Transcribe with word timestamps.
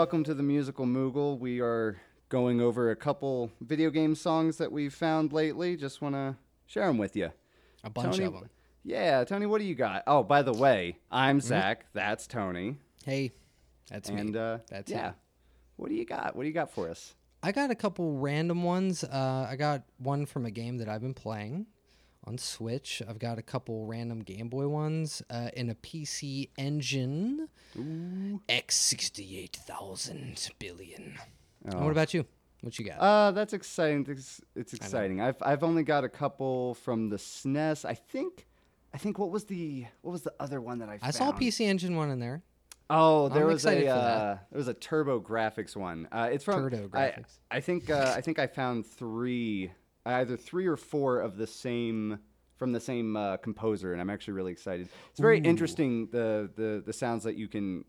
welcome 0.00 0.24
to 0.24 0.32
the 0.32 0.42
Musical 0.42 0.86
Moogle. 0.86 1.38
We 1.38 1.60
are 1.60 2.00
going 2.30 2.58
over 2.58 2.90
a 2.90 2.96
couple 2.96 3.50
video 3.60 3.90
game 3.90 4.14
songs 4.14 4.56
that 4.56 4.72
we've 4.72 4.94
found 4.94 5.30
lately. 5.30 5.76
Just 5.76 6.00
want 6.00 6.14
to 6.14 6.36
share 6.64 6.86
them 6.86 6.96
with 6.96 7.16
you. 7.16 7.30
A 7.84 7.90
bunch 7.90 8.14
Tony, 8.16 8.24
of 8.24 8.32
them. 8.32 8.48
Yeah, 8.82 9.22
Tony, 9.24 9.44
what 9.44 9.58
do 9.58 9.66
you 9.66 9.74
got? 9.74 10.02
Oh, 10.06 10.22
by 10.22 10.40
the 10.40 10.54
way, 10.54 10.96
I'm 11.10 11.38
Mm-hmm. 11.38 11.48
Zach. 11.48 11.84
That's 11.92 12.26
Tony. 12.26 12.78
Hey, 13.04 13.32
that's 13.90 14.08
and 14.08 14.32
me. 14.32 14.38
uh, 14.38 14.58
That's 14.70 14.90
yeah. 14.90 15.08
him. 15.08 15.14
What 15.76 15.90
do 15.90 15.94
you 15.96 16.06
got? 16.06 16.34
What 16.34 16.44
do 16.44 16.48
you 16.48 16.54
got 16.54 16.72
for 16.72 16.88
us? 16.88 17.14
I 17.42 17.52
got 17.52 17.70
a 17.70 17.74
couple 17.74 18.16
random 18.16 18.62
ones. 18.62 19.04
Uh, 19.04 19.46
I 19.50 19.56
got 19.56 19.82
one 19.98 20.24
from 20.24 20.46
a 20.46 20.50
game 20.50 20.78
that 20.78 20.88
I've 20.88 21.02
been 21.02 21.12
playing 21.12 21.66
on 22.30 22.38
Switch. 22.38 23.02
I've 23.08 23.18
got 23.18 23.38
a 23.38 23.42
couple 23.42 23.86
random 23.86 24.20
Game 24.20 24.48
Boy 24.48 24.68
ones 24.68 25.20
uh, 25.30 25.50
in 25.56 25.68
a 25.68 25.74
PC 25.74 26.50
Engine 26.56 27.48
X 28.48 28.76
sixty 28.76 29.36
eight 29.36 29.56
thousand 29.56 30.48
billion. 30.60 31.18
And 31.64 31.80
what 31.80 31.90
about 31.90 32.14
you? 32.14 32.24
What 32.60 32.78
you 32.78 32.84
got? 32.84 32.98
Uh, 33.00 33.32
that's 33.32 33.52
exciting. 33.52 34.06
It's, 34.08 34.40
it's 34.54 34.74
exciting. 34.74 35.20
I've 35.20 35.42
I've 35.42 35.64
only 35.64 35.82
got 35.82 36.04
a 36.04 36.08
couple 36.08 36.74
from 36.74 37.08
the 37.08 37.16
SNES. 37.16 37.84
I 37.84 37.94
think 37.94 38.46
I 38.94 38.98
think 38.98 39.18
what 39.18 39.32
was 39.32 39.46
the 39.46 39.86
what 40.02 40.12
was 40.12 40.22
the 40.22 40.34
other 40.38 40.60
one 40.60 40.78
that 40.78 40.88
I 40.88 40.98
found? 40.98 41.02
I 41.02 41.10
found? 41.10 41.14
saw 41.14 41.30
a 41.30 41.32
PC 41.32 41.66
Engine 41.66 41.96
one 41.96 42.10
in 42.10 42.20
there. 42.20 42.44
Oh, 42.88 43.28
there 43.28 43.42
I'm 43.42 43.52
was 43.52 43.66
a 43.66 43.88
uh, 43.88 44.38
there 44.52 44.58
was 44.58 44.68
a 44.68 44.74
TurboGrafx 44.74 45.74
one. 45.74 46.06
Uh, 46.12 46.28
it's 46.30 46.44
from 46.44 46.70
Turbo 46.70 46.88
I- 46.96 47.10
Graphics. 47.10 47.38
I, 47.50 47.60
think 47.60 47.90
uh, 47.90 48.14
I 48.16 48.20
think 48.20 48.38
I 48.38 48.46
found 48.46 48.86
three, 48.86 49.72
either 50.04 50.36
three 50.36 50.66
or 50.66 50.76
four 50.76 51.20
of 51.20 51.36
the 51.36 51.46
same 51.46 52.18
from 52.60 52.72
the 52.72 52.78
same 52.78 53.16
uh, 53.16 53.38
composer, 53.38 53.92
and 53.92 54.02
I'm 54.02 54.10
actually 54.10 54.34
really 54.34 54.52
excited. 54.52 54.90
It's 55.10 55.18
very 55.18 55.38
interesting 55.40 56.08
the, 56.12 56.50
the 56.54 56.82
the 56.84 56.92
sounds 56.92 57.24
that 57.24 57.34
you 57.34 57.48
can 57.48 57.86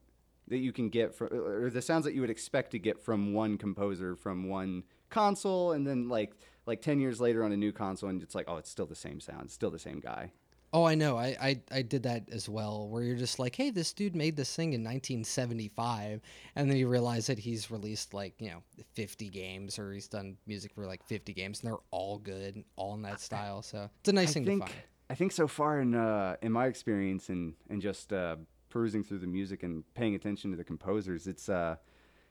that 0.47 0.59
you 0.59 0.71
can 0.71 0.87
get 0.87 1.13
from 1.13 1.27
or 1.33 1.69
the 1.69 1.81
sounds 1.81 2.05
that 2.05 2.13
you 2.13 2.21
would 2.21 2.29
expect 2.29 2.71
to 2.71 2.79
get 2.79 2.97
from 2.97 3.33
one 3.33 3.57
composer 3.57 4.15
from 4.15 4.47
one 4.47 4.83
console, 5.09 5.73
and 5.73 5.85
then 5.85 6.07
like 6.07 6.31
like 6.65 6.81
ten 6.81 7.01
years 7.01 7.19
later 7.19 7.43
on 7.43 7.51
a 7.51 7.57
new 7.57 7.73
console, 7.73 8.09
and 8.09 8.23
it's 8.23 8.33
like 8.33 8.45
oh, 8.47 8.55
it's 8.55 8.69
still 8.69 8.85
the 8.85 8.95
same 8.95 9.19
sound, 9.19 9.43
it's 9.43 9.53
still 9.53 9.71
the 9.71 9.77
same 9.77 9.99
guy. 9.99 10.31
Oh, 10.73 10.85
I 10.85 10.95
know. 10.95 11.17
I, 11.17 11.35
I 11.41 11.61
I 11.71 11.81
did 11.81 12.03
that 12.03 12.29
as 12.31 12.47
well. 12.47 12.87
Where 12.87 13.03
you're 13.03 13.17
just 13.17 13.39
like, 13.39 13.55
hey, 13.55 13.71
this 13.71 13.91
dude 13.91 14.15
made 14.15 14.37
this 14.37 14.55
thing 14.55 14.73
in 14.73 14.81
1975, 14.81 16.21
and 16.55 16.69
then 16.69 16.77
you 16.77 16.87
realize 16.87 17.27
that 17.27 17.39
he's 17.39 17.69
released 17.69 18.13
like 18.13 18.33
you 18.39 18.49
know 18.49 18.63
50 18.93 19.29
games, 19.29 19.77
or 19.77 19.91
he's 19.91 20.07
done 20.07 20.37
music 20.47 20.73
for 20.73 20.85
like 20.85 21.03
50 21.03 21.33
games, 21.33 21.61
and 21.61 21.69
they're 21.71 21.79
all 21.91 22.17
good, 22.19 22.63
all 22.77 22.93
in 22.93 23.01
that 23.01 23.19
style. 23.19 23.61
So 23.61 23.89
it's 23.99 24.09
a 24.09 24.13
nice 24.13 24.29
I 24.29 24.33
thing 24.33 24.45
think 24.45 24.65
to 24.65 24.71
find. 24.71 24.83
I 25.09 25.15
think 25.15 25.33
so 25.33 25.45
far 25.45 25.81
in 25.81 25.93
uh, 25.93 26.37
in 26.41 26.53
my 26.53 26.67
experience 26.67 27.27
and 27.27 27.53
and 27.69 27.81
just 27.81 28.13
uh, 28.13 28.37
perusing 28.69 29.03
through 29.03 29.19
the 29.19 29.27
music 29.27 29.63
and 29.63 29.83
paying 29.93 30.15
attention 30.15 30.51
to 30.51 30.57
the 30.57 30.63
composers, 30.63 31.27
it's 31.27 31.49
uh, 31.49 31.75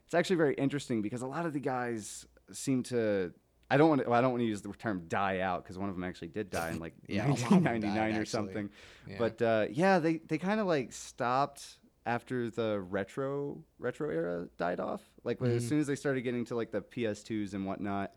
it's 0.06 0.14
actually 0.14 0.36
very 0.36 0.54
interesting 0.54 1.02
because 1.02 1.20
a 1.20 1.26
lot 1.26 1.44
of 1.44 1.52
the 1.52 1.60
guys 1.60 2.26
seem 2.52 2.82
to. 2.84 3.32
I 3.70 3.76
don't 3.76 3.88
want 3.88 4.02
to. 4.02 4.10
Well, 4.10 4.18
I 4.18 4.22
don't 4.22 4.32
want 4.32 4.40
to 4.42 4.46
use 4.46 4.62
the 4.62 4.72
term 4.72 5.04
"die 5.08 5.40
out" 5.40 5.62
because 5.62 5.78
one 5.78 5.88
of 5.88 5.94
them 5.94 6.04
actually 6.04 6.28
did 6.28 6.50
die 6.50 6.70
in 6.70 6.78
like 6.80 6.94
Yeah, 7.08 7.26
a 7.26 7.30
lot 7.30 7.42
of 7.42 7.48
them 7.50 7.62
died, 7.64 7.82
1999 7.82 8.20
or 8.20 8.24
something. 8.24 8.70
Yeah. 9.08 9.16
But 9.18 9.42
uh, 9.42 9.66
yeah, 9.70 9.98
they 10.00 10.18
they 10.18 10.38
kind 10.38 10.60
of 10.60 10.66
like 10.66 10.92
stopped 10.92 11.78
after 12.06 12.50
the 12.50 12.80
retro 12.80 13.62
retro 13.78 14.10
era 14.10 14.48
died 14.58 14.80
off. 14.80 15.02
Like 15.22 15.38
Mm-hmm. 15.38 15.56
as 15.56 15.68
soon 15.68 15.78
as 15.80 15.86
they 15.86 15.94
started 15.96 16.22
getting 16.22 16.44
to 16.46 16.56
like 16.56 16.70
the 16.72 16.80
PS2s 16.82 17.54
and 17.54 17.64
whatnot, 17.66 18.12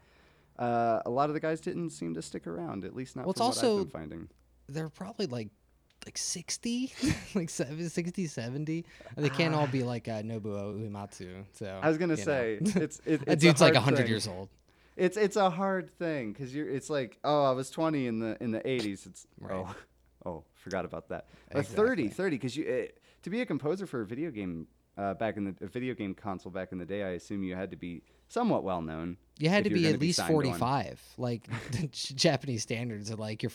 uh, 0.57 1.01
a 1.05 1.09
lot 1.09 1.29
of 1.29 1.33
the 1.33 1.39
guys 1.39 1.59
didn't 1.61 1.89
seem 1.91 2.13
to 2.16 2.22
stick 2.22 2.47
around. 2.47 2.85
At 2.85 2.95
least 2.95 3.16
not 3.16 3.25
Well, 3.25 3.31
it's 3.31 3.41
also- 3.41 3.85
finding. 3.85 4.29
They're 4.69 4.89
probably 4.89 5.25
like 5.27 5.50
like 6.06 6.17
60, 6.17 6.91
like 7.35 7.50
70, 7.50 7.88
60, 7.89 8.27
70. 8.27 8.85
They 9.16 9.29
can't 9.29 9.53
all 9.56 9.67
be 9.67 9.83
like 9.83 10.07
uh, 10.09 10.22
Nobuo 10.22 10.75
Uematsu. 10.77 11.44
So 11.53 11.79
I 11.81 11.88
was 11.88 11.97
gonna 11.97 12.13
you 12.13 12.17
know. 12.17 12.23
say 12.23 12.57
it's 12.61 12.75
it, 12.75 13.01
it's 13.06 13.23
that 13.25 13.31
a 13.33 13.35
dude's 13.35 13.61
like 13.61 13.73
hard 13.75 13.85
100 13.85 13.97
thing. 13.97 14.07
years 14.07 14.27
old. 14.27 14.50
It's 14.95 15.17
it's 15.17 15.35
a 15.35 15.49
hard 15.49 15.91
thing 15.97 16.33
because 16.33 16.53
you're. 16.53 16.69
It's 16.69 16.89
like 16.89 17.17
oh, 17.23 17.43
I 17.43 17.51
was 17.51 17.69
20 17.69 18.07
in 18.07 18.19
the 18.19 18.37
in 18.41 18.51
the 18.51 18.59
80s. 18.59 19.05
It's 19.05 19.27
Right. 19.39 19.53
oh 19.53 19.75
oh 20.25 20.43
forgot 20.55 20.85
about 20.85 21.09
that. 21.09 21.27
Or 21.53 21.63
30 21.63 22.09
30 22.09 22.35
because 22.35 22.55
you 22.55 22.65
eh, 22.67 22.87
to 23.23 23.29
be 23.29 23.41
a 23.41 23.45
composer 23.45 23.85
for 23.85 24.01
a 24.01 24.05
video 24.05 24.31
game 24.31 24.67
uh, 24.97 25.13
back 25.15 25.37
in 25.37 25.45
the 25.45 25.55
a 25.61 25.67
video 25.67 25.93
game 25.93 26.13
console 26.13 26.51
back 26.51 26.71
in 26.71 26.77
the 26.77 26.85
day, 26.85 27.03
I 27.03 27.09
assume 27.09 27.43
you 27.43 27.55
had 27.55 27.71
to 27.71 27.77
be 27.77 28.03
somewhat 28.27 28.63
well 28.63 28.81
known. 28.81 29.17
You 29.39 29.49
had 29.49 29.63
to 29.63 29.69
be 29.69 29.87
at 29.87 29.99
least 29.99 30.17
signed 30.17 30.29
on. 30.29 30.35
45. 30.35 31.01
Like 31.17 31.47
the 31.71 31.87
Japanese 31.91 32.63
standards 32.63 33.11
are 33.11 33.15
like 33.15 33.43
you're 33.43 33.51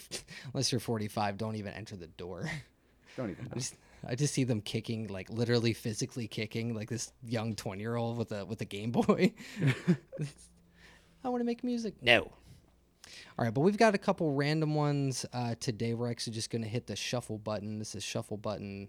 unless 0.53 0.73
you're 0.73 0.81
45, 0.81 1.39
don't 1.39 1.57
even 1.57 1.73
enter 1.75 1.97
the 1.97 2.09
door. 2.09 2.51
Don't 3.17 3.31
even 3.31 3.45
know. 3.45 3.51
I 3.53 3.59
just, 3.59 3.75
I 4.07 4.15
just 4.15 4.35
see 4.35 4.45
them 4.45 4.61
kicking, 4.61 5.09
like 5.09 5.29
literally 5.31 5.73
physically 5.73 6.29
kicking, 6.29 6.75
like 6.75 6.89
this 6.89 7.13
young 7.25 7.55
20 7.57 7.81
year 7.81 7.97
old 7.97 8.17
with 8.17 8.31
a 8.33 8.45
with 8.45 8.61
a 8.61 8.65
Game 8.65 8.93
Boy. 8.93 9.35
I 11.25 11.29
want 11.29 11.41
to 11.41 11.45
make 11.45 11.65
music. 11.65 11.95
No. 12.03 12.31
All 13.39 13.45
right, 13.45 13.53
but 13.53 13.61
we've 13.61 13.77
got 13.77 13.95
a 13.95 13.99
couple 13.99 14.33
random 14.33 14.75
ones 14.75 15.25
uh, 15.33 15.55
today. 15.61 15.95
We're 15.95 16.11
actually 16.11 16.35
just 16.35 16.51
going 16.51 16.63
to 16.63 16.69
hit 16.69 16.87
the 16.87 16.97
shuffle 16.97 17.39
button. 17.39 17.79
This 17.79 17.95
is 17.95 18.05
shuffle 18.05 18.37
button 18.37 18.89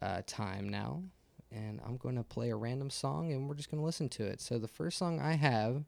uh, 0.00 0.22
time 0.26 0.68
now, 0.68 1.02
and 1.50 1.80
I'm 1.84 1.96
going 1.96 2.16
to 2.16 2.22
play 2.22 2.50
a 2.50 2.56
random 2.56 2.90
song, 2.90 3.32
and 3.32 3.48
we're 3.48 3.54
just 3.54 3.70
going 3.70 3.80
to 3.80 3.84
listen 3.84 4.08
to 4.10 4.24
it. 4.24 4.40
So 4.40 4.58
the 4.58 4.68
first 4.68 4.98
song 4.98 5.20
I 5.20 5.34
have 5.34 5.84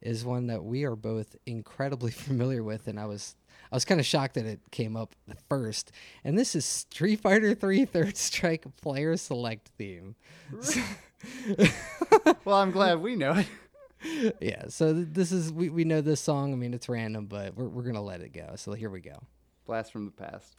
is 0.00 0.24
one 0.24 0.46
that 0.46 0.64
we 0.64 0.84
are 0.84 0.96
both 0.96 1.36
incredibly 1.46 2.10
familiar 2.10 2.62
with, 2.62 2.88
and 2.88 2.98
I 2.98 3.06
was 3.06 3.36
I 3.70 3.76
was 3.76 3.84
kind 3.84 4.00
of 4.00 4.06
shocked 4.06 4.34
that 4.34 4.46
it 4.46 4.60
came 4.70 4.96
up 4.96 5.14
first. 5.48 5.92
And 6.24 6.38
this 6.38 6.54
is 6.54 6.64
Street 6.64 7.20
Fighter 7.20 7.54
3 7.54 7.84
Third 7.84 8.16
Strike 8.16 8.64
Player 8.80 9.16
Select 9.16 9.68
theme. 9.78 10.16
well, 12.44 12.56
I'm 12.56 12.70
glad 12.70 13.00
we 13.00 13.16
know 13.16 13.34
it. 13.34 13.46
Yeah, 14.40 14.64
so 14.68 14.92
th- 14.94 15.08
this 15.10 15.32
is 15.32 15.52
we, 15.52 15.68
we 15.68 15.84
know 15.84 16.00
this 16.00 16.20
song. 16.20 16.52
I 16.52 16.56
mean, 16.56 16.74
it's 16.74 16.88
random, 16.88 17.26
but 17.26 17.54
we're 17.54 17.68
we're 17.68 17.82
gonna 17.82 18.02
let 18.02 18.20
it 18.20 18.32
go. 18.32 18.54
So 18.56 18.72
here 18.72 18.90
we 18.90 19.00
go. 19.00 19.18
Blast 19.66 19.92
from 19.92 20.06
the 20.06 20.12
past. 20.12 20.56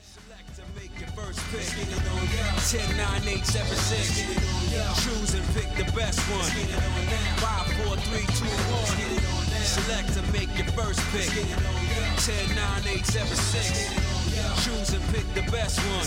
Select 0.00 0.54
to 0.56 0.62
make 0.78 0.94
your 1.00 1.08
first 1.10 1.40
pick. 1.50 1.66
10, 1.66 2.96
9, 2.96 3.22
8, 3.28 3.44
7, 3.44 3.76
6. 3.76 5.04
Choose 5.04 5.34
and 5.34 5.44
pick 5.54 5.68
the 5.74 5.90
best 5.92 6.20
one. 6.30 6.46
5, 7.42 7.66
4, 7.86 7.96
3, 7.96 8.18
2, 8.20 8.44
1. 8.46 9.64
Select 9.64 10.14
to 10.14 10.22
make 10.32 10.56
your 10.56 10.68
first 10.72 11.00
pick. 11.10 11.28
10, 11.28 12.54
9, 12.54 12.82
8, 12.86 13.06
7, 13.06 13.36
6. 13.36 14.64
Choose 14.64 14.90
and 14.94 15.04
pick 15.12 15.26
the 15.34 15.50
best 15.50 15.78
one. 15.80 16.06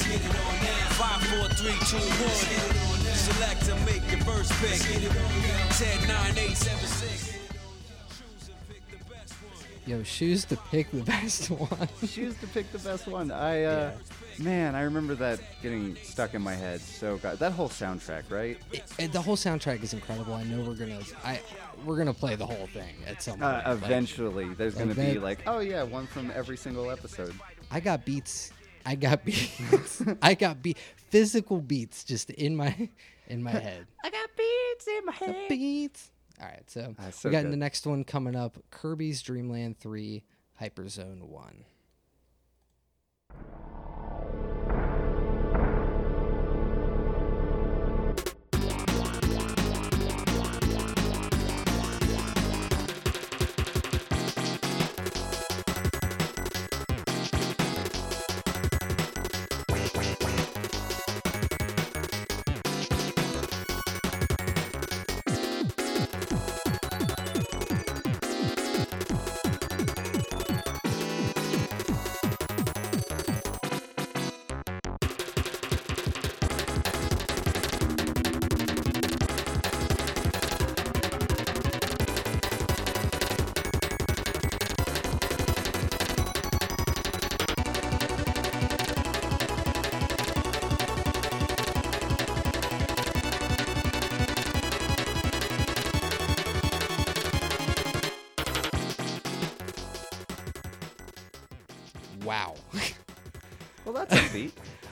5, 0.96 1.24
4, 1.24 1.50
3, 1.50 1.72
2, 1.72 1.98
1. 1.98 2.97
Select 3.28 3.66
to 3.66 3.76
make 3.86 4.10
your 4.10 4.22
first 4.22 4.52
pick. 4.62 4.80
10, 4.80 6.08
9, 6.08 6.38
8, 6.38 6.56
7, 6.56 6.88
6. 6.88 7.38
Choose 8.18 8.50
and 8.50 8.68
pick 8.70 8.90
the 8.90 9.14
best 9.14 9.34
one. 9.34 9.52
Yo, 9.86 10.04
shoes 10.04 10.46
to 10.46 10.56
pick 10.72 10.92
the 10.92 11.04
best 11.04 11.50
one. 11.52 11.90
Choose 12.08 12.38
to 12.38 12.48
pick 12.48 12.72
the 12.72 12.80
best 12.80 13.06
one. 13.08 13.32
I 13.32 13.64
uh, 13.64 13.92
man, 14.40 14.76
I 14.76 14.82
remember 14.84 15.14
that 15.16 15.42
getting 15.62 15.98
stuck 15.98 16.36
in 16.36 16.42
my 16.42 16.54
head. 16.56 16.80
So 16.80 17.18
God, 17.18 17.38
that 17.40 17.52
whole 17.52 17.68
soundtrack, 17.70 18.32
right? 18.32 18.58
It- 18.72 18.84
it- 18.98 19.12
the 19.12 19.22
whole 19.22 19.36
soundtrack 19.36 19.84
is 19.84 19.94
incredible. 19.94 20.34
I 20.34 20.44
know 20.44 20.62
we're 20.62 20.76
gonna 20.76 21.00
I 21.26 21.42
we're 21.86 21.98
gonna 21.98 22.14
play 22.14 22.36
the 22.36 22.46
whole 22.46 22.68
thing 22.68 22.96
at 23.06 23.22
some 23.22 23.40
point. 23.40 23.44
Uh, 23.44 23.62
but 23.76 23.84
eventually, 23.84 24.54
there's 24.54 24.76
gonna 24.76 24.96
be 24.96 25.20
like, 25.20 25.40
oh 25.48 25.60
yeah, 25.60 25.84
one 25.84 26.08
from 26.08 26.32
every 26.34 26.56
single 26.56 26.90
episode. 26.92 27.34
I 27.72 27.82
got 27.82 28.06
beats. 28.06 28.54
I 28.86 28.96
got 28.96 29.26
beats. 29.26 30.02
I 30.22 30.34
got 30.34 30.62
beat 30.62 30.78
physical 31.10 31.60
beats 31.60 32.06
just 32.06 32.30
in 32.32 32.56
my 32.56 32.88
in 33.28 33.44
my 33.44 33.52
head. 33.60 33.88
I 34.04 34.10
got 34.10 34.30
beats 34.36 34.88
in 34.88 35.06
my 35.06 35.14
head. 35.14 35.50
beats. 35.50 36.12
All 36.40 36.48
right, 36.48 36.70
so 36.70 36.94
so 37.12 37.30
we 37.30 37.34
got 37.34 37.44
good. 37.44 37.52
the 37.52 37.58
next 37.58 37.86
one 37.88 38.04
coming 38.04 38.36
up: 38.36 38.58
Kirby's 38.72 39.22
Dreamland 39.22 39.80
Three, 39.80 40.24
Hyperzone 40.62 41.24
One. 41.24 41.66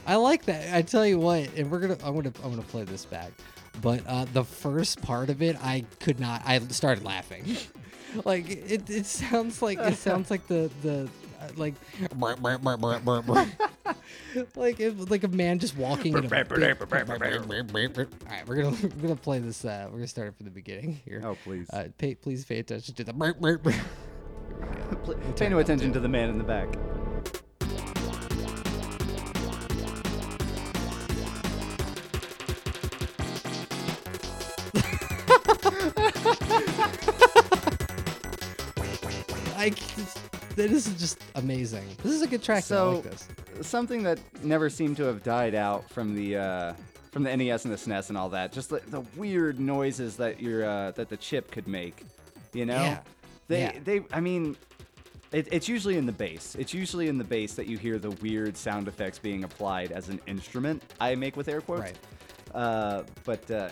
I 0.06 0.16
like 0.16 0.46
that. 0.46 0.74
I 0.76 0.82
tell 0.82 1.06
you 1.06 1.20
what, 1.20 1.50
and 1.56 1.70
we're 1.72 1.80
gonna 1.80 1.98
I'm 2.04 2.16
gonna 2.16 2.32
I'm 2.44 2.50
gonna 2.52 2.62
play 2.64 2.84
this 2.84 3.06
back. 3.06 3.32
But 3.82 4.02
uh, 4.08 4.26
the 4.32 4.44
first 4.44 5.02
part 5.02 5.30
of 5.30 5.42
it, 5.42 5.58
I 5.64 5.84
could 6.00 6.20
not. 6.20 6.42
I 6.46 6.60
started 6.60 7.04
laughing. 7.04 7.58
like 8.26 8.50
it, 8.50 8.90
it 8.90 9.06
sounds 9.06 9.62
like 9.62 9.80
it 9.80 9.98
sounds 9.98 10.30
like 10.32 10.48
the 10.48 10.70
the 10.82 11.10
uh, 11.42 11.48
like 11.58 11.74
like 14.56 14.80
it, 14.80 15.10
like 15.10 15.24
a 15.24 15.28
man 15.28 15.60
just 15.60 15.76
walking. 15.76 16.14
in 16.14 16.20
a 16.20 16.30
big- 16.30 16.30
All 18.28 18.32
right, 18.32 18.48
we're 18.48 18.56
gonna 18.62 18.78
we're 18.82 19.02
gonna 19.02 19.16
play 19.16 19.40
this. 19.40 19.66
Uh, 19.66 19.88
we're 19.90 19.98
gonna 19.98 20.08
start 20.08 20.30
it 20.30 20.36
from 20.38 20.46
the 20.46 20.52
beginning 20.52 21.02
here. 21.04 21.22
Oh, 21.26 21.36
please. 21.44 21.70
Uh, 21.72 21.88
pay, 21.98 22.16
please 22.16 22.46
pay 22.46 22.60
attention 22.60 22.94
to 22.96 23.04
the. 23.04 23.14
Pl- 25.04 25.16
Pay 25.36 25.50
no 25.50 25.60
attention 25.60 25.92
to 25.94 26.00
the 26.00 26.08
man 26.08 26.30
in 26.30 26.38
the 26.38 26.44
back. 26.44 26.70
I, 39.66 39.70
this 40.56 40.88
is 40.88 41.00
just 41.00 41.20
amazing. 41.36 41.86
This 42.04 42.12
is 42.14 42.22
a 42.22 42.28
good 42.28 42.44
track. 42.44 42.64
though. 42.66 42.90
I 42.90 42.94
So, 42.94 42.96
like 43.00 43.04
this. 43.04 43.28
something 43.68 44.04
that 44.04 44.20
never 44.44 44.70
seemed 44.70 44.98
to 44.98 45.04
have 45.04 45.24
died 45.24 45.56
out 45.56 45.90
from 45.90 46.16
the 46.16 46.38
uh, 46.38 46.74
from 47.12 47.24
the 47.24 47.36
NES 47.36 47.66
and 47.66 47.74
the 47.74 47.78
SNES 47.78 48.10
and 48.10 48.18
all 48.18 48.30
that. 48.30 48.52
Just 48.52 48.70
the, 48.70 48.82
the 48.88 49.02
weird 49.16 49.60
noises 49.60 50.18
that 50.18 50.42
your 50.42 50.66
uh, 50.66 50.92
that 50.92 51.10
the 51.10 51.18
chip 51.18 51.52
could 51.52 51.68
make. 51.68 52.04
You 52.54 52.66
know, 52.66 52.76
Yeah. 52.76 53.00
they 53.48 53.60
Yeah. 53.62 53.80
they. 53.84 54.02
I 54.14 54.20
mean, 54.20 54.56
it, 55.32 55.48
it's 55.52 55.68
usually 55.68 55.98
in 55.98 56.06
the 56.06 56.12
bass. 56.12 56.56
It's 56.56 56.74
usually 56.74 57.08
in 57.08 57.18
the 57.18 57.24
bass 57.24 57.56
that 57.56 57.68
you 57.68 57.78
hear 57.78 57.98
the 58.00 58.12
weird 58.12 58.56
sound 58.56 58.88
effects 58.88 59.18
being 59.20 59.44
applied 59.44 59.92
as 59.92 60.10
an 60.10 60.22
instrument. 60.28 60.84
I 61.00 61.16
make 61.16 61.36
with 61.36 61.48
air 61.50 61.62
quotes. 61.62 61.82
Right. 61.82 61.98
Uh, 62.54 63.04
but 63.26 63.50
uh, 63.52 63.70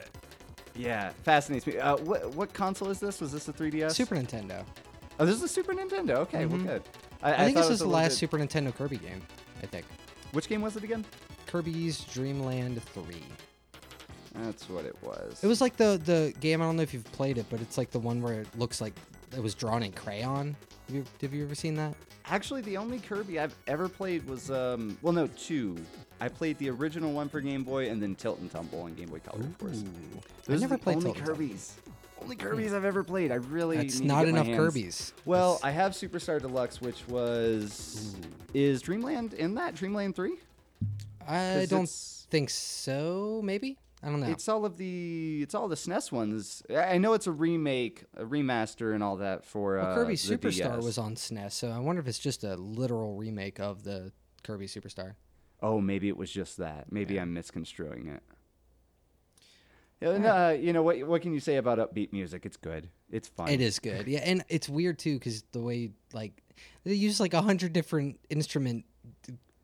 yeah, 0.76 1.12
fascinates 1.24 1.66
me. 1.68 1.78
Uh, 1.78 1.98
what 1.98 2.34
what 2.36 2.52
console 2.54 2.90
is 2.90 3.00
this? 3.00 3.22
Was 3.22 3.32
this 3.32 3.48
a 3.48 3.54
3DS? 3.54 3.92
Super 3.94 4.16
Nintendo. 4.16 4.66
Oh, 5.20 5.26
this 5.26 5.36
is 5.36 5.44
a 5.44 5.48
Super 5.48 5.74
Nintendo. 5.74 6.16
Okay, 6.18 6.46
well, 6.46 6.60
good. 6.60 6.82
I, 7.22 7.34
I, 7.34 7.46
think 7.46 7.58
this 7.58 7.70
is 7.70 7.80
the 7.80 7.88
last 7.88 8.12
bit- 8.12 8.18
Super 8.18 8.38
Nintendo 8.38 8.76
Kirby 8.76 8.98
game. 8.98 9.22
I 9.62 9.66
think 9.66 9.86
Which 10.32 10.50
game 10.50 10.62
was 10.62 10.76
it 10.76 10.84
again? 10.84 11.06
Kirby's 11.48 12.04
Dreamland 12.06 12.82
Three. 12.84 13.24
That's 14.36 14.68
what 14.68 14.86
it 14.86 14.96
was. 15.04 15.44
It 15.44 15.48
was 15.48 15.62
like 15.62 15.78
the 15.78 16.02
the 16.04 16.34
game. 16.40 16.62
I 16.62 16.66
don't 16.66 16.76
know 16.76 16.82
if 16.82 16.94
you've 16.94 17.10
played 17.12 17.38
it, 17.38 17.46
but 17.50 17.62
it's 17.62 17.78
like 17.78 17.92
the 17.92 18.00
one 18.00 18.22
where 18.22 18.42
it 18.42 18.48
looks 18.58 18.82
like 18.82 18.94
it 19.36 19.42
was 19.42 19.54
drawn 19.54 19.84
in 19.84 19.92
crayon. 19.92 20.56
Have 20.88 20.96
you, 20.96 21.06
have 21.22 21.34
you 21.34 21.44
ever 21.44 21.56
seen 21.56 21.76
that? 21.76 21.94
Actually, 22.26 22.62
the 22.62 22.78
only 22.78 23.00
Kirby 23.00 23.40
I've 23.40 23.56
ever 23.68 23.88
played 23.88 24.26
was 24.28 24.50
um. 24.50 24.98
Well, 25.02 25.14
no, 25.14 25.28
two. 25.28 25.78
I 26.20 26.30
played 26.30 26.58
the 26.58 26.70
original 26.70 27.12
one 27.12 27.30
for 27.30 27.42
Game 27.42 27.64
Boy, 27.64 27.90
and 27.90 28.02
then 28.02 28.16
Tilt 28.16 28.40
and 28.40 28.50
Tumble 28.50 28.82
on 28.82 28.96
Game 28.96 29.10
Boy 29.10 29.20
Color, 29.20 29.44
of 29.44 29.58
course. 29.60 29.84
I 29.84 30.52
Those 30.52 30.62
never 30.62 30.76
are 30.76 30.78
the 30.78 30.84
played 30.84 30.98
only 30.98 31.14
Tilt 31.14 31.26
Kirby's. 31.26 31.76
Only 32.24 32.36
Kirby's 32.36 32.74
I've 32.74 32.86
ever 32.86 33.04
played. 33.04 33.32
I 33.32 33.36
really 33.36 33.78
That's 33.78 33.96
need 34.00 34.02
to 34.02 34.08
not 34.08 34.26
get 34.26 34.32
my 34.34 34.40
enough 34.40 34.48
hands- 34.48 34.58
Kirby's. 34.58 35.14
Well, 35.26 35.54
That's- 35.56 35.64
I 35.68 35.72
have 35.72 35.92
Superstar 35.94 36.42
Deluxe, 36.42 36.82
which 36.82 37.08
was 37.08 38.16
is 38.54 38.82
Dreamland 38.82 39.34
in 39.34 39.56
that 39.56 39.76
Dreamland 39.76 40.16
Three. 40.16 40.38
I 41.28 41.60
'cause 41.62 41.70
don't 41.70 41.84
it's- 41.84 42.28
think 42.30 42.50
so. 42.50 43.42
Maybe 43.44 43.78
I 44.02 44.08
don't 44.10 44.20
know. 44.20 44.28
It's 44.28 44.48
all 44.50 44.66
of 44.66 44.78
the 44.78 45.42
it's 45.42 45.54
all 45.56 45.68
the 45.68 45.76
SNES 45.78 46.12
ones. 46.12 46.64
I 46.70 46.76
I 46.94 46.98
know 46.98 47.14
it's 47.14 47.28
a 47.28 47.32
remake, 47.32 48.04
a 48.16 48.26
remaster, 48.26 48.94
and 48.94 49.04
all 49.04 49.18
that 49.18 49.46
for 49.46 49.78
well, 49.78 49.92
uh, 49.92 49.96
Kirby 49.96 50.16
the 50.16 50.38
Superstar 50.38 50.76
DS. 50.76 50.84
was 50.84 50.98
on 50.98 51.16
SNES, 51.16 51.54
so 51.54 51.70
I 51.72 51.80
wonder 51.80 52.02
if 52.02 52.08
it's 52.08 52.20
just 52.20 52.44
a 52.44 52.56
literal 52.56 53.16
remake 53.16 53.60
of 53.60 53.84
the 53.84 54.12
Kirby 54.44 54.68
Superstar. 54.68 55.16
Oh, 55.62 55.80
maybe 55.80 56.10
it 56.10 56.18
was 56.18 56.30
just 56.32 56.58
that. 56.58 56.92
Maybe 56.92 57.18
I'm 57.18 57.34
misconstruing 57.34 58.08
it. 58.08 58.22
Yeah, 60.04 60.10
and, 60.12 60.26
uh, 60.26 60.56
you 60.60 60.74
know 60.74 60.84
what? 60.84 61.02
What 61.08 61.22
can 61.22 61.34
you 61.34 61.40
say 61.40 61.56
about 61.56 61.78
upbeat 61.80 62.12
music? 62.12 62.46
It's 62.46 62.58
good. 62.58 62.90
It's 63.10 63.28
fun. 63.30 63.48
It 63.50 63.62
is 63.62 63.80
good, 63.80 64.08
yeah, 64.08 64.20
and 64.24 64.44
it's 64.50 64.68
weird 64.68 65.00
too 65.00 65.16
because 65.16 65.44
the 65.52 65.62
way 65.62 65.92
like 66.14 66.44
they 66.84 66.94
use 66.94 67.20
like 67.20 67.34
a 67.34 67.42
hundred 67.42 67.74
different 67.74 68.20
instrument 68.30 68.86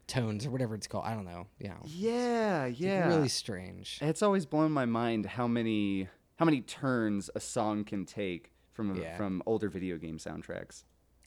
tones 0.07 0.45
or 0.45 0.49
whatever 0.51 0.75
it's 0.75 0.87
called. 0.87 1.05
I 1.05 1.13
don't 1.13 1.25
know. 1.25 1.47
Yeah, 1.59 2.65
It's 2.65 2.79
yeah. 2.79 3.07
really 3.07 3.27
strange. 3.29 3.99
It's 4.01 4.21
always 4.23 4.45
blown 4.45 4.71
my 4.71 4.85
mind 4.85 5.25
how 5.25 5.47
many 5.47 6.07
how 6.37 6.45
many 6.45 6.61
turns 6.61 7.29
a 7.35 7.39
song 7.39 7.83
can 7.83 8.05
take 8.05 8.51
from 8.73 8.95
a, 8.97 9.01
Yeah. 9.01 9.17
from 9.17 9.43
older 9.45 9.69
video 9.69 9.97
game 9.97 10.17
soundtracks. 10.17 10.83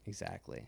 Exactly. 0.06 0.64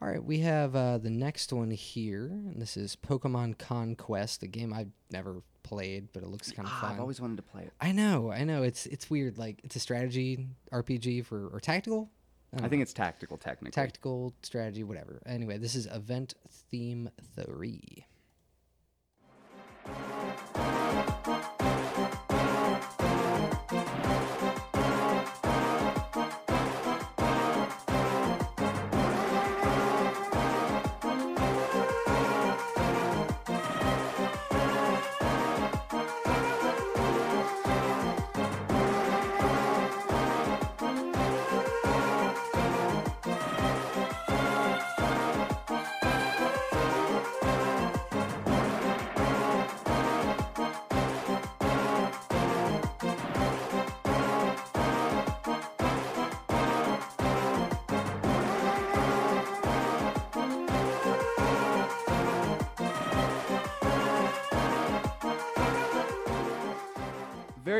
All 0.00 0.08
right, 0.08 0.22
we 0.22 0.40
have 0.40 0.76
uh, 0.76 0.98
the 0.98 1.10
next 1.10 1.52
one 1.52 1.70
here. 1.70 2.26
And 2.26 2.60
this 2.60 2.76
is 2.76 2.96
Pokemon 2.96 3.58
Conquest, 3.58 4.42
a 4.42 4.46
game 4.46 4.72
I've 4.72 4.90
never 5.10 5.42
played, 5.66 6.08
but 6.12 6.22
it 6.22 6.28
looks 6.28 6.52
kind 6.52 6.66
of 6.68 6.72
Ah, 6.76 6.80
fun. 6.82 6.92
I've 6.92 7.00
always 7.00 7.20
wanted 7.20 7.36
to 7.38 7.42
play 7.42 7.62
it. 7.62 7.72
I 7.80 7.92
know, 7.92 8.30
I 8.30 8.44
know. 8.44 8.62
It's 8.62 8.86
it's 8.86 9.10
weird. 9.10 9.36
Like 9.38 9.60
it's 9.64 9.76
a 9.76 9.80
strategy 9.80 10.46
RPG 10.72 11.24
for 11.26 11.48
or 11.48 11.60
tactical. 11.60 12.10
I, 12.60 12.66
I 12.66 12.68
think 12.68 12.82
it's 12.82 12.92
tactical, 12.92 13.36
technically. 13.36 13.72
tactical 13.72 14.32
strategy, 14.42 14.84
whatever. 14.84 15.20
Anyway, 15.26 15.58
this 15.58 15.74
is 15.74 15.86
Event 15.86 16.34
Theme 16.70 17.10
Three. 17.34 18.06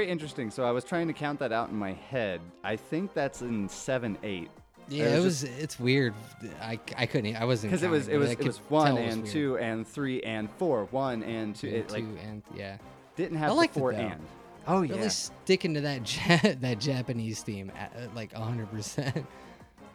Very 0.07 0.13
interesting. 0.13 0.53
So 0.53 0.65
I 0.65 0.71
was 0.71 0.85
trying 0.85 1.09
to 1.09 1.13
count 1.13 1.41
that 1.41 1.51
out 1.51 1.71
in 1.71 1.77
my 1.77 1.93
head. 1.93 2.41
I 2.63 2.77
think 2.77 3.13
that's 3.13 3.43
in 3.43 3.69
seven 3.69 4.17
eight. 4.23 4.51
Yeah, 4.89 5.17
it 5.17 5.21
was. 5.21 5.43
It's 5.43 5.81
weird. 5.81 6.15
I, 6.61 6.79
I 6.97 7.07
couldn't. 7.07 7.35
I 7.35 7.45
wasn't 7.45 7.73
because 7.73 7.83
it 7.83 7.91
was 7.91 8.07
it 8.07 8.17
was 8.17 8.31
it 8.31 8.45
was 8.45 8.59
one 8.69 8.97
it 8.97 9.07
was 9.07 9.15
and 9.17 9.27
two 9.27 9.59
and 9.59 9.85
three 9.85 10.21
and 10.23 10.49
four. 10.59 10.85
One 10.93 11.25
and 11.25 11.57
two. 11.57 11.67
And 11.67 11.77
It 11.77 11.91
like 11.91 12.05
two 12.05 12.19
and 12.23 12.43
yeah. 12.55 12.79
didn't 13.17 13.39
have 13.39 13.53
liked 13.55 13.75
the 13.75 13.81
four 13.81 13.91
and. 13.95 14.21
Oh 14.69 14.83
yeah. 14.83 14.95
Really 14.95 15.09
sticking 15.09 15.75
to 15.75 15.81
that 15.81 16.29
ja- 16.45 16.55
that 16.61 16.79
Japanese 16.79 17.43
theme 17.43 17.73
at, 17.77 17.93
at 17.97 18.15
like 18.15 18.33
hundred 18.33 18.71
percent. 18.71 19.27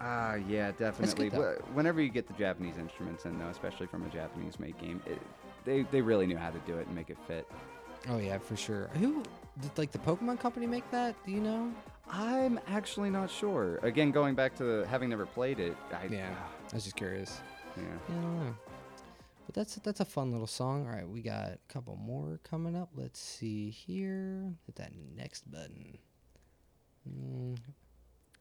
Ah, 0.01 0.36
yeah, 0.36 0.72
definitely. 0.72 1.30
Whenever 1.74 2.01
you 2.01 2.10
get 2.10 2.27
the 2.27 2.34
Japanese 2.34 2.77
instruments 2.77 3.24
in, 3.25 3.38
though, 3.39 3.50
especially 3.50 3.86
from 3.86 4.03
a 4.03 4.10
Japanese-made 4.10 4.75
game, 4.80 5.00
it, 5.06 5.22
they 5.63 5.84
they 5.84 6.01
really 6.01 6.25
knew 6.25 6.38
how 6.38 6.50
to 6.50 6.60
do 6.68 6.75
it 6.80 6.88
and 6.88 6.96
make 6.96 7.10
it 7.10 7.18
fit. 7.27 7.48
Oh 8.10 8.18
yeah, 8.18 8.39
for 8.39 8.58
sure. 8.58 8.89
Who 8.96 9.24
did 9.60 9.77
like 9.77 9.91
the 9.91 10.00
Pokemon 10.00 10.39
Company 10.39 10.65
make 10.65 10.89
that? 10.91 11.15
Do 11.25 11.31
you 11.31 11.39
know? 11.41 11.72
I'm 12.10 12.60
actually 12.67 13.10
not 13.10 13.29
sure. 13.29 13.79
Again, 13.84 14.12
going 14.12 14.36
back 14.36 14.55
to 14.55 14.63
the, 14.63 14.88
having 14.88 15.10
never 15.10 15.25
played 15.25 15.60
it, 15.60 15.75
I, 15.93 16.05
Yeah, 16.08 16.34
I 16.72 16.75
was 16.75 16.84
just 16.84 16.96
curious. 16.96 17.41
yeah. 17.77 17.84
Yeah, 17.84 18.15
I 18.17 18.22
don't 18.22 18.46
know. 18.46 18.55
But 19.46 19.55
that's 19.55 19.75
that's 19.75 20.00
a 20.00 20.05
fun 20.05 20.31
little 20.31 20.48
song. 20.48 20.88
All 20.88 20.93
right, 20.93 21.08
we 21.08 21.22
got 21.22 21.48
a 21.51 21.58
couple 21.67 21.96
more 21.98 22.39
coming 22.43 22.75
up. 22.75 22.89
Let's 22.96 23.20
see 23.20 23.70
here. 23.70 24.53
Hit 24.65 24.75
that 24.75 24.91
next 25.15 25.50
button. 25.51 25.98
Mm, 27.10 27.58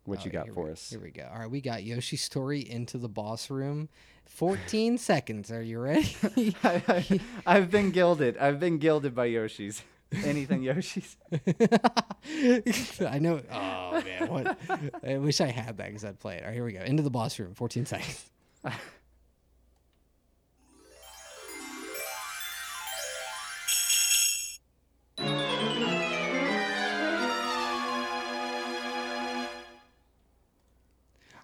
What 0.05 0.21
oh, 0.21 0.25
you 0.25 0.31
got 0.31 0.49
for 0.53 0.65
we, 0.67 0.73
us? 0.73 0.91
Here 0.91 1.01
we 1.01 1.11
go. 1.11 1.29
All 1.33 1.41
right, 1.41 1.51
we 1.51 1.61
got 1.61 1.83
Yoshi's 1.85 2.23
story 2.23 2.61
into 2.61 2.99
the 2.99 3.09
boss 3.09 3.51
room. 3.51 3.89
14 4.27 4.99
seconds. 4.99 5.51
Are 5.51 5.63
you 5.63 5.79
ready? 5.81 6.55
I, 6.65 7.21
have 7.47 7.71
been 7.71 7.91
gilded. 7.91 8.37
I've 8.39 8.61
been 8.61 8.79
gilded 8.79 9.15
by 9.15 9.27
Yoshi's. 9.27 9.83
Anything 10.25 10.63
Yoshi's? 10.63 11.17
I 13.01 13.19
know. 13.21 13.41
Oh 13.53 14.03
man, 14.03 14.29
what? 14.29 14.59
I 15.07 15.19
wish 15.19 15.41
I 15.41 15.47
had 15.47 15.77
that 15.79 15.87
because 15.87 16.05
I'd 16.05 16.19
play 16.19 16.37
it. 16.37 16.41
All 16.43 16.49
right, 16.49 16.55
here 16.55 16.65
we 16.65 16.73
go. 16.73 16.81
Into 16.81 17.03
the 17.03 17.11
boss 17.11 17.39
room. 17.39 17.55
14 17.55 17.87
seconds. 17.87 18.25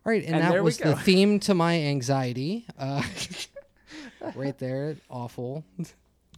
All 0.06 0.12
right, 0.12 0.22
and, 0.24 0.36
And 0.36 0.44
that 0.54 0.62
was 0.62 0.78
the 0.78 0.94
theme 1.04 1.40
to 1.40 1.54
my 1.54 1.80
anxiety. 1.80 2.64
Uh, 2.78 3.02
right 4.36 4.56
there. 4.56 4.96
Awful. 5.10 5.64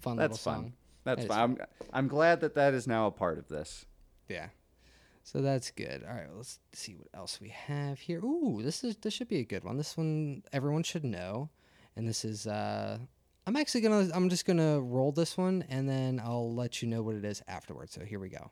fun 0.00 0.16
little 0.16 0.38
song. 0.38 0.54
fun. 0.54 0.73
That's 1.09 1.25
fine. 1.25 1.57
fun. 1.57 1.67
I'm, 1.81 1.88
I'm 1.93 2.09
glad 2.09 2.41
that 2.41 2.55
that 2.57 2.75
is 2.75 2.87
now 2.87 3.07
a 3.07 3.11
part 3.11 3.38
of 3.38 3.49
this. 3.49 3.87
Yeah. 4.29 4.49
So 5.23 5.41
that's 5.41 5.71
good. 5.71 6.05
All 6.09 6.15
right, 6.15 6.29
let's 6.35 6.59
see 6.73 6.95
what 6.95 7.09
else 7.15 7.41
we 7.41 7.49
have 7.49 7.99
here. 7.99 8.21
Ooh, 8.21 8.61
this 8.62 8.85
is 8.85 8.97
this 8.97 9.15
should 9.15 9.29
be 9.29 9.41
a 9.41 9.45
good 9.45 9.65
one. 9.65 9.77
This 9.77 9.97
one 9.97 10.43
everyone 10.53 10.83
should 10.83 11.05
know. 11.05 11.50
And 11.97 12.09
this 12.09 12.25
is 12.25 12.47
uh 12.47 12.99
I'm 13.47 13.57
actually 13.57 13.81
going 13.81 14.09
to 14.09 14.17
I'm 14.17 14.29
just 14.29 14.45
going 14.45 14.59
to 14.59 14.81
roll 14.81 15.12
this 15.12 15.37
one 15.38 15.65
and 15.71 15.88
then 15.88 16.21
I'll 16.23 16.55
let 16.55 16.83
you 16.83 16.88
know 16.88 17.03
what 17.03 17.15
it 17.15 17.25
is 17.25 17.43
afterwards. 17.49 17.93
So 17.95 18.05
here 18.05 18.19
we 18.21 18.29
go. 18.29 18.50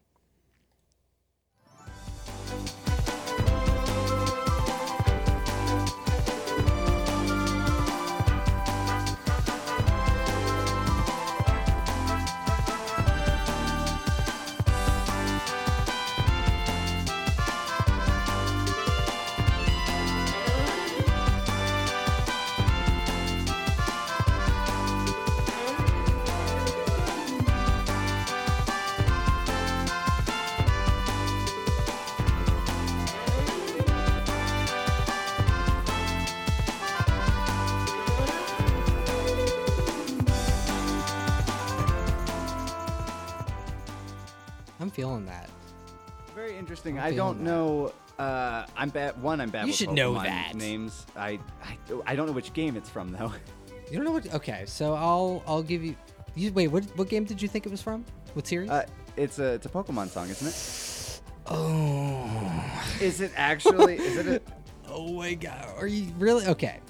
Interesting. 46.76 46.98
I'm 46.98 47.04
I 47.04 47.16
don't 47.16 47.38
feeling 47.38 47.44
know. 47.44 47.92
Uh, 48.18 48.66
I'm 48.76 48.88
bad. 48.90 49.20
One, 49.22 49.40
I'm 49.40 49.50
bad. 49.50 49.62
You 49.62 49.68
with 49.68 49.76
should 49.76 49.90
know 49.90 50.14
that. 50.14 50.54
names. 50.54 51.06
I, 51.16 51.38
I 51.62 51.78
I 52.06 52.16
don't 52.16 52.26
know 52.26 52.32
which 52.32 52.52
game 52.52 52.76
it's 52.76 52.88
from 52.90 53.12
though. 53.12 53.32
You 53.88 53.98
don't 53.98 54.04
know 54.04 54.10
what 54.10 54.34
Okay, 54.34 54.64
so 54.66 54.94
I'll 54.94 55.44
I'll 55.46 55.62
give 55.62 55.84
you 55.84 55.94
You 56.34 56.52
wait, 56.52 56.66
what 56.66 56.82
what 56.96 57.08
game 57.08 57.24
did 57.24 57.40
you 57.40 57.46
think 57.46 57.66
it 57.66 57.68
was 57.68 57.80
from? 57.80 58.04
What 58.34 58.44
series? 58.44 58.68
Uh, 58.68 58.84
it's 59.16 59.38
a 59.38 59.52
it's 59.52 59.66
a 59.66 59.68
Pokemon 59.68 60.08
song, 60.08 60.28
isn't 60.28 60.48
it? 60.48 61.20
oh. 61.46 62.82
Is 63.00 63.20
it 63.20 63.30
actually? 63.36 63.94
is 63.94 64.16
it? 64.16 64.26
A, 64.26 64.42
Oh 64.92 65.12
my 65.12 65.34
god. 65.34 65.72
Are 65.78 65.86
you 65.86 66.12
really 66.18 66.46
okay? 66.46 66.80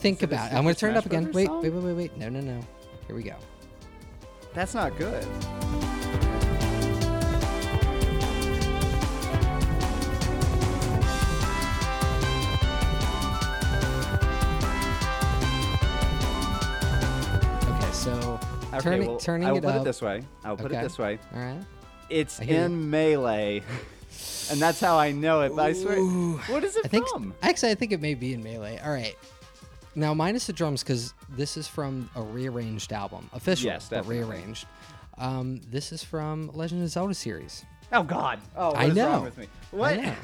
Think 0.00 0.18
Is 0.18 0.24
it 0.24 0.32
a 0.32 0.34
about 0.34 0.52
it. 0.52 0.56
I'm 0.56 0.64
gonna 0.64 0.74
Super 0.74 0.80
turn 0.80 0.90
it 0.90 0.96
up 0.98 1.04
Smash 1.04 1.20
again. 1.20 1.32
Wait, 1.32 1.50
wait, 1.50 1.72
wait, 1.72 1.84
wait, 1.84 1.92
wait. 1.94 2.16
No, 2.18 2.28
no, 2.28 2.40
no. 2.40 2.60
Here 3.06 3.16
we 3.16 3.22
go. 3.22 3.36
that's 4.52 4.74
not 4.74 4.98
good. 4.98 5.26
Okay, 18.74 18.80
turning 18.80 19.08
well, 19.08 19.18
turning 19.18 19.48
I 19.48 19.52
will 19.52 19.58
it 19.58 19.62
put 19.64 19.74
up. 19.74 19.80
it 19.82 19.84
this 19.84 20.00
way. 20.02 20.22
I 20.44 20.50
will 20.50 20.56
put 20.56 20.66
Okay. 20.66 20.78
it 20.78 20.82
this 20.82 20.98
way. 20.98 21.18
All 21.34 21.40
right. 21.40 21.60
It's 22.08 22.40
I 22.40 22.44
hear 22.44 22.58
you. 22.60 22.64
in 22.66 22.90
melee, 22.90 23.62
and 24.50 24.60
that's 24.60 24.80
how 24.80 24.98
I 24.98 25.12
know 25.12 25.42
it. 25.42 25.54
But 25.54 25.66
I 25.66 25.72
swear, 25.72 25.98
Ooh. 25.98 26.38
what 26.48 26.64
is 26.64 26.76
it 26.76 26.84
I 26.84 26.88
think 26.88 27.08
from? 27.08 27.34
actually 27.42 27.70
I 27.70 27.74
think 27.74 27.92
it 27.92 28.00
may 28.00 28.14
be 28.14 28.34
in 28.34 28.42
melee. 28.42 28.78
All 28.84 28.90
right. 28.92 29.16
Now 29.94 30.14
minus 30.14 30.46
the 30.46 30.52
drums 30.52 30.82
because 30.82 31.14
this 31.30 31.56
is 31.56 31.66
from 31.68 32.08
a 32.14 32.22
rearranged 32.22 32.92
album, 32.92 33.28
official 33.32 33.66
Yes, 33.66 33.88
but 33.88 33.96
definitely. 33.96 34.24
rearranged. 34.24 34.66
Um, 35.18 35.60
this 35.70 35.92
is 35.92 36.02
from 36.02 36.50
Legend 36.54 36.82
of 36.82 36.88
Zelda 36.90 37.14
series. 37.14 37.64
Oh 37.92 38.02
God! 38.04 38.40
Oh, 38.56 38.68
what 38.68 38.76
I 38.76 38.84
is 38.86 38.94
know. 38.94 39.08
wrong 39.08 39.24
with 39.24 39.36
me? 39.38 39.46
What? 39.72 39.92
I 39.98 40.02
know. 40.02 40.14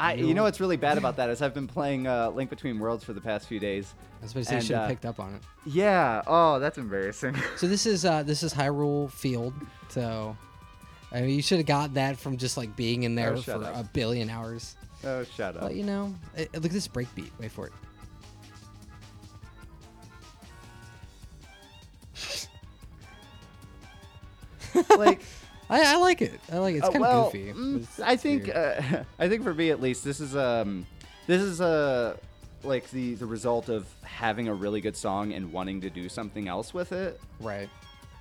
I, 0.00 0.14
you 0.14 0.32
know 0.32 0.44
what's 0.44 0.60
really 0.60 0.78
bad 0.78 0.96
about 0.96 1.16
that 1.16 1.28
is 1.28 1.42
I've 1.42 1.52
been 1.52 1.66
playing 1.66 2.06
uh, 2.06 2.30
Link 2.30 2.48
Between 2.48 2.78
Worlds 2.78 3.04
for 3.04 3.12
the 3.12 3.20
past 3.20 3.46
few 3.46 3.60
days. 3.60 3.94
I 4.20 4.22
was 4.24 4.32
about 4.32 4.40
to 4.40 4.44
say 4.46 4.52
you 4.52 4.56
And, 4.56 4.66
should 4.66 4.76
have 4.76 4.84
uh, 4.86 4.88
picked 4.88 5.04
up 5.04 5.20
on 5.20 5.34
it. 5.34 5.42
Yeah. 5.66 6.22
Oh, 6.26 6.58
that's 6.58 6.78
embarrassing. 6.78 7.36
So 7.58 7.68
this 7.68 7.84
is 7.84 8.04
uh 8.06 8.22
this 8.22 8.42
is 8.42 8.54
Hyrule 8.54 9.10
Field. 9.10 9.52
So 9.88 10.36
I 11.12 11.20
mean 11.20 11.30
you 11.30 11.42
should 11.42 11.58
have 11.58 11.66
got 11.66 11.94
that 11.94 12.16
from 12.16 12.38
just 12.38 12.56
like 12.56 12.74
being 12.76 13.02
in 13.02 13.14
there 13.14 13.34
Oh, 13.34 13.42
for 13.42 13.62
up. 13.62 13.76
a 13.76 13.84
billion 13.92 14.30
hours. 14.30 14.74
oh, 15.04 15.22
shut 15.24 15.56
up. 15.56 15.60
But 15.60 15.74
you 15.74 15.84
know, 15.84 16.14
eh, 16.36 16.46
look 16.54 16.64
at 16.66 16.70
this 16.70 16.88
breakbeat. 16.88 17.30
Wait 17.38 17.52
for 17.52 17.66
it. 17.66 17.72
like, 24.96 25.20
I, 25.70 25.94
I 25.94 25.96
like 25.96 26.20
it. 26.20 26.40
I 26.52 26.58
like 26.58 26.74
it. 26.74 26.78
It's 26.78 26.88
uh, 26.88 26.92
kind 26.92 27.04
of 27.04 27.10
well, 27.10 27.30
goofy. 27.30 27.52
mm, 27.52 28.02
I 28.02 28.16
think 28.16 28.54
uh, 28.54 29.04
I 29.18 29.28
think 29.28 29.44
for 29.44 29.54
me 29.54 29.70
at 29.70 29.80
least, 29.80 30.04
this 30.04 30.20
is 30.20 30.34
um, 30.36 30.86
this 31.26 31.40
is 31.40 31.60
uh, 31.60 32.16
like 32.64 32.90
the 32.90 33.14
the 33.14 33.26
result 33.26 33.68
of 33.68 33.86
having 34.02 34.48
a 34.48 34.54
really 34.54 34.80
good 34.80 34.96
song 34.96 35.32
and 35.32 35.52
wanting 35.52 35.80
to 35.82 35.90
do 35.90 36.08
something 36.08 36.48
else 36.48 36.74
with 36.74 36.92
it, 36.92 37.20
right. 37.38 37.68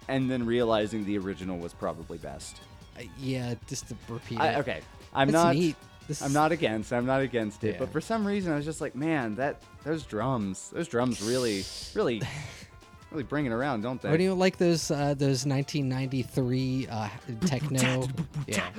and 0.07 0.29
then 0.29 0.45
realizing 0.45 1.05
the 1.05 1.17
original 1.17 1.57
was 1.57 1.73
probably 1.73 2.19
best. 2.19 2.61
Uh, 2.97 3.03
yeah, 3.17 3.55
just 3.67 3.87
to 3.89 3.95
repeat 4.07 4.39
I, 4.39 4.55
okay, 4.55 4.81
I'm 5.13 5.31
That's 5.31 5.43
not. 5.43 5.55
neat. 5.55 5.75
This 6.07 6.21
I'm 6.21 6.33
not 6.33 6.51
against. 6.51 6.91
I'm 6.91 7.05
not 7.05 7.21
against 7.21 7.63
it. 7.63 7.73
Yeah. 7.73 7.79
But 7.79 7.91
for 7.91 8.01
some 8.01 8.25
reason, 8.25 8.51
I 8.51 8.55
was 8.55 8.65
just 8.65 8.81
like, 8.81 8.95
man, 8.95 9.35
that 9.35 9.61
those 9.83 10.03
drums, 10.03 10.69
those 10.71 10.87
drums 10.87 11.21
really, 11.21 11.63
really, 11.93 12.21
really 13.11 13.23
bring 13.23 13.45
it 13.45 13.51
around, 13.51 13.81
don't 13.81 14.01
they? 14.01 14.09
What 14.09 14.17
do 14.17 14.23
you 14.23 14.33
like 14.33 14.57
those 14.57 14.89
uh, 14.91 15.13
those 15.15 15.45
1993 15.45 16.87
uh, 16.89 17.09
techno? 17.45 18.07
yeah, 18.47 18.69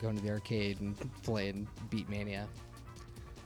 going 0.00 0.16
to 0.16 0.22
the 0.22 0.30
arcade 0.30 0.80
and 0.80 0.96
playing 1.22 1.66
Beat 1.90 2.08
Mania. 2.08 2.46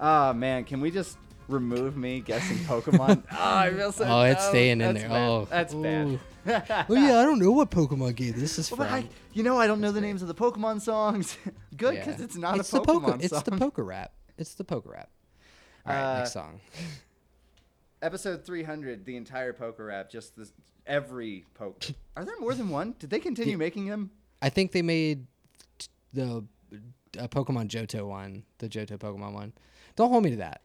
Oh 0.01 0.33
man, 0.33 0.65
can 0.65 0.81
we 0.81 0.91
just 0.91 1.19
remove 1.49 1.97
me 1.97 2.21
guessing 2.21 2.57
Pokemon? 2.59 3.23
oh, 3.33 3.37
I 3.39 3.71
feel 3.71 3.93
so. 3.93 4.05
Oh, 4.05 4.23
it's 4.23 4.43
no, 4.45 4.49
staying 4.51 4.81
in 4.81 4.95
that's 4.95 4.99
there. 5.01 5.09
bad. 5.09 5.29
Oh, 5.29 5.49
that's 5.51 5.75
ooh. 5.75 5.83
bad. 5.83 6.19
Oh 6.89 6.95
yeah, 6.95 7.19
I 7.19 7.25
don't 7.25 7.39
know 7.41 7.51
what 7.53 7.71
Pokemon 7.71 8.15
game 8.15 8.33
this 8.35 8.59
is 8.59 8.71
Well, 8.71 8.89
from. 8.89 8.95
I, 8.95 9.05
you 9.35 9.43
know, 9.43 9.59
I 9.61 9.67
don't 9.67 9.83
know 9.83 9.93
the 9.93 10.01
names 10.01 10.23
of 10.23 10.29
the 10.29 10.35
Pokemon 10.35 10.81
songs. 10.81 11.37
Good, 11.77 11.95
Yeah. 11.97 12.05
because 12.07 12.23
it's 12.23 12.37
not 12.37 12.59
it's 12.59 12.73
a 12.73 12.77
the 12.77 12.81
poker. 12.85 13.07
Pokemon 13.09 13.23
It's 13.23 13.43
the 13.43 13.51
poker 13.53 13.85
rap. 13.85 14.13
It's 14.39 14.55
the 14.55 14.65
PokeRap. 14.65 15.09
All 15.85 15.93
right, 15.93 16.15
Uh, 16.15 16.19
next 16.19 16.33
song. 16.33 16.61
Episode 18.01 18.45
300, 18.45 19.05
the 19.05 19.17
entire 19.17 19.53
PokeRap, 19.53 20.09
just 20.11 20.37
this, 20.37 20.53
every 20.87 21.45
poke. 21.55 21.85
Are 22.17 22.25
there 22.25 22.39
more 22.39 22.55
than 22.55 22.69
one? 22.69 22.95
Did 22.99 23.11
they 23.11 23.19
continue 23.19 23.53
The- 23.55 23.59
making 23.59 23.87
them? 23.87 24.11
I 24.41 24.51
think 24.51 24.71
they 24.73 24.83
made 24.83 25.27
t- 25.79 25.89
the 26.13 26.45
uh, 27.19 27.27
Pokemon 27.29 27.69
Johto 27.69 28.07
one, 28.07 28.45
the 28.59 28.69
Johto 28.69 28.97
Pokemon 28.99 29.33
one. 29.33 29.53
Don't 29.97 30.11
hold 30.11 30.23
me 30.23 30.31
to 30.31 30.37
that. 30.37 30.63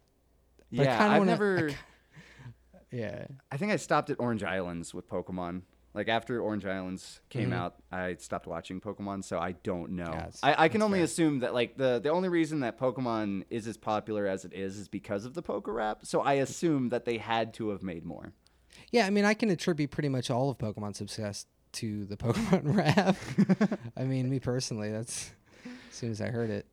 But 0.72 0.82
I 0.82 0.84
Yeah, 0.92 0.98
kinda 1.00 1.14
I've 1.14 1.20
wanna- 1.20 1.32
I 1.32 1.34
never. 1.36 1.70
Yeah. 2.92 3.26
I 3.52 3.58
think 3.58 3.72
I 3.72 3.78
stopped 3.78 4.12
at 4.12 4.20
Orange 4.20 4.44
Islands 4.44 4.94
with 4.94 5.10
Pokemon. 5.10 5.64
Like 5.94 6.08
after 6.08 6.42
Orange 6.42 6.66
Islands 6.66 7.22
came 7.30 7.52
Mhm. 7.52 7.56
out, 7.56 7.76
I 7.92 8.16
stopped 8.16 8.48
watching 8.48 8.82
Pokemon, 8.82 9.24
so 9.24 9.38
I 9.38 9.52
don't 9.52 9.92
know. 9.92 10.10
Yeah, 10.12 10.30
I, 10.42 10.64
I 10.66 10.68
can 10.68 10.82
only 10.82 10.98
fair. 11.00 11.06
assume 11.06 11.40
that 11.40 11.54
like 11.54 11.78
the 11.78 12.00
the 12.02 12.10
only 12.10 12.30
reason 12.30 12.62
that 12.62 12.80
Pokemon 12.80 13.44
is 13.52 13.68
as 13.68 13.78
popular 13.78 14.26
as 14.26 14.44
it 14.44 14.54
is 14.54 14.78
is 14.78 14.88
because 14.88 15.26
of 15.26 15.36
the 15.36 15.44
PokeRap. 15.44 15.98
So 16.06 16.22
I 16.22 16.34
assume 16.34 16.90
that 16.90 17.06
they 17.06 17.18
had 17.20 17.54
to 17.56 17.70
have 17.70 17.84
made 17.84 18.06
more. 18.06 18.34
Yeah, 18.92 19.06
I 19.06 19.12
mean, 19.12 19.24
I 19.26 19.36
can 19.36 19.52
attribute 19.52 19.92
pretty 19.92 20.10
much 20.10 20.32
all 20.32 20.50
of 20.50 20.58
Pokemon's 20.58 20.98
success 20.98 21.46
to 21.74 22.06
the 22.06 22.18
Pokemon 22.24 22.76
rap. 22.76 23.80
I 23.98 24.04
mean, 24.06 24.30
me 24.32 24.40
personally, 24.40 24.92
that's 24.92 25.32
as 25.66 25.96
soon 25.96 26.10
as 26.10 26.22
I 26.22 26.30
heard 26.30 26.50
it. 26.50 26.66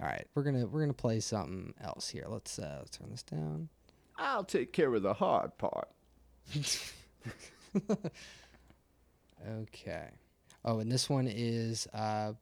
All 0.00 0.06
right, 0.06 0.26
we're 0.34 0.42
gonna 0.42 0.66
we're 0.66 0.80
gonna 0.80 0.92
play 0.92 1.20
something 1.20 1.72
else 1.80 2.08
here. 2.10 2.24
Let's 2.28 2.58
uh, 2.58 2.76
let's 2.80 2.98
turn 2.98 3.10
this 3.10 3.22
down. 3.22 3.70
I'll 4.18 4.44
take 4.44 4.74
care 4.74 4.92
of 4.94 5.02
the 5.02 5.14
hard 5.14 5.56
part. 5.56 5.88
Okay. 9.46 10.08
Oh, 10.64 10.78
and 10.78 10.90
this 10.90 11.10
one 11.10 11.26
is 11.28 11.86
uh, 11.92 12.32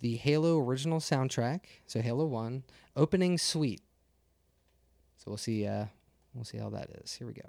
the 0.00 0.16
Halo 0.16 0.58
original 0.60 1.00
soundtrack. 1.00 1.60
So 1.86 2.00
Halo 2.00 2.26
One 2.26 2.64
opening 2.94 3.38
suite. 3.38 3.82
So 5.16 5.24
we'll 5.28 5.38
see. 5.38 5.66
Uh, 5.66 5.86
we'll 6.34 6.44
see 6.44 6.58
how 6.58 6.68
that 6.70 6.90
is. 7.02 7.14
Here 7.14 7.26
we 7.26 7.32
go. 7.32 7.48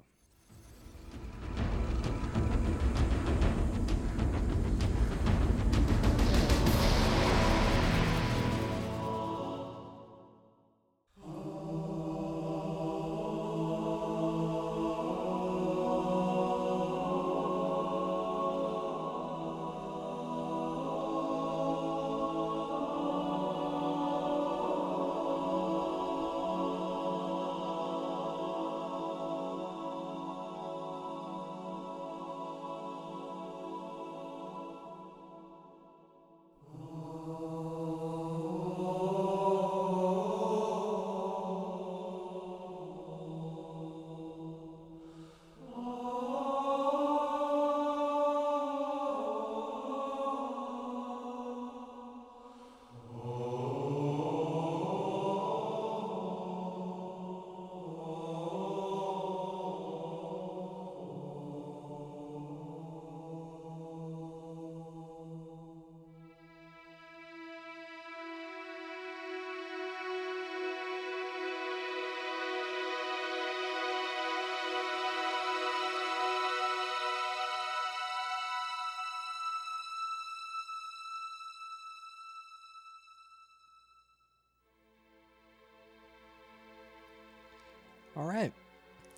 Right. 88.25 88.51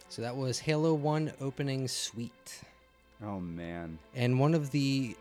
So 0.10 0.22
that 0.22 0.36
was 0.36 0.60
Halo 0.60 0.94
1 0.94 1.34
opening 1.41 1.88
suite. 1.88 2.62
Oh 3.24 3.39
man. 3.39 4.00
And 4.15 4.39
one 4.39 4.53
of 4.53 4.72
the, 4.72 5.15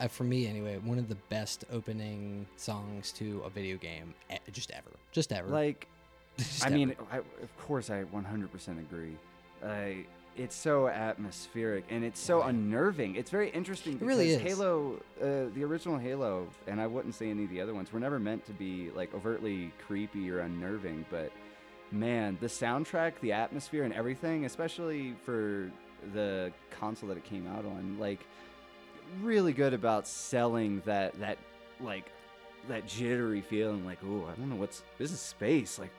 uh, 0.00 0.08
for 0.08 0.24
me 0.24 0.46
anyway, 0.46 0.78
one 0.78 0.98
of 0.98 1.08
the 1.08 1.14
best 1.28 1.64
opening 1.72 2.46
songs 2.56 3.12
to 3.12 3.42
a 3.44 3.50
video 3.50 3.76
game, 3.76 4.14
just 4.52 4.70
ever. 4.72 4.90
Just 5.12 5.32
ever. 5.32 5.48
Like, 5.48 5.86
Just 6.36 6.64
I 6.64 6.66
ever. 6.66 6.74
mean, 6.74 6.96
I, 7.12 7.18
of 7.18 7.56
course, 7.58 7.90
I 7.90 8.02
100% 8.04 8.78
agree. 8.80 9.16
I 9.64 10.04
it's 10.36 10.56
so 10.56 10.88
atmospheric 10.88 11.84
and 11.90 12.04
it's 12.04 12.20
so 12.20 12.42
unnerving. 12.42 13.14
It's 13.14 13.30
very 13.30 13.50
interesting. 13.50 13.94
It 13.94 14.02
really 14.02 14.30
is. 14.30 14.40
Halo, 14.40 15.00
uh, 15.20 15.46
the 15.54 15.62
original 15.62 15.96
Halo, 15.96 16.48
and 16.66 16.80
I 16.80 16.86
wouldn't 16.86 17.14
say 17.14 17.30
any 17.30 17.44
of 17.44 17.50
the 17.50 17.60
other 17.60 17.72
ones 17.72 17.92
were 17.92 18.00
never 18.00 18.18
meant 18.18 18.44
to 18.46 18.52
be 18.52 18.90
like 18.96 19.14
overtly 19.14 19.72
creepy 19.86 20.30
or 20.30 20.40
unnerving. 20.40 21.04
But 21.10 21.30
man, 21.94 22.36
the 22.40 22.46
soundtrack, 22.46 23.12
the 23.20 23.32
atmosphere, 23.32 23.84
and 23.84 23.94
everything, 23.94 24.44
especially 24.44 25.14
for 25.24 25.70
the 26.12 26.52
console 26.70 27.08
that 27.08 27.16
it 27.16 27.24
came 27.24 27.46
out 27.46 27.64
on, 27.64 27.96
like 27.98 28.20
really 29.22 29.52
good 29.52 29.74
about 29.74 30.06
selling 30.06 30.82
that 30.84 31.18
that 31.20 31.38
like 31.80 32.10
that 32.68 32.86
jittery 32.86 33.40
feeling. 33.40 33.84
Like, 33.86 33.98
oh, 34.04 34.26
I 34.30 34.38
don't 34.38 34.50
know 34.50 34.56
what's 34.56 34.82
this 34.98 35.12
is 35.12 35.20
space. 35.20 35.78
Like, 35.78 35.90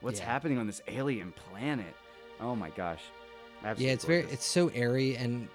what's 0.00 0.20
Yeah. 0.20 0.26
happening 0.26 0.58
on 0.58 0.66
this 0.66 0.82
alien 0.88 1.32
planet? 1.32 1.94
Oh 2.40 2.54
my 2.54 2.70
gosh. 2.70 3.02
Absolutely 3.62 3.86
yeah, 3.86 3.92
it's 3.92 4.04
very 4.04 4.22
it's 4.30 4.46
so 4.46 4.68
airy 4.68 5.16
and 5.16 5.48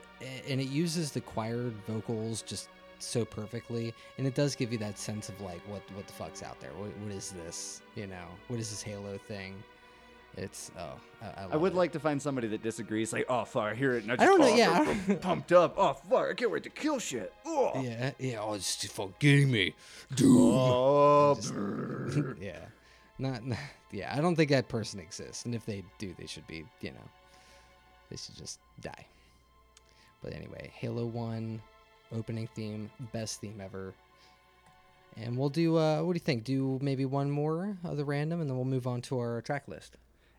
and 0.47 0.61
it 0.61 0.67
uses 0.67 1.11
the 1.11 1.21
choired 1.21 1.73
vocals 1.87 2.41
just 2.41 2.69
so 2.99 3.25
perfectly, 3.25 3.93
and 4.17 4.25
it 4.25 4.35
does 4.35 4.55
give 4.55 4.71
you 4.71 4.77
that 4.77 4.97
sense 4.97 5.27
of 5.29 5.39
like, 5.41 5.61
what 5.67 5.81
what 5.95 6.07
the 6.07 6.13
fuck's 6.13 6.41
out 6.43 6.59
there? 6.59 6.71
What, 6.77 6.95
what 6.97 7.11
is 7.11 7.31
this? 7.31 7.81
You 7.95 8.07
know, 8.07 8.25
what 8.47 8.59
is 8.59 8.69
this 8.69 8.81
Halo 8.81 9.17
thing? 9.17 9.61
It's 10.37 10.69
oh, 10.77 10.99
I, 11.21 11.25
I, 11.25 11.47
I 11.51 11.55
would 11.55 11.71
it. 11.71 11.75
like 11.77 11.93
to 11.93 11.99
find 11.99 12.21
somebody 12.21 12.47
that 12.49 12.61
disagrees. 12.61 13.13
Like, 13.13 13.25
oh 13.29 13.45
fuck, 13.45 13.63
I 13.63 13.75
hear 13.75 13.93
it. 13.93 14.03
And 14.03 14.11
I, 14.11 14.15
I 14.15 14.25
don't 14.25 14.39
know, 14.41 14.49
oh, 14.51 14.55
yeah, 14.55 14.95
I'm 15.09 15.17
pumped 15.19 15.51
up. 15.53 15.75
Oh 15.77 15.93
fuck, 15.93 16.29
I 16.29 16.33
can't 16.33 16.51
wait 16.51 16.63
to 16.63 16.69
kill 16.69 16.99
shit. 16.99 17.33
Oh, 17.45 17.71
Yeah, 17.81 18.11
yeah. 18.19 18.39
Oh, 18.41 18.53
it's 18.53 18.75
just 18.75 18.93
fucking 18.93 19.49
me, 19.49 19.73
dude. 20.13 20.27
oh 20.29 21.35
Just- 21.39 21.53
yeah, 22.41 22.59
not, 23.17 23.45
not. 23.45 23.57
Yeah, 23.91 24.13
I 24.13 24.19
don't 24.19 24.35
think 24.35 24.49
that 24.49 24.67
person 24.67 24.99
exists, 24.99 25.45
and 25.45 25.55
if 25.55 25.65
they 25.65 25.83
do, 25.99 26.13
they 26.19 26.25
should 26.27 26.45
be. 26.47 26.65
You 26.81 26.91
know, 26.91 27.09
they 28.09 28.17
should 28.17 28.35
just 28.35 28.59
die. 28.81 29.05
But 30.21 30.33
anyway, 30.33 30.69
Halo 30.75 31.05
One 31.05 31.61
opening 32.13 32.47
theme, 32.55 32.89
best 33.13 33.39
theme 33.39 33.61
ever. 33.63 33.93
And 35.17 35.37
we'll 35.37 35.47
do. 35.49 35.77
Uh, 35.77 36.01
what 36.01 36.11
do 36.11 36.17
you 36.17 36.19
think? 36.25 36.43
Do 36.43 36.77
maybe 36.81 37.05
one 37.05 37.31
more 37.31 37.77
of 37.85 37.95
the 37.95 38.03
random, 38.03 38.41
and 38.41 38.49
then 38.49 38.57
we'll 38.57 38.65
move 38.65 38.85
on 38.85 38.99
to 39.03 39.17
our 39.19 39.41
track 39.41 39.63
list. 39.69 39.95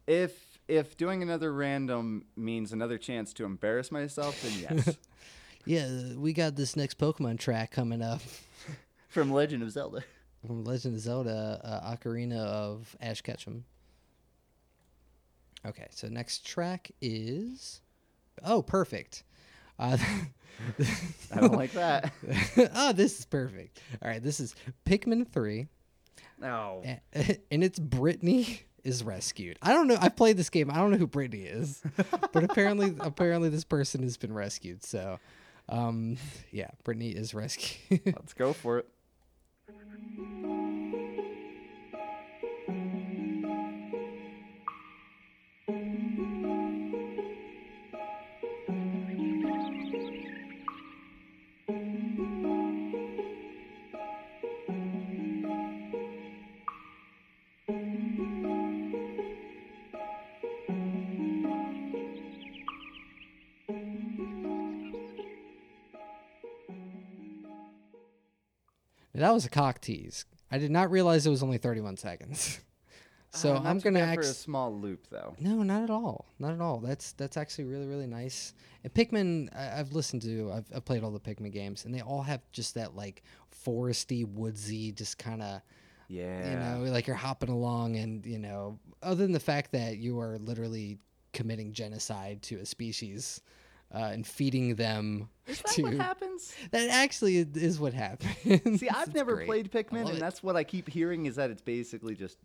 If 0.06 0.58
if 0.68 0.96
doing 0.96 1.22
another 1.22 1.52
random 1.52 2.24
means 2.36 2.72
another 2.72 2.98
chance 2.98 3.32
to 3.34 3.44
embarrass 3.44 3.90
myself, 3.92 4.40
then 4.42 4.76
yes. 4.84 4.96
Yeah, 5.68 6.14
we 6.14 6.32
got 6.32 6.54
this 6.54 6.76
next 6.76 6.96
Pokemon 6.96 7.40
track 7.40 7.72
coming 7.72 8.00
up 8.00 8.20
From 9.08 9.32
Legend 9.32 9.64
of 9.64 9.70
Zelda. 9.72 10.04
from 10.46 10.62
Legend 10.64 10.94
of 10.94 11.00
Zelda: 11.00 11.60
uh, 11.64 11.90
Ocarina 11.96 12.38
of 12.38 12.94
Ash 13.00 13.20
Ketchum. 13.20 13.64
Okay, 15.64 15.86
so 15.90 16.06
next 16.08 16.46
track 16.46 16.90
is. 17.00 17.80
Oh, 18.44 18.62
perfect. 18.62 19.24
Uh, 19.78 19.96
I 21.34 21.40
don't 21.40 21.54
like 21.54 21.72
that. 21.72 22.12
oh, 22.74 22.92
this 22.92 23.18
is 23.18 23.24
perfect. 23.24 23.80
All 24.02 24.08
right, 24.08 24.22
this 24.22 24.38
is 24.40 24.54
Pikmin 24.84 25.26
3, 25.28 25.66
No. 26.40 26.82
a- 27.14 27.40
and 27.50 27.64
it's 27.64 27.78
Brittany 27.78 28.60
is 28.86 29.02
rescued. 29.02 29.58
I 29.60 29.72
don't 29.72 29.88
know. 29.88 29.98
I've 30.00 30.16
played 30.16 30.36
this 30.36 30.48
game. 30.48 30.70
I 30.70 30.76
don't 30.76 30.90
know 30.90 30.96
who 30.96 31.06
Brittany 31.06 31.42
is, 31.44 31.82
but 32.32 32.44
apparently, 32.44 32.94
apparently, 33.00 33.48
this 33.48 33.64
person 33.64 34.02
has 34.02 34.16
been 34.16 34.32
rescued. 34.32 34.84
So, 34.84 35.18
um, 35.68 36.16
yeah, 36.52 36.70
Brittany 36.84 37.10
is 37.10 37.34
rescued. 37.34 38.00
Let's 38.06 38.32
go 38.32 38.52
for 38.52 38.78
it. 38.78 38.88
That 69.26 69.34
was 69.34 69.44
a 69.44 69.50
cock 69.50 69.80
tease. 69.80 70.24
I 70.50 70.58
did 70.58 70.70
not 70.70 70.90
realize 70.90 71.26
it 71.26 71.30
was 71.30 71.42
only 71.42 71.58
31 71.58 71.96
seconds. 71.96 72.60
So 73.32 73.54
Uh, 73.54 73.60
I'm 73.64 73.80
gonna 73.80 73.98
bad 73.98 74.14
for 74.14 74.20
a 74.22 74.24
small 74.24 74.74
loop 74.74 75.08
though. 75.10 75.34
No, 75.38 75.62
not 75.62 75.82
at 75.82 75.90
all. 75.90 76.24
Not 76.38 76.54
at 76.54 76.60
all. 76.62 76.78
That's 76.78 77.12
that's 77.12 77.36
actually 77.36 77.64
really 77.64 77.86
really 77.86 78.06
nice. 78.06 78.54
And 78.82 78.94
Pikmin, 78.94 79.54
I, 79.54 79.78
I've 79.78 79.92
listened 79.92 80.22
to. 80.22 80.52
I've, 80.52 80.64
I've 80.74 80.84
played 80.86 81.02
all 81.04 81.10
the 81.10 81.20
Pikmin 81.20 81.52
games, 81.52 81.84
and 81.84 81.94
they 81.94 82.00
all 82.00 82.22
have 82.22 82.40
just 82.52 82.74
that 82.76 82.96
like 82.96 83.24
foresty, 83.66 84.24
woodsy, 84.26 84.90
just 84.92 85.18
kind 85.18 85.42
of 85.42 85.60
Yeah. 86.08 86.50
you 86.50 86.56
know, 86.86 86.90
like 86.90 87.06
you're 87.06 87.16
hopping 87.16 87.50
along, 87.50 87.96
and 87.96 88.24
you 88.24 88.38
know, 88.38 88.78
other 89.02 89.22
than 89.24 89.32
the 89.32 89.40
fact 89.40 89.72
that 89.72 89.98
you 89.98 90.18
are 90.18 90.38
literally 90.38 90.98
committing 91.34 91.72
genocide 91.74 92.40
to 92.42 92.56
a 92.60 92.64
species. 92.64 93.42
Uh, 93.94 93.98
and 94.12 94.26
feeding 94.26 94.74
them 94.74 95.28
Is 95.46 95.58
that 95.62 95.70
to 95.74 95.82
what 95.84 95.94
happens? 95.94 96.52
that 96.72 96.88
actually 96.90 97.36
is- 97.38 97.78
what 97.78 97.94
happens. 97.94 98.80
See, 98.80 98.88
I've 98.94 99.14
never 99.14 99.36
great. 99.36 99.46
played 99.46 99.70
Pikmin, 99.70 100.00
and 100.00 100.10
it. 100.10 100.20
that's 100.20 100.42
what 100.42 100.56
I 100.56 100.64
keep 100.64 100.88
hearing 100.88 101.26
is 101.26 101.36
that 101.36 101.50
it's 101.50 101.62
basically 101.62 102.16
just 102.16 102.36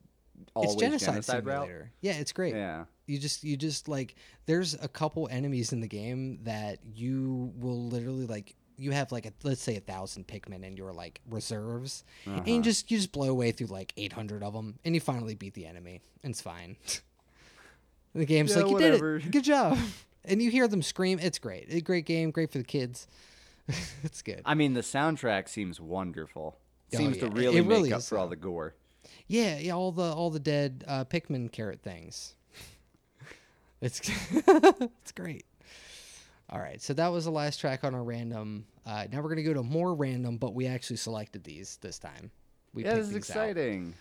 always 0.53 0.73
it's 0.73 0.81
genocide, 0.81 1.07
genocide 1.13 1.45
route. 1.45 1.61
simulator. 1.63 1.91
Yeah, 2.01 2.13
it's 2.13 2.31
great. 2.31 2.53
Yeah. 2.53 2.85
You 3.07 3.17
just 3.17 3.43
you 3.43 3.57
just 3.57 3.87
like 3.87 4.15
there's 4.45 4.75
a 4.75 4.87
couple 4.87 5.27
enemies 5.31 5.73
in 5.73 5.81
the 5.81 5.87
game 5.87 6.39
that 6.43 6.77
you 6.93 7.51
will 7.57 7.87
literally 7.87 8.27
like 8.27 8.55
you 8.77 8.91
have 8.91 9.11
like 9.11 9.25
a, 9.25 9.33
let's 9.43 9.61
say 9.61 9.75
a 9.77 9.79
thousand 9.81 10.27
Pikmin 10.27 10.63
in 10.63 10.77
your 10.77 10.93
like 10.93 11.21
reserves, 11.29 12.03
and 12.25 12.47
you 12.47 12.53
Uh-huh. 12.55 12.61
just 12.63 12.91
you 12.91 12.97
just 12.97 13.11
blow 13.11 13.29
away 13.29 13.51
through 13.51 13.67
like 13.67 13.93
800 13.97 14.43
of 14.43 14.53
them, 14.53 14.77
and 14.85 14.93
you 14.93 15.01
finally 15.01 15.33
beat 15.35 15.55
the 15.55 15.65
enemy, 15.65 16.01
and 16.23 16.31
it's 16.31 16.41
fine. 16.41 16.77
the 18.13 18.25
game's 18.25 18.51
Yeah, 18.51 18.57
like 18.57 18.67
you 18.67 18.73
whatever." 18.73 19.17
did 19.19 19.27
it, 19.27 19.31
good 19.31 19.43
job, 19.43 19.77
and 20.25 20.41
you 20.41 20.51
hear 20.51 20.67
them 20.67 20.81
scream. 20.81 21.19
It's 21.19 21.39
great. 21.39 21.65
It's 21.65 21.75
a 21.75 21.81
great 21.81 22.05
game, 22.05 22.31
great 22.31 22.51
for 22.51 22.57
the 22.57 22.63
kids. 22.63 23.07
it's 24.03 24.21
good. 24.21 24.41
I 24.45 24.53
mean, 24.53 24.73
the 24.73 24.81
soundtrack 24.81 25.47
seems 25.47 25.79
wonderful. 25.79 26.57
Oh, 26.93 26.97
Seems 26.97 27.17
yeah. 27.17 27.27
to 27.27 27.31
really 27.31 27.57
it 27.57 27.65
really 27.65 27.89
make 27.89 27.93
up 27.93 28.03
for 28.03 28.17
all 28.17 28.27
the 28.27 28.35
gore. 28.35 28.75
Yeah, 29.27 29.57
yeah, 29.57 29.73
all 29.73 29.91
the 29.91 30.03
all 30.03 30.29
the 30.29 30.39
dead 30.39 30.83
uh, 30.87 31.05
Pikmin 31.05 31.51
carrot 31.51 31.81
things. 31.81 32.35
it's 33.81 34.01
it's 34.33 35.11
great. 35.13 35.45
All 36.49 36.59
right, 36.59 36.81
so 36.81 36.93
that 36.93 37.07
was 37.07 37.23
the 37.25 37.31
last 37.31 37.61
track 37.61 37.85
on 37.85 37.95
our 37.95 38.03
random. 38.03 38.65
Uh, 38.85 39.07
now 39.09 39.21
we're 39.21 39.29
gonna 39.29 39.43
go 39.43 39.53
to 39.53 39.63
more 39.63 39.93
random, 39.93 40.35
but 40.37 40.53
we 40.53 40.67
actually 40.67 40.97
selected 40.97 41.45
these 41.45 41.77
this 41.81 41.97
time. 41.97 42.29
We 42.73 42.83
yeah, 42.83 42.95
this 42.95 43.07
is 43.07 43.13
these 43.13 43.15
out. 43.31 43.37
exciting. 43.49 43.93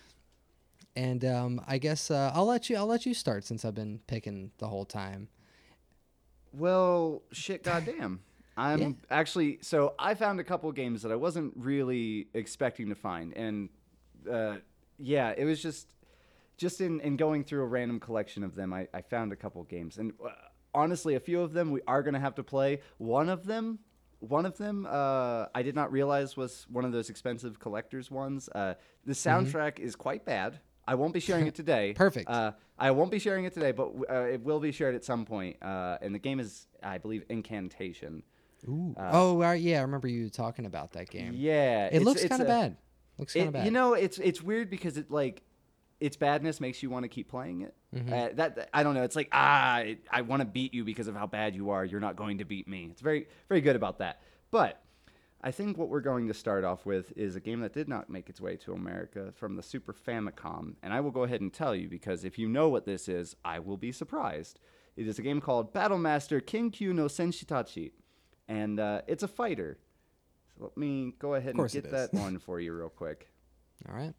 And 0.97 1.23
um, 1.23 1.61
I 1.65 1.77
guess 1.77 2.11
uh, 2.11 2.31
I'll 2.33 2.45
let 2.45 2.69
you 2.69 2.75
I'll 2.75 2.87
let 2.87 3.05
you 3.05 3.13
start 3.13 3.45
since 3.45 3.63
I've 3.63 3.75
been 3.75 4.01
picking 4.07 4.51
the 4.57 4.67
whole 4.67 4.85
time. 4.85 5.29
Well, 6.53 7.23
shit, 7.31 7.63
goddamn. 7.63 8.21
I'm 8.57 8.79
Yeah. 8.79 8.89
actually 9.09 9.59
so 9.61 9.95
I 9.97 10.13
found 10.13 10.39
a 10.39 10.43
couple 10.43 10.71
games 10.73 11.01
that 11.03 11.11
I 11.11 11.15
wasn't 11.15 11.53
really 11.55 12.27
expecting 12.33 12.89
to 12.89 12.95
find, 12.95 13.33
and 13.33 13.69
uh, 14.29 14.57
yeah, 14.97 15.33
it 15.35 15.45
was 15.45 15.61
just 15.61 15.95
just 16.57 16.81
in, 16.81 16.99
in 16.99 17.15
going 17.15 17.43
through 17.43 17.63
a 17.63 17.65
random 17.65 17.99
collection 17.99 18.43
of 18.43 18.53
them, 18.53 18.71
I, 18.71 18.87
I 18.93 19.01
found 19.01 19.31
a 19.31 19.35
couple 19.35 19.63
games, 19.63 19.97
and 19.97 20.13
uh, 20.23 20.29
honestly, 20.75 21.15
a 21.15 21.19
few 21.19 21.41
of 21.41 21.53
them 21.53 21.71
we 21.71 21.81
are 21.87 22.03
gonna 22.03 22.19
have 22.19 22.35
to 22.35 22.43
play. 22.43 22.81
One 22.97 23.29
of 23.29 23.45
them, 23.45 23.79
one 24.19 24.45
of 24.45 24.57
them, 24.57 24.85
uh, 24.87 25.45
I 25.55 25.63
did 25.63 25.73
not 25.73 25.91
realize 25.91 26.35
was 26.35 26.67
one 26.69 26.83
of 26.85 26.91
those 26.91 27.09
expensive 27.09 27.57
collectors 27.57 28.11
ones. 28.11 28.49
Uh, 28.53 28.75
the 29.05 29.13
soundtrack 29.13 29.79
is 29.79 29.95
quite 29.95 30.25
bad. 30.25 30.59
I 30.91 30.95
won't 30.95 31.13
be 31.13 31.21
sharing 31.21 31.47
it 31.47 31.55
today. 31.63 31.93
Perfect. 31.95 32.29
Uh, 32.29 32.51
I 32.77 32.91
won't 32.91 33.11
be 33.11 33.19
sharing 33.19 33.45
it 33.45 33.53
today, 33.53 33.71
but 33.71 33.91
uh, 34.09 34.23
it 34.23 34.41
will 34.43 34.59
be 34.59 34.73
shared 34.73 34.93
at 34.93 35.05
some 35.05 35.23
point. 35.23 35.55
Uh, 35.61 35.97
and 36.01 36.13
the 36.13 36.19
game 36.19 36.39
is, 36.41 36.67
I 36.83 36.97
believe, 36.97 37.23
Incantation. 37.29 38.23
Ooh. 38.67 38.93
oh, 38.97 39.51
yeah, 39.53 39.79
I 39.79 39.81
remember 39.83 40.09
you 40.09 40.29
talking 40.29 40.65
about 40.65 40.91
that 40.91 41.09
game. 41.09 41.33
Yeah, 41.35 41.87
it 41.91 42.03
looks 42.03 42.25
kind 42.25 42.41
of 42.41 42.47
bad. 42.47 42.75
Looks 43.17 43.33
kind 43.33 43.47
of 43.47 43.53
bad. 43.53 43.65
you 43.65 43.71
know, 43.71 43.93
it's 43.93 44.17
it's 44.19 44.41
weird 44.41 44.69
because 44.69 44.97
it 44.97 45.09
like 45.09 45.43
its 46.01 46.17
badness 46.17 46.59
makes 46.59 46.83
you 46.83 46.89
want 46.89 47.03
to 47.03 47.09
keep 47.09 47.29
playing 47.29 47.61
it. 47.61 47.73
Mm-hmm. 47.95 48.13
Uh, 48.13 48.27
that, 48.33 48.55
that- 48.55 48.69
I 48.73 48.83
don't 48.83 48.95
know. 48.95 49.03
It's 49.03 49.15
like 49.15 49.29
ah, 49.31 49.79
it, 49.79 49.99
I 50.11 50.21
want 50.21 50.41
to 50.41 50.45
beat 50.45 50.73
you 50.73 50.83
because 50.83 51.07
of 51.07 51.15
how 51.15 51.27
bad 51.27 51.55
you 51.55 51.69
are. 51.69 51.85
You're 51.85 51.99
not 52.01 52.15
going 52.17 52.39
to 52.39 52.45
beat 52.45 52.67
me. 52.67 52.89
It's 52.91 53.01
very 53.01 53.27
very 53.47 53.61
good 53.61 53.75
about 53.75 53.99
that. 53.99 54.21
But 54.51 54.81
I 55.43 55.51
think 55.51 55.77
what 55.77 55.89
we're 55.89 56.01
going 56.01 56.27
to 56.27 56.33
start 56.35 56.63
off 56.63 56.85
with 56.85 57.11
is 57.17 57.35
a 57.35 57.39
game 57.39 57.61
that 57.61 57.73
did 57.73 57.89
not 57.89 58.09
make 58.11 58.29
its 58.29 58.39
way 58.39 58.57
to 58.57 58.73
America 58.73 59.31
from 59.35 59.55
the 59.55 59.63
Super 59.63 59.93
Famicom, 59.93 60.75
and 60.83 60.93
I 60.93 60.99
will 60.99 61.09
go 61.09 61.23
ahead 61.23 61.41
and 61.41 61.51
tell 61.51 61.75
you 61.75 61.89
because 61.89 62.23
if 62.23 62.37
you 62.37 62.47
know 62.47 62.69
what 62.69 62.85
this 62.85 63.09
is, 63.09 63.35
I 63.43 63.57
will 63.57 63.77
be 63.77 63.91
surprised. 63.91 64.59
It 64.95 65.07
is 65.07 65.17
a 65.17 65.23
game 65.23 65.41
called 65.41 65.73
Battle 65.73 65.97
Battlemaster 65.97 66.41
Kinkyu 66.41 66.93
no 66.93 67.05
Senshitachi, 67.05 67.91
and 68.47 68.79
uh, 68.79 69.01
it's 69.07 69.23
a 69.23 69.27
fighter. 69.27 69.79
So 70.53 70.65
let 70.65 70.77
me 70.77 71.15
go 71.17 71.33
ahead 71.33 71.55
and 71.55 71.71
get 71.71 71.89
that 71.89 72.13
one 72.13 72.37
for 72.37 72.59
you 72.59 72.73
real 72.73 72.89
quick. 72.89 73.31
All 73.89 73.95
right. 73.95 74.13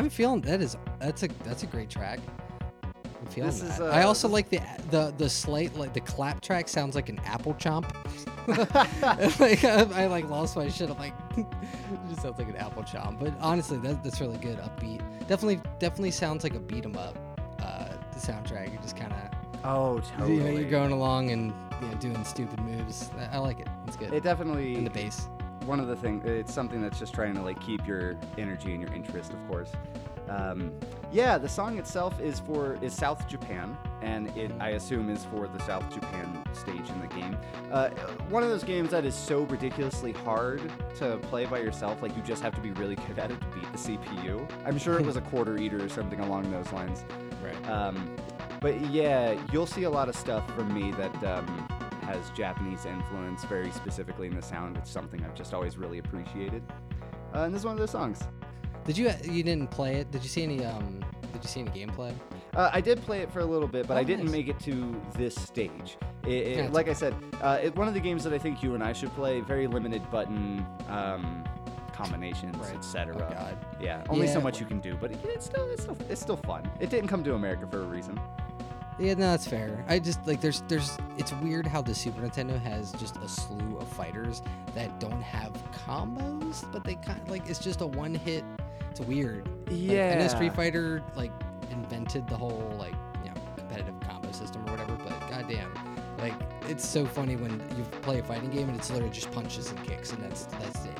I'm 0.00 0.08
feeling 0.08 0.40
that 0.42 0.62
is 0.62 0.78
that's 0.98 1.24
a 1.24 1.28
that's 1.44 1.62
a 1.62 1.66
great 1.66 1.90
track. 1.90 2.20
I'm 2.82 3.26
feeling 3.26 3.50
This 3.50 3.62
is, 3.62 3.76
that. 3.76 3.90
uh, 3.90 3.90
I 3.94 4.04
also 4.04 4.28
like 4.28 4.48
the 4.48 4.60
the 4.90 5.12
the 5.18 5.28
slate 5.28 5.76
like 5.76 5.92
the 5.92 6.00
clap 6.00 6.40
track 6.40 6.68
sounds 6.68 6.94
like 6.94 7.10
an 7.10 7.20
apple 7.26 7.52
chomp. 7.54 7.84
like 9.40 9.62
I, 9.62 10.04
I 10.04 10.06
like 10.06 10.26
lost 10.30 10.56
my 10.56 10.70
shit. 10.70 10.88
I'm 10.88 10.96
like 10.96 11.12
it 11.36 11.46
just 12.08 12.22
sounds 12.22 12.38
like 12.38 12.48
an 12.48 12.56
apple 12.56 12.82
chomp. 12.82 13.20
But 13.20 13.34
honestly, 13.40 13.76
that, 13.80 14.02
that's 14.02 14.22
really 14.22 14.38
good. 14.38 14.56
Upbeat. 14.56 15.02
Definitely 15.28 15.60
definitely 15.78 16.12
sounds 16.12 16.44
like 16.44 16.54
a 16.54 16.60
beat 16.60 16.86
'em 16.86 16.96
up. 16.96 17.18
Uh, 17.60 17.90
the 18.14 18.18
soundtrack. 18.20 18.72
You're 18.72 18.80
just 18.80 18.96
kind 18.96 19.12
of 19.12 19.18
oh, 19.64 20.00
totally. 20.16 20.36
you 20.36 20.42
know 20.42 20.50
you're 20.50 20.70
going 20.70 20.92
along 20.92 21.30
and 21.30 21.52
you 21.82 21.88
know, 21.88 21.94
doing 21.96 22.24
stupid 22.24 22.58
moves. 22.60 23.10
I, 23.18 23.36
I 23.36 23.38
like 23.38 23.60
it. 23.60 23.68
It's 23.86 23.96
good. 23.96 24.14
It 24.14 24.22
definitely. 24.22 24.76
and 24.76 24.86
the 24.86 24.90
bass. 24.90 25.28
One 25.66 25.80
of 25.80 25.88
the 25.88 25.96
things 25.96 26.24
it's 26.24 26.52
something 26.52 26.80
that's 26.80 26.98
just 26.98 27.12
trying 27.14 27.34
to 27.34 27.42
like 27.42 27.60
keep 27.60 27.86
your 27.86 28.16
energy 28.38 28.72
and 28.72 28.82
your 28.82 28.92
interest 28.92 29.32
of 29.32 29.48
course. 29.48 29.70
Um, 30.28 30.72
yeah 31.10 31.38
the 31.38 31.48
song 31.48 31.76
itself 31.78 32.20
is 32.20 32.38
for 32.38 32.78
is 32.82 32.94
south 32.94 33.26
japan 33.26 33.76
and 34.00 34.28
it 34.36 34.52
i 34.60 34.70
assume 34.70 35.10
is 35.10 35.24
for 35.24 35.48
the 35.48 35.58
south 35.64 35.92
japan 35.92 36.44
stage 36.52 36.88
in 36.88 37.00
the 37.00 37.08
game. 37.08 37.36
Uh, 37.72 37.88
one 38.28 38.44
of 38.44 38.48
those 38.48 38.62
games 38.62 38.90
that 38.90 39.04
is 39.04 39.14
so 39.14 39.42
ridiculously 39.42 40.12
hard 40.12 40.60
to 40.96 41.16
play 41.22 41.46
by 41.46 41.58
yourself 41.58 42.00
like 42.00 42.16
you 42.16 42.22
just 42.22 42.42
have 42.42 42.54
to 42.54 42.60
be 42.60 42.70
really 42.72 42.94
good 42.94 43.18
at 43.18 43.30
it 43.32 43.40
to 43.40 43.46
beat 43.48 43.72
the 43.72 43.78
cpu 43.78 44.48
i'm 44.64 44.78
sure 44.78 45.00
it 45.00 45.04
was 45.04 45.16
a 45.16 45.20
quarter 45.32 45.56
eater 45.56 45.84
or 45.84 45.88
something 45.88 46.20
along 46.20 46.48
those 46.52 46.70
lines. 46.72 47.04
Right. 47.42 47.68
um, 47.68 48.14
but 48.60 48.78
yeah, 48.90 49.38
you'll 49.52 49.66
see 49.66 49.84
a 49.84 49.90
lot 49.90 50.08
of 50.08 50.14
stuff 50.14 50.48
from 50.54 50.72
me 50.72 50.92
that 50.92 51.24
um, 51.24 51.68
has 52.16 52.30
Japanese 52.30 52.84
influence, 52.86 53.44
very 53.44 53.70
specifically 53.70 54.26
in 54.26 54.34
the 54.34 54.42
sound. 54.42 54.76
It's 54.76 54.90
something 54.90 55.22
I've 55.24 55.34
just 55.34 55.54
always 55.54 55.76
really 55.78 55.98
appreciated. 55.98 56.62
Uh, 57.34 57.40
and 57.42 57.54
this 57.54 57.60
is 57.62 57.64
one 57.66 57.74
of 57.74 57.78
those 57.78 57.90
songs. 57.90 58.20
Did 58.84 58.98
you 58.98 59.10
you 59.24 59.42
didn't 59.42 59.70
play 59.70 59.96
it? 59.96 60.10
Did 60.10 60.22
you 60.22 60.28
see 60.28 60.42
any 60.42 60.64
um 60.64 61.04
Did 61.32 61.42
you 61.44 61.48
see 61.48 61.60
any 61.60 61.70
gameplay? 61.70 62.12
Uh, 62.54 62.70
I 62.72 62.80
did 62.80 63.00
play 63.02 63.20
it 63.20 63.30
for 63.32 63.40
a 63.40 63.44
little 63.44 63.68
bit, 63.68 63.86
but 63.86 63.96
Oh, 63.96 64.00
I 64.00 64.04
didn't 64.04 64.24
nice. 64.26 64.32
make 64.32 64.48
it 64.48 64.58
to 64.60 65.00
this 65.16 65.34
stage. 65.36 65.96
It, 66.24 66.30
it- 66.32 66.56
Gotcha. 66.56 66.72
like 66.72 66.88
I 66.88 66.92
said, 66.92 67.14
uh, 67.40 67.58
it, 67.62 67.76
one 67.76 67.86
of 67.86 67.94
the 67.94 68.00
games 68.00 68.24
that 68.24 68.32
I 68.32 68.38
think 68.38 68.62
you 68.62 68.74
and 68.74 68.82
I 68.82 68.92
should 68.92 69.14
play. 69.14 69.40
Very 69.40 69.66
limited 69.68 70.02
button 70.10 70.66
um, 70.88 71.44
combinations, 71.92 72.56
Right. 72.56 72.74
etc. 72.74 73.14
Oh, 73.16 73.32
God. 73.34 73.56
Yeah, 73.80 74.02
only 74.08 74.26
so 74.26 74.38
Yeah, 74.38 74.44
much 74.44 74.58
you 74.58 74.66
can 74.66 74.80
do, 74.80 74.96
but 75.00 75.12
it, 75.12 75.20
it's 75.24 75.44
still 75.46 75.68
it's 75.70 75.82
still 75.82 75.96
it's 76.08 76.20
still 76.20 76.36
fun. 76.38 76.68
It 76.80 76.90
didn't 76.90 77.08
come 77.08 77.22
to 77.24 77.34
America 77.34 77.66
for 77.70 77.80
a 77.82 77.86
reason. 77.86 78.18
Yeah, 79.00 79.14
no, 79.14 79.30
that's 79.30 79.46
fair. 79.48 79.82
I 79.88 79.98
just 79.98 80.26
like 80.26 80.42
there's 80.42 80.62
there's 80.68 80.98
it's 81.16 81.32
weird 81.32 81.66
how 81.66 81.80
the 81.80 81.94
Super 81.94 82.20
Nintendo 82.20 82.60
has 82.60 82.92
just 82.92 83.16
a 83.16 83.28
slew 83.28 83.78
of 83.78 83.88
fighters 83.88 84.42
that 84.74 85.00
don't 85.00 85.22
have 85.22 85.52
combos, 85.86 86.70
but 86.70 86.84
they 86.84 86.96
kind 86.96 87.18
of 87.20 87.30
like 87.30 87.48
it's 87.48 87.58
just 87.58 87.80
a 87.80 87.86
one 87.86 88.14
hit. 88.14 88.44
It's 88.90 89.00
weird. 89.00 89.48
Like, 89.70 90.16
I 90.16 90.18
know 90.18 90.28
Street 90.28 90.54
Fighter 90.54 91.02
like 91.16 91.32
invented 91.70 92.28
the 92.28 92.36
whole 92.36 92.74
like 92.78 92.94
you 93.24 93.30
know 93.30 93.40
competitive 93.56 93.98
combo 94.00 94.32
system 94.32 94.66
or 94.68 94.72
whatever, 94.72 94.96
but 94.96 95.18
goddamn, 95.30 95.72
like 96.18 96.34
it's 96.68 96.86
so 96.86 97.06
funny 97.06 97.36
when 97.36 97.52
you 97.78 97.84
play 98.02 98.18
a 98.18 98.22
fighting 98.22 98.50
game 98.50 98.68
and 98.68 98.76
it's 98.76 98.90
literally 98.90 99.12
just 99.14 99.30
punches 99.32 99.70
and 99.70 99.82
kicks 99.86 100.12
and 100.12 100.22
that's 100.22 100.44
that's 100.44 100.84
it. 100.84 100.98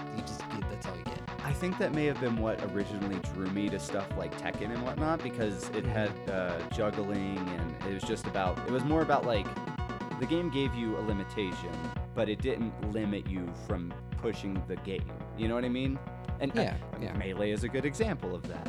I 1.50 1.52
think 1.52 1.78
that 1.78 1.92
may 1.92 2.06
have 2.06 2.20
been 2.20 2.36
what 2.36 2.62
originally 2.72 3.18
drew 3.34 3.50
me 3.50 3.68
to 3.70 3.80
stuff 3.80 4.06
like 4.16 4.32
Tekken 4.40 4.72
and 4.72 4.80
whatnot 4.84 5.20
because 5.20 5.68
it 5.70 5.84
had 5.84 6.12
uh, 6.30 6.56
juggling 6.72 7.38
and 7.38 7.74
it 7.88 7.92
was 7.92 8.04
just 8.04 8.28
about, 8.28 8.56
it 8.68 8.70
was 8.70 8.84
more 8.84 9.02
about 9.02 9.26
like, 9.26 9.48
the 10.20 10.26
game 10.26 10.48
gave 10.50 10.72
you 10.76 10.96
a 10.96 11.00
limitation, 11.00 11.72
but 12.14 12.28
it 12.28 12.40
didn't 12.40 12.92
limit 12.92 13.26
you 13.28 13.52
from 13.66 13.92
pushing 14.22 14.62
the 14.68 14.76
game. 14.76 15.10
You 15.36 15.48
know 15.48 15.56
what 15.56 15.64
I 15.64 15.68
mean? 15.70 15.98
And 16.38 16.56
uh, 16.56 16.62
Yeah, 16.62 16.76
yeah. 17.00 17.12
Melee 17.14 17.50
is 17.50 17.64
a 17.64 17.68
good 17.68 17.84
example 17.84 18.32
of 18.32 18.46
that. 18.46 18.68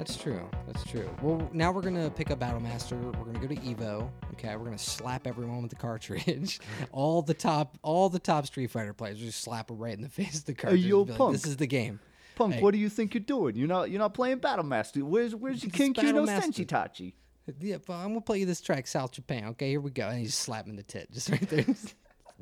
That's 0.00 0.16
true. 0.16 0.48
That's 0.66 0.82
true. 0.84 1.14
Well, 1.20 1.46
now 1.52 1.72
we're 1.72 1.82
gonna 1.82 2.08
pick 2.08 2.30
up 2.30 2.38
Battle 2.38 2.58
Master. 2.58 2.96
We're 2.96 3.12
gonna 3.12 3.38
go 3.38 3.48
to 3.48 3.56
Evo. 3.56 4.10
Okay, 4.32 4.56
we're 4.56 4.64
gonna 4.64 4.78
slap 4.78 5.26
everyone 5.26 5.60
with 5.60 5.68
the 5.68 5.76
cartridge. 5.76 6.58
all 6.90 7.20
the 7.20 7.34
top, 7.34 7.76
all 7.82 8.08
the 8.08 8.18
top 8.18 8.46
Street 8.46 8.70
Fighter 8.70 8.94
players 8.94 9.18
just 9.18 9.42
slap 9.42 9.66
them 9.66 9.76
right 9.76 9.92
in 9.92 10.00
the 10.00 10.08
face 10.08 10.38
of 10.38 10.46
the 10.46 10.54
cartridge. 10.54 10.86
yo, 10.86 11.00
and 11.00 11.08
be 11.08 11.12
like, 11.12 11.32
this 11.32 11.44
is 11.46 11.58
the 11.58 11.66
game. 11.66 12.00
Punk, 12.34 12.54
Hey. 12.54 12.62
what 12.62 12.70
do 12.70 12.78
you 12.78 12.88
think 12.88 13.12
you're 13.12 13.20
doing? 13.20 13.56
You're 13.56 13.68
not, 13.68 13.90
you're 13.90 13.98
not 13.98 14.14
playing 14.14 14.38
Battle 14.38 14.64
Master. 14.64 15.04
Where's, 15.04 15.34
where's 15.34 15.62
your 15.62 15.70
King 15.70 15.92
Kinkyu 15.92 16.14
no 16.14 16.24
Battle 16.24 16.26
Master. 16.26 16.50
Senshitachi? 16.64 17.12
Yeah, 17.60 17.76
but 17.84 17.94
I'm 17.94 18.08
gonna 18.08 18.20
play 18.22 18.38
you 18.38 18.46
this 18.46 18.62
track, 18.62 18.86
South 18.86 19.12
Japan. 19.12 19.48
Okay, 19.48 19.68
here 19.70 19.80
we 19.80 19.90
go. 19.90 20.08
And 20.08 20.20
you 20.20 20.26
just 20.26 20.38
slap 20.38 20.64
him 20.64 20.70
in 20.70 20.76
the 20.76 20.82
tit, 20.82 21.10
just 21.12 21.28
right 21.28 21.40
there. 21.50 21.66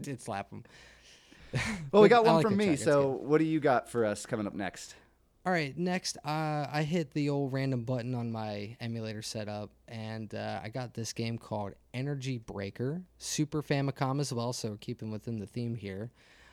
Did 0.00 0.20
slap 0.20 0.52
him. 0.52 0.62
Well, 1.90 2.02
we 2.02 2.08
got 2.08 2.24
one 2.24 2.36
like 2.36 2.42
from 2.42 2.56
me. 2.56 2.76
So, 2.76 3.08
what 3.08 3.38
do 3.38 3.44
you 3.44 3.58
got 3.58 3.90
for 3.90 4.04
us 4.04 4.26
coming 4.26 4.46
up 4.46 4.54
next? 4.54 4.94
All 5.48 5.54
right, 5.54 5.74
next, 5.78 6.18
uh, 6.26 6.66
I 6.70 6.82
hit 6.82 7.12
the 7.12 7.30
old 7.30 7.54
random 7.54 7.84
button 7.84 8.14
on 8.14 8.30
my 8.30 8.76
emulator 8.82 9.22
setup, 9.22 9.70
and 9.88 10.34
uh, 10.34 10.60
I 10.62 10.68
got 10.68 10.92
this 10.92 11.14
game 11.14 11.38
called 11.38 11.72
Energy 11.94 12.36
Breaker, 12.36 13.00
Super 13.16 13.62
Famicom 13.62 14.20
as 14.20 14.30
well, 14.30 14.52
so 14.52 14.76
keeping 14.78 15.10
within 15.10 15.38
the 15.38 15.46
theme 15.46 15.74
here. 15.74 16.10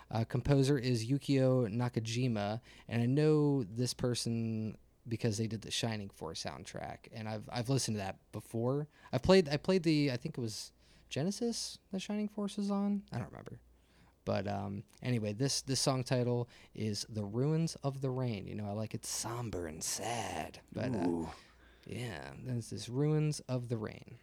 Uh, 0.09 0.23
composer 0.23 0.77
is 0.77 1.07
Yukio 1.07 1.67
Nakajima, 1.67 2.61
and 2.87 3.01
I 3.01 3.05
know 3.05 3.63
this 3.63 3.93
person 3.93 4.77
because 5.09 5.37
they 5.37 5.47
did 5.47 5.61
the 5.61 5.71
Shining 5.71 6.07
Force 6.07 6.45
soundtrack, 6.45 6.99
and 7.13 7.27
I've 7.27 7.49
I've 7.51 7.67
listened 7.67 7.97
to 7.97 8.01
that 8.01 8.15
before. 8.31 8.87
I 9.11 9.17
played 9.17 9.49
I 9.49 9.57
played 9.57 9.83
the 9.83 10.09
I 10.13 10.15
think 10.15 10.37
it 10.37 10.41
was 10.41 10.71
Genesis 11.09 11.79
that 11.91 12.01
Shining 12.01 12.29
Force 12.29 12.57
is 12.57 12.71
on. 12.71 13.03
I 13.11 13.17
don't 13.17 13.27
remember. 13.27 13.59
But 14.25 14.47
um, 14.47 14.83
anyway, 15.01 15.33
this 15.33 15.61
this 15.61 15.79
song 15.79 16.03
title 16.03 16.49
is 16.73 17.05
"The 17.07 17.23
Ruins 17.23 17.75
of 17.83 18.01
the 18.01 18.09
Rain." 18.09 18.47
You 18.47 18.55
know, 18.55 18.67
I 18.67 18.71
like 18.71 18.93
it 18.93 19.05
somber 19.05 19.67
and 19.67 19.83
sad. 19.83 20.59
But 20.73 20.95
uh, 20.95 21.27
yeah, 21.85 22.31
there's 22.43 22.71
this 22.71 22.89
"Ruins 22.89 23.39
of 23.41 23.69
the 23.69 23.77
Rain." 23.77 24.17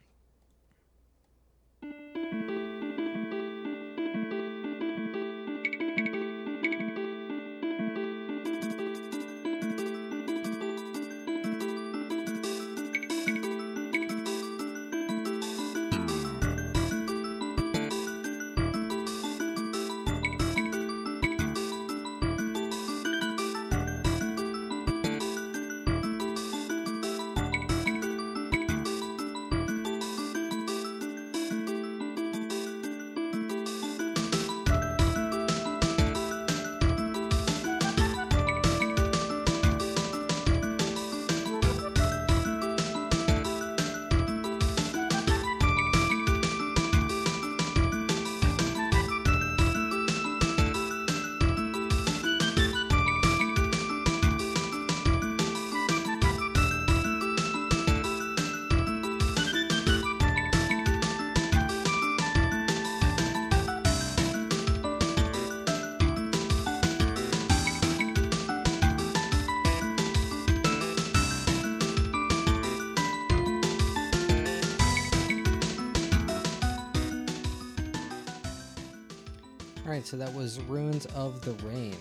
So 80.13 80.19
that 80.19 80.35
was 80.35 80.61
Ruins 80.69 81.07
of 81.15 81.41
the 81.41 81.53
Rain. 81.67 81.97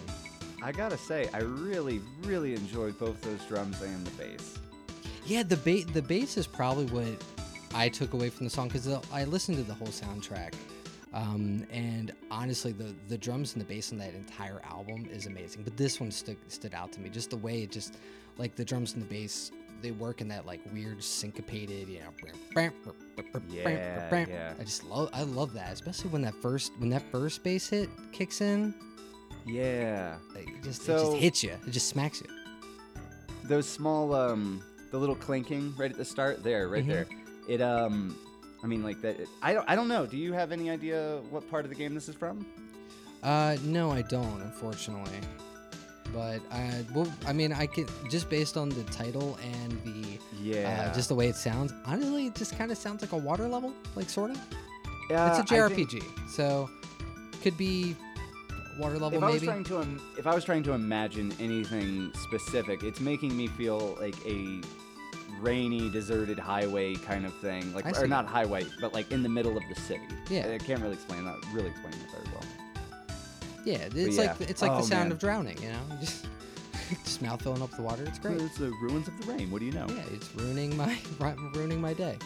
I 0.62 0.74
gotta 0.74 0.98
say, 0.98 1.30
I 1.34 1.38
really, 1.38 2.02
really 2.24 2.54
enjoyed 2.54 3.00
both 3.00 3.22
those 3.22 3.40
drums 3.46 3.82
and 3.82 4.06
the 4.06 4.12
bass. 4.12 4.60
Yeah, 5.26 5.44
the 5.44 5.56
ba- 5.56 5.90
the 5.94 6.02
bass 6.02 6.36
is 6.36 6.46
probably 6.46 6.88
what 6.88 7.24
I 7.74 7.88
took 7.88 8.12
away 8.12 8.30
from 8.30 8.46
the 8.46 8.50
song 8.50 8.68
because 8.68 8.86
I 9.14 9.24
listened 9.24 9.60
to 9.60 9.64
the 9.64 9.74
whole 9.74 9.88
soundtrack, 9.88 10.56
um, 11.14 11.66
and 11.72 12.12
honestly, 12.30 12.74
the 12.74 12.94
the 13.08 13.18
drums 13.18 13.54
and 13.54 13.62
the 13.62 13.66
bass 13.66 13.94
on 13.94 13.98
that 14.00 14.14
entire 14.14 14.62
album 14.70 15.08
is 15.10 15.26
amazing. 15.26 15.64
But 15.64 15.78
this 15.78 16.02
one 16.02 16.12
stood 16.12 16.36
stood 16.52 16.74
out 16.74 16.92
to 16.92 17.00
me, 17.00 17.08
just 17.08 17.30
the 17.30 17.38
way 17.38 17.64
it 17.64 17.72
just 17.72 17.96
like 18.38 18.58
the 18.58 18.66
drums 18.66 18.94
and 18.94 19.02
the 19.02 19.08
bass 19.08 19.54
they 19.82 19.92
work 19.92 20.22
in 20.22 20.28
that 20.30 20.46
like 20.46 20.62
weird 20.74 21.04
syncopated, 21.04 21.88
you 21.88 22.00
know. 22.00 22.94
Yeah, 23.50 23.70
yeah. 24.28 24.54
I 24.60 24.64
just 24.64 24.84
love 24.86 25.10
I 25.14 25.24
love 25.24 25.54
that, 25.54 25.72
especially 25.74 26.10
when 26.12 26.22
that 26.24 26.36
first 26.36 26.72
when 26.80 26.90
that 26.90 27.04
first 27.12 27.44
bass 27.44 27.70
hit 27.70 27.90
kicks 28.12 28.42
in. 28.42 28.74
Yeah. 29.46 30.16
It 30.36 30.48
just 30.64 30.84
it 30.84 30.94
just 30.94 31.14
hits 31.18 31.44
you. 31.44 31.52
It 31.68 31.72
just 31.72 31.88
smacks 31.90 32.22
you. 32.22 32.28
Those 33.44 33.68
small, 33.68 34.14
um, 34.14 34.64
the 34.92 34.98
little 34.98 35.16
clinking 35.16 35.74
right 35.78 35.92
at 35.92 35.98
the 35.98 36.06
start 36.06 36.44
there, 36.44 36.70
right 36.70 36.86
Mhm. 36.86 36.88
there. 36.88 37.08
It, 37.50 37.62
um, 37.62 38.16
I 38.64 38.68
mean, 38.68 38.84
like 38.84 39.02
that. 39.02 39.20
It, 39.20 39.28
I 39.42 39.52
don't, 39.54 39.68
I 39.68 39.76
don't 39.76 39.88
know. 39.88 40.06
Do 40.06 40.16
you 40.16 40.32
have 40.34 40.52
any 40.52 40.70
idea 40.70 41.20
what 41.32 41.50
part 41.50 41.66
of 41.66 41.70
the 41.70 41.76
game 41.76 41.96
this 41.96 42.08
is 42.08 42.16
from? 42.16 42.46
Uh, 43.24 43.58
no, 43.64 43.92
I 43.92 44.04
don't, 44.04 44.42
unfortunately. 44.42 45.20
But 46.14 46.42
I, 46.52 46.86
well, 46.94 47.12
I 47.26 47.32
mean, 47.34 47.54
I 47.54 47.66
could 47.66 47.90
just 48.10 48.30
based 48.30 48.58
on 48.58 48.70
the 48.70 48.84
title 48.86 49.38
and 49.44 49.72
the, 49.84 50.18
Yeah. 50.42 50.88
uh, 50.90 50.94
just 50.94 51.08
the 51.10 51.16
way 51.16 51.28
it 51.28 51.36
sounds. 51.36 51.74
Honestly, 51.86 52.28
it 52.28 52.36
just 52.36 52.58
kind 52.58 52.72
of 52.72 52.78
sounds 52.78 53.02
like 53.02 53.14
a 53.14 53.18
water 53.18 53.48
level, 53.48 53.74
like 53.96 54.10
sort 54.10 54.32
of. 54.32 54.38
Yeah, 55.10 55.30
it's 55.40 55.52
a 55.52 55.56
I 55.56 55.70
think- 55.70 55.90
JRPG, 55.90 56.30
so 56.30 56.70
could 57.42 57.58
be 57.58 57.96
water 58.78 59.00
level 59.00 59.18
If 59.18 59.24
I 59.24 59.28
was 59.32 59.34
maybe. 59.42 59.48
trying 59.48 59.64
to, 59.66 60.02
if 60.18 60.28
I 60.28 60.36
was 60.36 60.44
trying 60.44 60.64
to 60.64 60.74
imagine 60.74 61.34
anything 61.40 62.12
specific, 62.22 62.84
it's 62.84 63.00
making 63.00 63.36
me 63.36 63.48
feel 63.48 63.98
like 64.02 64.16
a 64.26 64.62
rainy, 65.40 65.90
deserted 65.90 66.38
highway 66.38 66.96
kind 66.96 67.26
of 67.26 67.34
thing. 67.36 67.74
Like, 67.74 67.86
or 68.00 68.08
not 68.08 68.26
highway, 68.28 68.66
but 68.82 68.94
like 68.94 69.12
in 69.12 69.24
the 69.24 69.30
middle 69.30 69.56
of 69.58 69.64
the 69.74 69.80
city. 69.82 70.02
Yeah. 70.30 70.52
I 70.54 70.58
can't 70.58 70.82
really 70.82 70.94
explain 70.96 71.24
that. 71.26 71.36
Really 71.54 71.70
explain 71.70 71.94
it 71.94 72.12
very 72.12 72.26
well. 72.34 72.44
Yeah, 73.66 73.88
it's 73.94 74.18
like 74.18 74.42
it's 74.42 74.62
like 74.62 74.72
Oh, 74.72 74.78
the 74.78 74.84
sound 74.84 75.06
man. 75.06 75.12
of 75.14 75.20
drowning. 75.20 75.58
You 75.62 75.70
know, 75.70 75.80
just 76.00 76.26
just 77.04 77.22
mouth 77.22 77.42
filling 77.42 77.62
up 77.62 77.72
the 77.72 77.82
water. 77.82 78.04
It's 78.06 78.20
great. 78.20 78.42
It's 78.42 78.58
the 78.58 78.72
ruins 78.82 79.08
of 79.08 79.20
the 79.26 79.32
rain. 79.32 79.50
What 79.52 79.60
do 79.60 79.66
you 79.66 79.72
know? 79.72 79.86
Yeah, 79.90 80.04
it's 80.14 80.34
ruining 80.36 80.76
my 80.78 80.98
ruining 81.56 81.80
my 81.82 81.94
day 81.94 82.18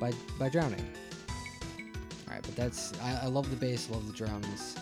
by 0.00 0.12
by 0.38 0.48
drowning. 0.48 0.84
All 2.28 2.34
right, 2.34 2.42
but 2.42 2.56
that's 2.56 2.92
I, 3.00 3.20
I 3.24 3.26
love 3.26 3.48
the 3.50 3.56
bass, 3.56 3.88
love 3.90 4.06
the 4.06 4.12
drums. 4.12 4.76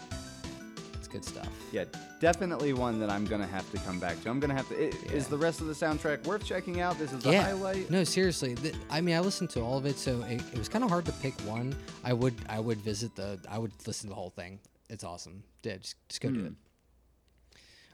It's 0.95 1.09
good 1.09 1.25
stuff. 1.25 1.49
Yeah, 1.73 1.85
definitely 2.21 2.73
one 2.73 2.99
that 3.01 3.11
I'm 3.11 3.25
gonna 3.25 3.47
have 3.47 3.71
to 3.73 3.79
come 3.79 3.99
back 4.01 4.21
to. 4.23 4.31
I'm 4.31 4.41
gonna 4.41 4.55
have 4.55 4.69
to. 4.71 4.75
i- 4.77 5.13
Is 5.15 5.27
the 5.29 5.37
rest 5.39 5.61
of 5.61 5.67
the 5.67 5.73
soundtrack 5.75 6.25
worth 6.27 6.45
checking 6.45 6.81
out? 6.81 6.99
This 6.99 7.13
is 7.13 7.23
the 7.23 7.33
yeah. 7.33 7.43
highlight. 7.45 7.91
No, 7.91 8.03
seriously. 8.05 8.55
th- 8.55 8.75
I 8.91 9.01
mean, 9.01 9.15
I 9.15 9.21
listened 9.21 9.51
to 9.51 9.61
all 9.61 9.77
of 9.79 9.87
it, 9.87 9.97
so 9.99 10.23
it, 10.23 10.43
it 10.53 10.59
was 10.59 10.69
kind 10.69 10.83
of 10.85 10.91
hard 10.91 11.05
to 11.07 11.13
pick 11.13 11.35
one. 11.43 11.75
I 12.03 12.13
would 12.13 12.35
I 12.49 12.61
would 12.61 12.79
visit 12.79 13.15
the 13.15 13.39
I 13.49 13.59
would 13.59 13.73
listen 13.87 14.09
to 14.09 14.15
the 14.15 14.21
whole 14.21 14.31
thing. 14.31 14.59
It's 14.89 15.05
awesome. 15.05 15.45
Yeah, 15.63 15.77
just 15.79 15.97
just 16.09 16.21
go 16.21 16.31
do 16.31 16.41
Hmm. 16.41 16.47
it. 16.47 16.53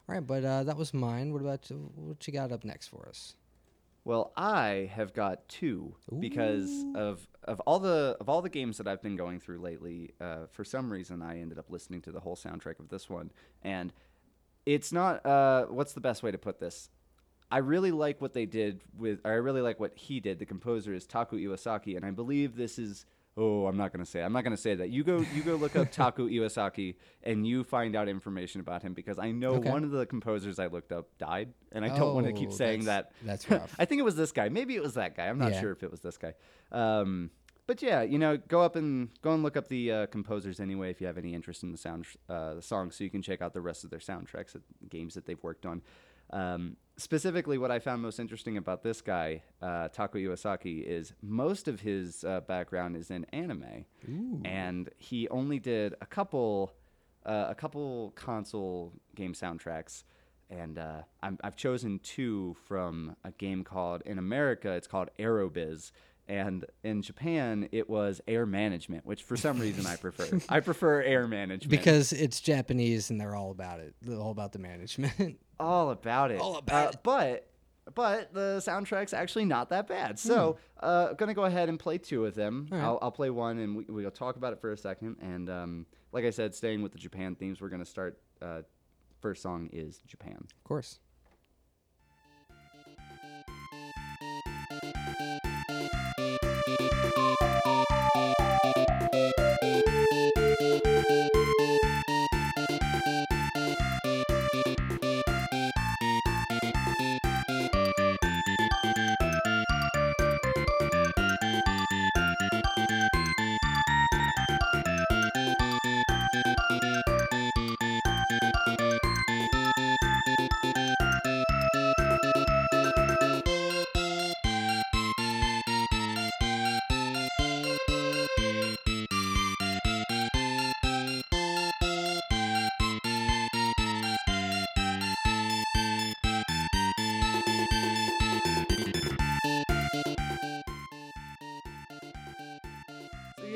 All 0.08 0.14
right, 0.16 0.26
but 0.26 0.44
uh, 0.44 0.64
that 0.64 0.76
was 0.76 0.92
mine. 0.92 1.32
What 1.32 1.40
about 1.42 1.70
what 1.94 2.26
you 2.26 2.32
got 2.32 2.50
up 2.50 2.64
next 2.64 2.88
for 2.88 3.08
us? 3.08 3.36
Well, 4.04 4.32
I 4.36 4.90
have 4.94 5.12
got 5.12 5.46
two 5.48 5.94
because 6.18 6.84
of 6.94 7.28
of 7.44 7.60
all 7.60 7.78
the 7.78 8.16
of 8.18 8.28
all 8.28 8.42
the 8.42 8.48
games 8.48 8.78
that 8.78 8.88
I've 8.88 9.02
been 9.02 9.14
going 9.16 9.38
through 9.40 9.60
lately. 9.60 10.12
Uh, 10.20 10.46
for 10.50 10.64
some 10.64 10.90
reason, 10.92 11.22
I 11.22 11.38
ended 11.40 11.58
up 11.58 11.70
listening 11.70 12.00
to 12.02 12.10
the 12.12 12.20
whole 12.20 12.34
soundtrack 12.34 12.80
of 12.80 12.88
this 12.88 13.08
one, 13.08 13.30
and 13.62 13.92
it's 14.66 14.90
not. 14.92 15.24
Uh, 15.24 15.66
what's 15.66 15.92
the 15.92 16.00
best 16.00 16.22
way 16.22 16.30
to 16.32 16.38
put 16.38 16.58
this? 16.58 16.88
I 17.52 17.58
really 17.58 17.90
like 17.92 18.20
what 18.20 18.32
they 18.32 18.46
did 18.46 18.82
with. 18.96 19.20
Or 19.24 19.32
I 19.32 19.36
really 19.36 19.60
like 19.60 19.78
what 19.78 19.96
he 19.96 20.18
did. 20.18 20.38
The 20.38 20.46
composer 20.46 20.92
is 20.94 21.06
Taku 21.06 21.36
Iwasaki, 21.38 21.94
and 21.94 22.04
I 22.04 22.10
believe 22.10 22.56
this 22.56 22.78
is. 22.80 23.04
Oh, 23.36 23.66
I'm 23.66 23.76
not 23.76 23.92
gonna 23.92 24.04
say. 24.04 24.22
I'm 24.22 24.32
not 24.32 24.42
gonna 24.44 24.56
say 24.56 24.74
that. 24.74 24.90
You 24.90 25.04
go. 25.04 25.24
You 25.34 25.42
go 25.42 25.54
look 25.54 25.76
up 25.76 25.90
Taku 25.92 26.28
Iwasaki, 26.28 26.96
and 27.22 27.46
you 27.46 27.62
find 27.64 27.94
out 27.94 28.08
information 28.08 28.60
about 28.60 28.82
him 28.82 28.92
because 28.92 29.18
I 29.18 29.30
know 29.30 29.54
Okay. 29.54 29.70
one 29.70 29.84
of 29.84 29.92
the 29.92 30.04
composers 30.04 30.58
I 30.58 30.66
looked 30.66 30.92
up 30.92 31.08
died, 31.18 31.54
and 31.72 31.84
I 31.84 31.88
don't 31.96 32.14
want 32.14 32.26
to 32.26 32.32
Oh, 32.32 32.36
keep 32.36 32.52
saying 32.52 32.84
that. 32.86 33.12
that's 33.22 33.48
rough. 33.50 33.74
I 33.78 33.84
think 33.84 34.00
it 34.00 34.04
was 34.04 34.16
this 34.16 34.32
guy. 34.32 34.48
Maybe 34.48 34.74
it 34.74 34.82
was 34.82 34.94
that 34.94 35.16
guy. 35.16 35.26
I'm 35.28 35.38
not 35.38 35.52
Yeah. 35.52 35.60
sure 35.60 35.72
if 35.72 35.82
it 35.82 35.90
was 35.90 36.00
this 36.00 36.18
guy. 36.18 36.34
Um, 36.72 37.30
but 37.66 37.80
yeah, 37.82 38.02
you 38.02 38.18
know, 38.18 38.36
go 38.36 38.62
up 38.62 38.74
and 38.74 39.10
go 39.22 39.32
and 39.32 39.44
look 39.44 39.56
up 39.56 39.68
the 39.68 39.92
uh, 39.92 40.06
composers 40.06 40.58
anyway 40.58 40.90
if 40.90 41.00
you 41.00 41.06
have 41.06 41.16
any 41.16 41.32
interest 41.34 41.62
in 41.62 41.70
the 41.70 41.78
sound 41.78 42.06
uh, 42.28 42.54
the 42.54 42.62
songs, 42.62 42.96
so 42.96 43.04
you 43.04 43.10
can 43.10 43.22
check 43.22 43.40
out 43.40 43.54
the 43.54 43.60
rest 43.60 43.84
of 43.84 43.90
their 43.90 44.00
soundtracks, 44.00 44.56
at 44.56 44.62
games 44.90 45.14
that 45.14 45.24
they've 45.24 45.42
worked 45.42 45.64
on. 45.66 45.82
Um, 46.30 46.76
specifically, 47.00 47.58
what 47.58 47.70
I 47.70 47.78
found 47.78 48.02
most 48.02 48.18
interesting 48.20 48.56
about 48.56 48.82
this 48.82 49.00
guy, 49.00 49.42
uh, 49.62 49.88
Taku 49.88 50.18
Iwasaki, 50.28 50.84
is 50.84 51.12
most 51.22 51.68
of 51.68 51.80
his 51.80 52.24
uh, 52.24 52.40
background 52.40 52.96
is 52.96 53.10
in 53.10 53.24
anime, 53.32 53.84
and 54.44 54.88
he 54.98 55.28
only 55.28 55.58
did 55.58 55.94
a 56.00 56.06
couple, 56.06 56.72
uh, 57.26 57.46
a 57.48 57.54
couple 57.54 58.12
console 58.16 58.92
game 59.14 59.32
soundtracks. 59.34 60.04
And 60.50 60.78
uh, 60.78 61.02
I'm, 61.22 61.38
I've 61.44 61.54
chosen 61.56 62.00
two 62.00 62.56
from 62.66 63.14
a 63.24 63.30
game 63.30 63.62
called 63.62 64.02
in 64.04 64.18
America. 64.18 64.72
It's 64.72 64.88
called 64.88 65.08
Aerobiz, 65.18 65.92
and 66.30 66.64
in 66.84 67.02
Japan 67.02 67.68
it 67.72 67.90
was 67.90 68.20
Air 68.28 68.46
Management, 68.46 69.04
which 69.04 69.22
for 69.22 69.36
some 69.36 69.58
reason 69.58 69.84
I 69.86 69.96
prefer. 69.96 70.40
I 70.48 70.60
prefer 70.60 71.02
Air 71.02 71.26
Management 71.28 71.70
Because 71.70 72.12
it's 72.12 72.40
Japanese 72.40 73.10
and 73.10 73.20
they're 73.20 73.34
all 73.36 73.50
about 73.50 73.80
it. 73.80 73.94
They're 74.00 74.18
all 74.18 74.30
about 74.30 74.52
the 74.52 74.58
management. 74.60 75.38
all 75.60 75.90
about 75.90 76.30
it. 76.30 76.40
All 76.40 76.56
about 76.56 76.86
Uh, 76.86 76.90
it. 76.90 76.96
But 77.02 77.46
but 77.94 78.32
the 78.32 78.62
soundtrack's 78.64 79.12
actually 79.12 79.46
not 79.46 79.70
that 79.70 79.88
bad. 79.88 80.18
So 80.18 80.58
uh, 80.80 81.08
I'm 81.10 81.16
gonna 81.16 81.34
go 81.34 81.44
ahead 81.44 81.68
and 81.68 81.78
play 81.78 81.98
two 81.98 82.24
of 82.24 82.34
them. 82.34 82.66
Hmm. 82.68 82.74
Right. 82.74 82.84
I'll, 82.84 82.98
I'll 83.02 83.10
play 83.10 83.30
one, 83.30 83.58
and 83.58 83.76
we, 83.76 83.84
we'll 83.88 84.10
talk 84.12 84.36
about 84.36 84.52
it 84.52 84.60
for 84.60 84.72
a 84.72 84.76
second. 84.76 85.16
And 85.20 85.50
um, 85.50 85.86
like 86.12 86.24
I 86.24 86.30
said, 86.30 86.54
staying 86.54 86.82
with 86.82 86.92
the 86.92 86.98
Japan 86.98 87.34
themes, 87.34 87.60
we're 87.60 87.68
gonna 87.68 87.84
start. 87.84 88.18
Uh, 88.40 88.62
first 89.20 89.42
song 89.42 89.68
is 89.72 89.98
Japan. 90.06 90.36
of 90.38 90.64
course. 90.64 91.00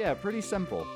Yeah, 0.05 0.12
pretty 0.12 0.43
simple. 0.43 0.87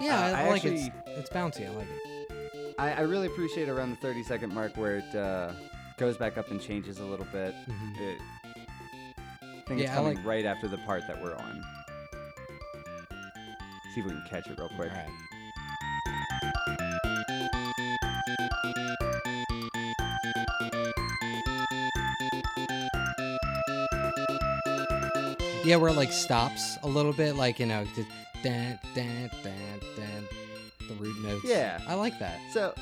Yeah, 0.00 0.18
Uh, 0.18 0.22
I, 0.22 0.42
I 0.42 0.48
like 0.48 0.64
actually- 0.64 0.86
it. 0.86 0.92
It's 1.06 1.30
bouncy. 1.30 1.66
I 1.66 1.70
like 1.76 1.86
it. 1.88 2.74
I, 2.76 2.90
I 2.94 3.00
really 3.02 3.28
appreciate 3.28 3.68
around 3.68 3.90
the 3.90 3.96
30 3.96 4.24
second 4.24 4.52
mark 4.52 4.76
where 4.76 4.96
it 4.96 5.14
uh, 5.14 5.52
goes 5.98 6.16
back 6.16 6.36
up 6.36 6.50
and 6.50 6.60
changes 6.60 6.98
a 6.98 7.04
little 7.04 7.26
bit. 7.30 7.54
Mhm. 7.68 8.00
It, 8.00 8.18
I 8.52 9.68
think 9.68 9.80
it's 9.80 9.82
Yeah, 9.82 9.92
I 9.92 9.96
coming 9.96 10.16
like- 10.16 10.26
right 10.26 10.44
after 10.44 10.66
the 10.66 10.78
part 10.78 11.04
that 11.06 11.22
we're 11.22 11.36
on. 11.36 11.64
See 13.94 14.00
if 14.00 14.06
we 14.06 14.10
can 14.10 14.24
catch 14.28 14.48
it 14.48 14.58
real 14.58 14.68
quick. 14.74 14.90
Yeah, 25.64 25.76
where 25.76 25.88
it 25.90 25.96
like 25.96 26.12
stops 26.12 26.76
a 26.82 26.88
little 26.88 27.12
bit, 27.14 27.36
like 27.36 27.58
you 27.58 27.64
know, 27.66 27.86
just 28.44 28.54
dan 28.54 28.78
dan 28.94 29.30
dan 29.42 29.80
dan, 29.96 30.28
the 30.88 30.94
root 30.94 31.16
notes. 31.22 31.44
Yeah. 31.44 31.80
I 31.86 31.94
like 31.94 32.18
that. 32.18 32.38
So 32.52 32.74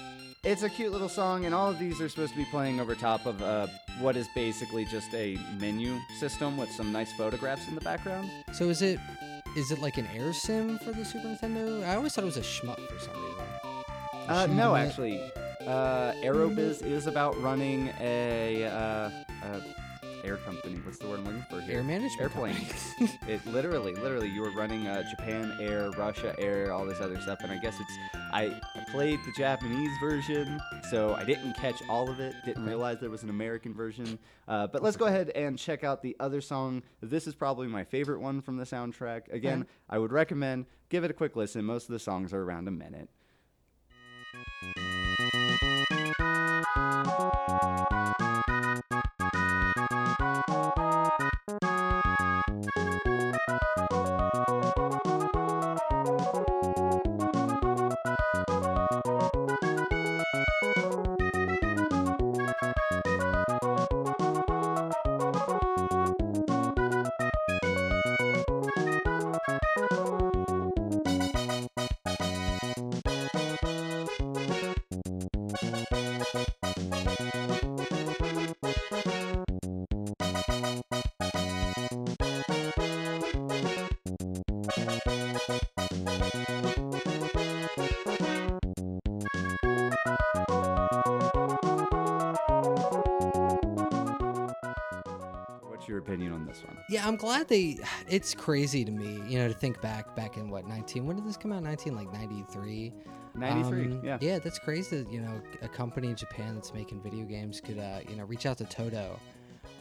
it's 0.44 0.62
a 0.62 0.68
cute 0.68 0.92
little 0.92 1.08
song, 1.08 1.44
and 1.44 1.54
all 1.54 1.70
of 1.70 1.78
these 1.78 2.00
are 2.00 2.08
supposed 2.08 2.32
to 2.32 2.38
be 2.38 2.46
playing 2.50 2.80
over 2.80 2.94
top 2.94 3.26
of 3.26 3.40
uh, 3.42 3.66
what 4.00 4.16
is 4.16 4.28
basically 4.34 4.84
just 4.84 5.12
a 5.14 5.38
menu 5.58 5.98
system 6.18 6.56
with 6.56 6.70
some 6.72 6.92
nice 6.92 7.12
photographs 7.12 7.68
in 7.68 7.74
the 7.74 7.80
background. 7.80 8.30
So 8.52 8.68
is 8.68 8.82
it 8.82 8.98
is 9.56 9.70
it 9.70 9.80
like 9.80 9.98
an 9.98 10.08
air 10.14 10.32
sim 10.32 10.78
for 10.78 10.92
the 10.92 11.04
Super 11.04 11.28
Nintendo? 11.28 11.84
I 11.84 11.96
always 11.96 12.14
thought 12.14 12.24
it 12.24 12.26
was 12.26 12.36
a 12.36 12.40
shmup 12.40 12.80
for 12.88 12.98
some 12.98 13.14
reason. 13.14 13.44
Uh, 14.28 14.46
no, 14.46 14.76
actually, 14.76 15.20
uh, 15.66 16.12
Aerobiz 16.22 16.82
is 16.82 17.06
about 17.06 17.40
running 17.42 17.90
a, 18.00 18.64
uh, 18.64 19.10
a 19.42 19.81
air 20.24 20.36
company. 20.38 20.76
What's 20.84 20.98
the 20.98 21.08
word 21.08 21.20
I'm 21.20 21.24
looking 21.24 21.46
for 21.50 21.60
here? 21.60 21.78
Air 21.78 21.82
management 21.82 22.20
Airplane. 22.20 22.66
it 23.28 23.44
literally, 23.46 23.94
literally, 23.94 24.28
you 24.28 24.42
were 24.42 24.52
running 24.52 24.86
uh, 24.86 25.02
Japan 25.10 25.56
Air, 25.60 25.90
Russia 25.90 26.34
Air, 26.38 26.72
all 26.72 26.84
this 26.84 27.00
other 27.00 27.20
stuff, 27.20 27.38
and 27.42 27.52
I 27.52 27.58
guess 27.58 27.74
it's. 27.80 27.92
I, 28.32 28.60
played 28.90 29.20
the 29.24 29.32
Japanese 29.32 29.90
version, 30.00 30.60
so 30.90 31.14
I 31.14 31.24
didn't 31.24 31.54
catch 31.54 31.82
all 31.88 32.10
of 32.10 32.20
it. 32.20 32.34
Didn't 32.44 32.66
realize 32.66 33.00
there 33.00 33.08
was 33.08 33.22
an 33.22 33.30
American 33.30 33.72
version. 33.72 34.18
Uh, 34.46 34.66
but 34.66 34.82
let's 34.82 34.98
go 34.98 35.06
ahead 35.06 35.30
and 35.30 35.58
check 35.58 35.82
out 35.82 36.02
the 36.02 36.14
other 36.20 36.42
song. 36.42 36.82
This 37.00 37.26
is 37.26 37.34
probably 37.34 37.68
my 37.68 37.84
favorite 37.84 38.20
one 38.20 38.42
from 38.42 38.58
the 38.58 38.64
soundtrack. 38.64 39.32
Again, 39.32 39.52
Alright. 39.52 39.68
I 39.88 39.98
would 39.98 40.12
recommend 40.12 40.66
give 40.90 41.04
it 41.04 41.10
a 41.10 41.14
quick 41.14 41.36
listen. 41.36 41.64
Most 41.64 41.88
of 41.88 41.94
the 41.94 41.98
songs 41.98 42.34
are 42.34 42.42
around 42.42 42.68
a 42.68 42.70
minute. 42.70 43.08
Your 95.92 96.00
opinion 96.00 96.32
on 96.32 96.46
this 96.46 96.62
one? 96.66 96.76
Yeah, 96.88 97.06
I'm 97.06 97.16
glad 97.16 97.48
they. 97.48 97.78
It's 98.08 98.34
crazy 98.34 98.84
to 98.84 98.90
me, 98.90 99.22
you 99.28 99.38
know, 99.38 99.46
to 99.48 99.54
think 99.54 99.80
back 99.82 100.16
back 100.16 100.36
in 100.38 100.48
what 100.50 100.66
19. 100.66 101.06
When 101.06 101.16
did 101.16 101.26
this 101.26 101.36
come 101.36 101.52
out? 101.52 101.62
19 101.62 101.94
like 101.94 102.10
93. 102.12 102.92
93, 103.34 103.84
Um, 103.84 104.00
yeah. 104.04 104.18
Yeah, 104.20 104.38
that's 104.38 104.58
crazy. 104.58 105.02
That, 105.02 105.10
you 105.12 105.20
know, 105.20 105.40
a 105.62 105.68
company 105.68 106.08
in 106.08 106.16
Japan 106.16 106.54
that's 106.54 106.72
making 106.74 107.00
video 107.02 107.24
games 107.24 107.60
could, 107.60 107.78
uh, 107.78 108.00
you 108.08 108.16
know, 108.16 108.24
reach 108.24 108.44
out 108.46 108.58
to 108.58 108.64
Toto, 108.64 109.18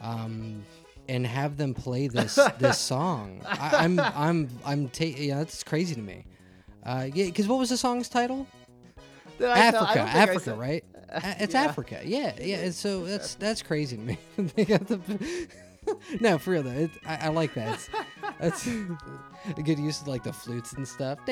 um, 0.02 0.64
and 1.10 1.26
have 1.26 1.58
them 1.58 1.74
play 1.74 2.08
this 2.08 2.36
this 2.60 2.78
song. 2.78 3.42
I, 3.46 3.78
I'm 3.84 4.00
I'm 4.00 4.50
I'm 4.66 4.90
ta- 4.90 5.06
yeah, 5.06 5.38
that's 5.40 5.64
crazy 5.64 5.96
to 5.96 6.02
me. 6.02 6.26
Uh, 6.86 7.08
yeah, 7.14 7.26
because 7.26 7.48
what 7.48 7.58
was 7.60 7.70
the 7.70 7.78
song's 7.78 8.10
title? 8.10 8.48
I 9.40 9.44
tell- 9.44 9.50
Africa, 9.50 9.74
don't 9.76 9.88
think 9.94 10.16
I 10.16 10.20
Africa, 10.20 10.54
right? 10.56 10.84
It's 11.42 11.54
Yeah. 11.54 11.64
Africa. 11.64 12.02
Yeah, 12.06 12.34
yeah. 12.40 12.58
and 12.60 12.74
so 12.74 13.04
that's 13.06 13.36
that's 13.36 13.62
crazy 13.62 13.98
to 13.98 14.02
me. 14.04 14.18
They 16.12 16.18
got 16.18 16.20
the- 16.20 16.30
no, 16.30 16.38
for 16.38 16.52
real 16.52 16.64
though. 16.64 16.72
It, 16.72 16.92
I, 17.06 17.16
I 17.16 17.28
like 17.30 17.54
that. 17.56 17.74
It's, 17.74 17.90
that's 18.40 18.68
a 19.58 19.62
good 19.64 19.80
use 19.80 20.02
of 20.02 20.08
like 20.08 20.24
the 20.24 20.34
flutes 20.34 20.74
and 20.74 20.88
stuff. 20.88 21.20
I 21.26 21.32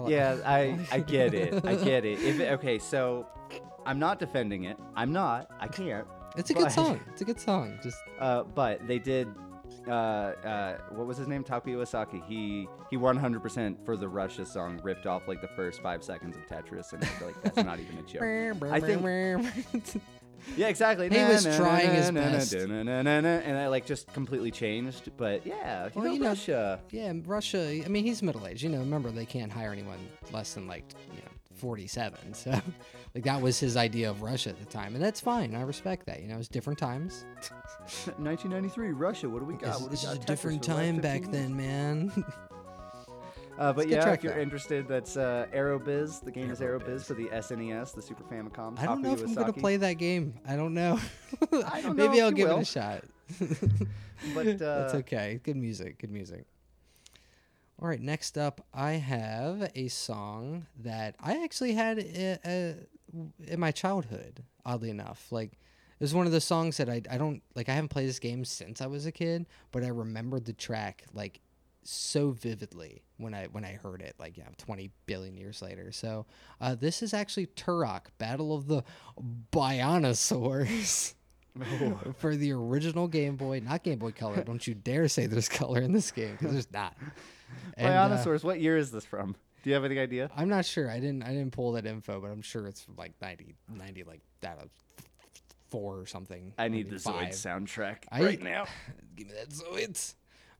Yeah, 0.10 0.36
I, 0.44 0.78
I 0.92 1.00
get 1.00 1.34
it. 1.34 1.64
I 1.64 1.74
get 1.90 2.04
it. 2.04 2.20
If 2.20 2.40
it- 2.40 2.52
okay, 2.52 2.78
so 2.78 3.26
I'm 3.86 3.98
not 3.98 4.18
defending 4.18 4.64
it. 4.64 4.76
I'm 4.94 5.12
not. 5.12 5.50
I 5.58 5.68
can't. 5.68 6.06
It's 6.36 6.50
a 6.50 6.54
good 6.54 6.64
but- 6.64 6.72
song. 6.72 7.00
It's 7.10 7.22
a 7.22 7.24
good 7.24 7.40
song. 7.40 7.78
Just 7.82 7.98
Uh, 8.18 8.42
but 8.44 8.86
they 8.86 8.98
did. 8.98 9.28
Uh, 9.86 9.92
uh, 9.92 10.78
what 10.90 11.06
was 11.06 11.16
his 11.16 11.28
name? 11.28 11.42
Takuya 11.44 11.76
Iwasaki. 11.76 12.22
He 12.26 12.68
he 12.90 12.96
100% 12.96 13.84
for 13.84 13.96
the 13.96 14.08
Russia 14.08 14.44
song 14.44 14.80
ripped 14.82 15.06
off 15.06 15.26
like 15.28 15.40
the 15.40 15.48
first 15.48 15.80
five 15.80 16.02
seconds 16.04 16.36
of 16.36 16.44
Tetris, 16.46 16.92
and 16.92 17.02
like 17.24 17.40
that's 17.42 17.56
not 17.64 17.78
even 17.80 17.96
a 17.98 18.02
joke. 18.02 18.20
I 18.72 18.80
think- 18.80 19.02
Yeah, 20.56 20.68
exactly. 20.68 21.08
He 21.08 21.22
was 21.24 21.44
trying 21.56 21.90
his 21.90 22.10
best. 22.10 22.52
and 22.54 22.98
I 23.58 23.68
like 23.68 23.86
just 23.86 24.12
completely 24.12 24.50
changed. 24.50 25.10
But 25.16 25.46
yeah, 25.46 25.86
you 25.86 25.90
Well, 25.94 26.04
know, 26.04 26.12
you 26.12 26.18
know- 26.20 26.28
Russia. 26.28 26.80
yeah, 26.90 27.12
Russia. 27.24 27.82
I 27.84 27.88
mean, 27.88 28.04
he's 28.04 28.22
middle 28.22 28.46
aged. 28.46 28.62
You 28.62 28.68
know, 28.70 28.78
remember 28.78 29.10
they 29.10 29.26
can't 29.26 29.52
hire 29.52 29.72
anyone 29.72 29.98
less 30.32 30.54
than 30.54 30.66
like 30.66 30.84
you 31.12 31.18
know 31.22 31.30
47. 31.56 32.34
So 32.34 32.50
like 33.14 33.24
that 33.24 33.40
was 33.42 33.58
his 33.58 33.76
idea 33.76 34.08
of 34.08 34.22
Russia 34.22 34.50
at 34.50 34.58
the 34.60 34.66
time, 34.66 34.94
and 34.94 35.02
that's 35.02 35.20
fine. 35.20 35.54
I 35.56 35.62
respect 35.62 36.06
that. 36.06 36.22
You 36.22 36.28
know, 36.28 36.38
it's 36.38 36.48
different 36.48 36.78
times. 36.78 37.24
1993, 38.18 38.92
Russia. 38.92 39.28
What 39.28 39.40
do 39.40 39.44
we 39.46 39.54
got? 39.54 39.80
What 39.80 39.84
do 39.84 39.88
this 39.90 40.04
is 40.04 40.10
a 40.12 40.16
Tetris 40.18 40.26
different 40.26 40.64
for 40.64 40.70
the 40.72 40.76
last 40.76 40.86
time 40.86 40.96
back 41.00 41.20
15 41.22 41.32
years? 41.34 41.42
then, 41.48 41.56
man. 41.56 42.24
Uh, 43.60 43.74
but 43.74 43.88
yeah, 43.88 44.10
if 44.12 44.24
you're 44.24 44.38
interested, 44.38 44.88
that's 44.88 45.18
uh, 45.18 45.46
Aerobiz. 45.54 46.24
The 46.24 46.30
game 46.30 46.50
is 46.50 46.60
Aerobiz 46.60 47.04
for 47.04 47.12
the 47.12 47.26
SNES, 47.26 47.94
the 47.94 48.00
Super 48.00 48.24
Famicom. 48.24 48.78
I 48.78 48.86
don't 48.86 49.02
know 49.02 49.12
if 49.12 49.22
I'm 49.22 49.34
gonna 49.34 49.52
play 49.52 49.76
that 49.76 49.94
game. 49.94 50.32
I 50.48 50.56
don't 50.56 50.72
know. 50.72 50.98
I 51.66 51.82
don't 51.82 51.94
Maybe 51.96 52.16
if 52.16 52.24
I'll 52.24 52.30
give 52.30 52.48
it 52.48 52.58
a 52.58 52.64
shot. 52.64 53.04
But, 54.34 54.58
that's 54.58 54.94
uh, 54.94 54.98
okay. 54.98 55.40
Good 55.42 55.56
music. 55.56 55.98
Good 55.98 56.10
music. 56.10 56.44
All 57.80 57.88
right. 57.88 58.00
Next 58.00 58.36
up, 58.36 58.66
I 58.74 58.92
have 58.92 59.70
a 59.74 59.88
song 59.88 60.66
that 60.78 61.14
I 61.20 61.42
actually 61.42 61.72
had 61.72 61.98
i- 61.98 62.38
uh, 62.46 62.72
in 63.46 63.58
my 63.60 63.70
childhood. 63.70 64.42
Oddly 64.64 64.90
enough, 64.90 65.26
like 65.30 65.52
it 65.52 66.00
was 66.04 66.14
one 66.14 66.26
of 66.26 66.32
the 66.32 66.40
songs 66.40 66.76
that 66.78 66.88
I 66.88 67.02
I 67.10 67.18
don't 67.18 67.42
like. 67.54 67.68
I 67.68 67.72
haven't 67.72 67.88
played 67.88 68.08
this 68.08 68.18
game 68.18 68.44
since 68.44 68.80
I 68.80 68.86
was 68.86 69.04
a 69.04 69.12
kid, 69.12 69.46
but 69.70 69.84
I 69.84 69.88
remembered 69.88 70.44
the 70.46 70.52
track 70.52 71.04
like 71.14 71.40
so 71.82 72.30
vividly 72.30 73.02
when 73.16 73.34
I 73.34 73.46
when 73.46 73.64
I 73.64 73.72
heard 73.72 74.02
it 74.02 74.14
like 74.18 74.36
yeah 74.36 74.44
20 74.58 74.90
billion 75.06 75.36
years 75.36 75.62
later. 75.62 75.92
So 75.92 76.26
uh, 76.60 76.74
this 76.74 77.02
is 77.02 77.14
actually 77.14 77.46
Turok 77.46 78.02
Battle 78.18 78.54
of 78.54 78.66
the 78.66 78.82
Bionosaurs. 79.52 81.14
For 82.18 82.36
the 82.36 82.52
original 82.52 83.08
Game 83.08 83.34
Boy, 83.36 83.60
not 83.64 83.82
Game 83.82 83.98
Boy 83.98 84.12
Color. 84.12 84.44
Don't 84.44 84.64
you 84.66 84.74
dare 84.74 85.08
say 85.08 85.26
there's 85.26 85.48
color 85.48 85.80
in 85.80 85.92
this 85.92 86.12
game 86.12 86.36
because 86.38 86.52
there's 86.52 86.72
not. 86.72 86.94
And, 87.76 87.88
uh, 87.88 88.16
Bionosaurs. 88.16 88.44
what 88.44 88.60
year 88.60 88.76
is 88.76 88.92
this 88.92 89.04
from? 89.04 89.34
Do 89.62 89.70
you 89.70 89.74
have 89.74 89.84
any 89.84 89.98
idea? 89.98 90.30
I'm 90.36 90.48
not 90.48 90.64
sure. 90.64 90.88
I 90.88 91.00
didn't. 91.00 91.22
I 91.24 91.28
didn't 91.32 91.50
pull 91.50 91.72
that 91.72 91.86
info, 91.86 92.20
but 92.20 92.30
I'm 92.30 92.40
sure 92.40 92.66
it's 92.68 92.80
from 92.80 92.94
like 92.96 93.12
90, 93.20 93.56
90 93.68 94.04
like 94.04 94.20
that 94.42 94.58
uh, 94.58 94.66
four 95.70 95.98
or 95.98 96.06
something. 96.06 96.54
I 96.56 96.68
need 96.68 96.88
the 96.88 96.96
Zoid 96.96 97.30
soundtrack 97.30 98.04
I- 98.10 98.22
right 98.22 98.40
now. 98.42 98.66
Give 99.16 99.26
me 99.26 99.34
that 99.34 99.50
Zoids. 99.50 100.14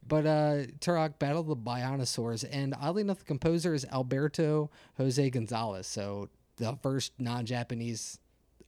But 0.07 0.27
uh, 0.27 0.55
Turok 0.81 1.19
battled 1.19 1.49
the 1.49 1.57
Bionosaurs, 1.57 2.45
and 2.51 2.75
oddly 2.81 3.03
enough, 3.03 3.19
the 3.19 3.25
composer 3.25 3.75
is 3.75 3.85
Alberto 3.93 4.71
Jose 4.97 5.31
Gonzalez. 5.31 5.87
So 5.87 6.29
the 6.57 6.77
first 6.83 7.13
non-Japanese 7.19 8.19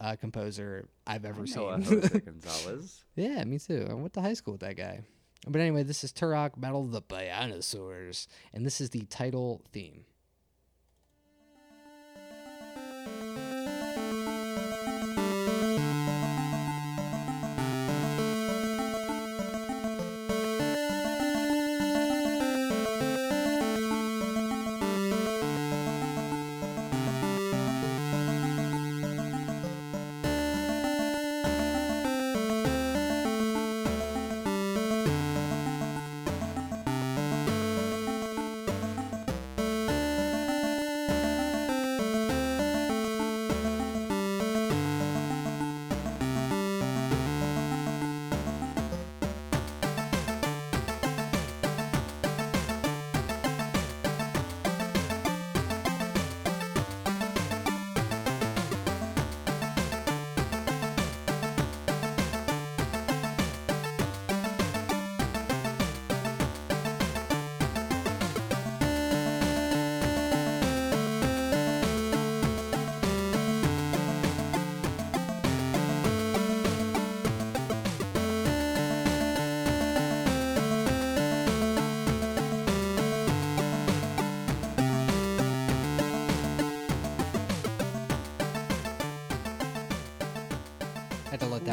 uh, 0.00 0.16
composer 0.16 0.88
I've 1.06 1.24
ever 1.24 1.46
seen. 1.46 1.82
Jose 1.82 2.18
Gonzalez. 2.24 3.04
yeah, 3.16 3.42
me 3.44 3.58
too. 3.58 3.86
I 3.90 3.94
went 3.94 4.12
to 4.14 4.20
high 4.20 4.34
school 4.34 4.52
with 4.52 4.60
that 4.60 4.76
guy. 4.76 5.00
But 5.48 5.60
anyway, 5.60 5.82
this 5.82 6.04
is 6.04 6.12
Turok 6.12 6.52
Battle 6.60 6.82
of 6.84 6.92
the 6.92 7.02
Bionosaurs, 7.02 8.28
and 8.52 8.64
this 8.64 8.80
is 8.80 8.90
the 8.90 9.02
title 9.06 9.62
theme. 9.72 10.04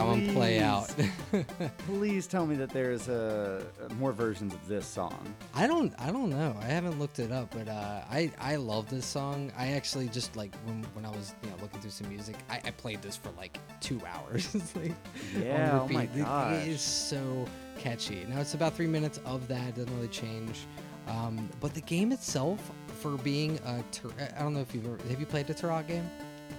One 0.06 0.30
play 0.34 0.60
out. 0.60 0.94
Please 1.88 2.28
tell 2.28 2.46
me 2.46 2.56
that 2.56 2.70
there's 2.70 3.10
uh, 3.10 3.64
more 3.98 4.12
versions 4.12 4.54
of 4.54 4.68
this 4.68 4.86
song. 4.86 5.34
I 5.54 5.68
don't 5.68 5.94
I 6.00 6.12
don't 6.12 6.30
know. 6.30 6.56
I 6.62 6.66
haven't 6.66 7.00
looked 7.00 7.20
it 7.20 7.32
up, 7.32 7.54
but 7.54 7.68
uh, 7.68 8.02
I 8.10 8.32
I 8.40 8.56
love 8.56 8.90
this 8.90 9.06
song. 9.06 9.52
I 9.58 9.70
actually 9.72 10.08
just 10.10 10.36
like 10.36 10.56
when, 10.66 10.84
when 10.94 11.06
I 11.06 11.10
was 11.10 11.34
you 11.44 11.50
know 11.50 11.56
looking 11.62 11.80
through 11.82 11.92
some 11.92 12.10
music, 12.10 12.36
I, 12.50 12.62
I 12.66 12.72
played 12.72 13.02
this 13.02 13.16
for 13.16 13.30
like 13.32 13.58
two 13.80 14.02
hours. 14.08 14.56
Like, 14.76 14.94
Yeah, 15.38 15.80
oh 15.82 15.88
my 15.88 16.06
gosh. 16.06 16.64
It 16.64 16.68
is 16.70 16.82
so 16.82 17.46
catchy. 17.78 18.26
Now 18.30 18.40
it's 18.40 18.54
about 18.54 18.76
three 18.76 18.88
minutes 18.88 19.20
of 19.26 19.48
that. 19.48 19.76
Doesn't 19.76 19.94
really 19.96 20.08
change. 20.10 20.60
Um, 21.08 21.50
but 21.60 21.74
the 21.74 21.82
game 21.82 22.12
itself, 22.12 22.72
for 23.00 23.18
being 23.18 23.58
a, 23.66 23.84
Tur- 23.92 24.12
I 24.38 24.42
don't 24.44 24.54
know 24.54 24.60
if 24.62 24.76
you've 24.76 24.86
ever 24.86 24.98
have 25.10 25.20
you 25.20 25.26
played 25.26 25.50
a 25.50 25.54
Turok 25.54 25.88
game. 25.88 26.08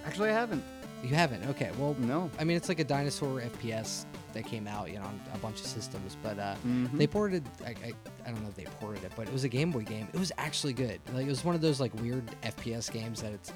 Actually, 0.05 0.29
I 0.29 0.33
haven't. 0.33 0.63
You 1.03 1.15
haven't. 1.15 1.47
Okay. 1.49 1.71
Well, 1.77 1.95
No. 1.99 2.29
I 2.39 2.43
mean, 2.43 2.55
it's 2.57 2.69
like 2.69 2.79
a 2.79 2.83
dinosaur 2.83 3.41
FPS 3.41 4.05
that 4.33 4.45
came 4.45 4.67
out, 4.67 4.89
you 4.91 4.99
know, 4.99 5.05
on 5.05 5.19
a 5.33 5.37
bunch 5.39 5.59
of 5.59 5.65
systems. 5.65 6.15
But 6.21 6.37
uh, 6.39 6.55
Mhm. 6.65 6.97
they 6.97 7.07
ported. 7.07 7.43
I, 7.65 7.69
I, 7.69 7.93
I 8.25 8.31
don't 8.31 8.41
know 8.43 8.49
if 8.49 8.55
they 8.55 8.65
ported 8.79 9.03
it, 9.03 9.11
but 9.15 9.27
it 9.27 9.33
was 9.33 9.43
a 9.43 9.49
Game 9.49 9.71
Boy 9.71 9.81
game. 9.83 10.07
It 10.13 10.19
was 10.19 10.31
actually 10.37 10.73
good. 10.73 10.99
Like 11.13 11.25
it 11.25 11.29
was 11.29 11.43
one 11.43 11.55
of 11.55 11.61
those 11.61 11.79
like 11.79 11.93
weird 12.01 12.23
FPS 12.43 12.91
games 12.91 13.21
that 13.23 13.33
it's 13.33 13.51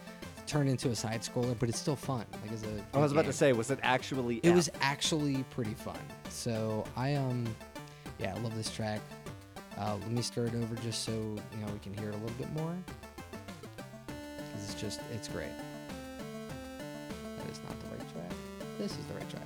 turned 0.48 0.70
into 0.70 0.89
a 0.89 0.96
side 0.96 1.22
scroller, 1.22 1.56
but 1.58 1.70
it's 1.70 1.80
still 1.80 1.96
fun. 1.96 2.26
Like 2.41 2.52
as 2.52 2.64
a 2.64 2.68
I 2.93 2.98
was 3.00 3.12
about 3.12 3.24
game. 3.24 3.32
to 3.32 3.38
say, 3.38 3.54
was 3.54 3.70
it 3.72 3.80
actually? 3.84 4.38
It 4.43 4.52
was 4.54 4.70
actually 4.82 5.43
pretty 5.52 5.74
fun. 5.76 5.98
So 6.30 6.84
I 6.98 7.14
um, 7.16 7.46
yeah, 8.20 8.34
I 8.36 8.39
love 8.39 8.56
this 8.56 8.70
track. 8.72 9.02
Uh, 9.78 9.96
let 10.02 10.12
me 10.12 10.22
start 10.22 10.48
it 10.54 10.56
over 10.56 10.76
just 10.78 11.04
so 11.04 11.12
you 11.12 11.66
know 11.66 11.72
we 11.72 11.80
can 11.80 11.93
hear 11.93 12.10
it 12.10 12.16
a 12.16 12.18
little 12.18 12.36
bit 12.38 12.52
more. 12.54 12.76
It's 14.56 14.74
just 14.76 15.00
it's 15.14 15.28
great. 15.28 15.50
That 17.60 17.64
is 17.64 17.70
not 17.70 17.80
the 17.80 17.97
right 17.97 18.14
track. 18.14 18.38
This 18.78 18.91
is 18.91 19.06
the 19.06 19.14
right 19.14 19.30
track. 19.30 19.41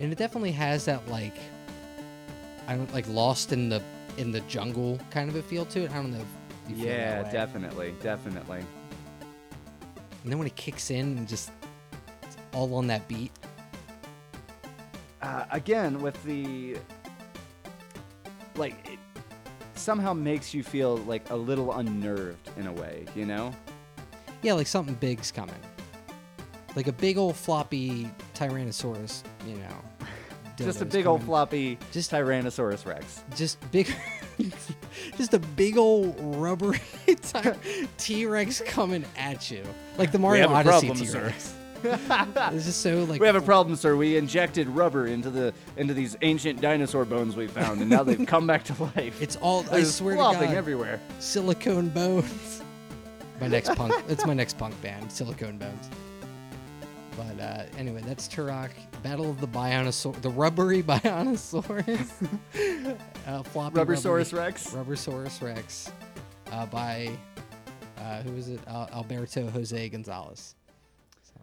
and 0.00 0.10
it 0.12 0.16
definitely 0.18 0.52
has 0.52 0.86
that 0.86 1.06
like 1.08 1.36
I 2.66 2.74
don't 2.74 2.92
like 2.94 3.06
lost 3.08 3.52
in 3.52 3.68
the 3.68 3.82
in 4.16 4.32
the 4.32 4.40
jungle 4.42 4.98
kind 5.10 5.28
of 5.28 5.36
a 5.36 5.42
feel 5.42 5.64
to 5.66 5.82
it. 5.84 5.90
I 5.90 5.94
don't 5.94 6.10
know. 6.12 6.24
If 6.64 6.70
you 6.70 6.76
feel 6.76 6.86
Yeah, 6.86 7.16
that 7.22 7.24
way. 7.26 7.32
definitely, 7.32 7.94
definitely. 8.02 8.58
And 10.22 10.30
then 10.32 10.38
when 10.38 10.46
it 10.46 10.56
kicks 10.56 10.90
in 10.90 11.16
and 11.18 11.28
just 11.28 11.50
it's 12.22 12.36
all 12.52 12.74
on 12.74 12.86
that 12.88 13.06
beat. 13.08 13.32
uh, 15.22 15.44
again 15.50 16.00
with 16.02 16.22
the 16.24 16.76
like 18.56 18.74
it 18.90 18.98
somehow 19.74 20.12
makes 20.12 20.52
you 20.54 20.62
feel 20.62 20.96
like 20.98 21.28
a 21.30 21.36
little 21.36 21.72
unnerved 21.74 22.50
in 22.58 22.66
a 22.66 22.72
way 22.72 23.04
you 23.14 23.24
know 23.26 23.54
Yeah, 24.42 24.54
like 24.54 24.66
something 24.66 24.94
big's 24.94 25.30
coming. 25.30 25.54
Like 26.76 26.86
a 26.86 26.92
big 26.92 27.18
old 27.18 27.36
floppy 27.36 28.10
Tyrannosaurus, 28.34 29.22
you 29.46 29.56
know. 29.56 30.06
just 30.56 30.80
a 30.82 30.84
big 30.84 31.06
old 31.06 31.22
floppy 31.24 31.78
Just- 31.90 32.10
tyrannosaurus 32.10 32.84
rex 32.86 33.22
Just 33.34 33.58
big. 33.70 33.92
just 35.16 35.34
a 35.34 35.38
big 35.38 35.76
old 35.78 36.14
rubbery 36.36 36.80
T 37.98 38.26
Rex 38.26 38.60
coming 38.66 39.04
at 39.16 39.50
you. 39.50 39.62
Like 39.98 40.12
the 40.12 40.18
Mario 40.18 40.48
have 40.48 40.66
a 40.66 40.70
Odyssey 40.70 40.86
problem, 40.88 40.98
T 40.98 41.06
sir. 41.06 41.22
Rex. 41.24 41.54
It's 41.82 42.66
just 42.66 42.82
so 42.82 43.04
like. 43.04 43.20
we 43.22 43.26
have 43.26 43.36
a 43.36 43.40
problem 43.40 43.74
sir 43.74 43.96
we 43.96 44.16
injected 44.18 44.68
rubber 44.68 45.06
into 45.06 45.30
the 45.30 45.54
into 45.78 45.94
these 45.94 46.14
ancient 46.20 46.60
dinosaur 46.60 47.06
bones 47.06 47.36
we 47.36 47.46
found 47.46 47.80
and 47.80 47.88
now 47.88 48.02
they've 48.02 48.26
come 48.26 48.46
back 48.46 48.64
to 48.64 48.82
life 48.82 49.20
It's 49.22 49.36
all. 49.36 49.60
I 49.70 49.76
There's 49.76 49.94
swear 49.94 50.14
to 50.16 50.20
God. 50.20 50.42
everywhere 50.42 51.00
Silicone 51.20 51.88
Bones. 51.88 52.62
My 53.40 53.46
next 53.48 53.74
punk. 53.74 53.94
It's 54.08 54.26
my 54.26 54.34
next 54.34 54.58
punk 54.58 54.80
band, 54.82 55.10
Silicone 55.10 55.58
Bones. 55.58 55.88
But 57.16 57.40
uh, 57.42 57.64
anyway, 57.78 58.02
that's 58.06 58.28
Turok. 58.28 58.70
Battle 59.02 59.30
of 59.30 59.40
the 59.40 59.48
Bionosaur, 59.48 60.20
the 60.22 60.28
rubbery 60.30 60.82
Bionosaurus. 60.84 62.28
uh, 63.26 63.42
floppy 63.42 63.76
rubbersaurus 63.76 64.32
rubbery- 64.32 64.38
rex 64.38 64.70
Rubbersaurus 64.70 65.42
Rex, 65.42 65.90
uh, 66.52 66.66
by 66.66 67.10
uh, 67.98 68.22
who 68.22 68.36
is 68.36 68.48
it? 68.48 68.60
Al- 68.66 68.88
Alberto 68.92 69.48
Jose 69.50 69.88
Gonzalez. 69.88 70.54
So. 71.22 71.40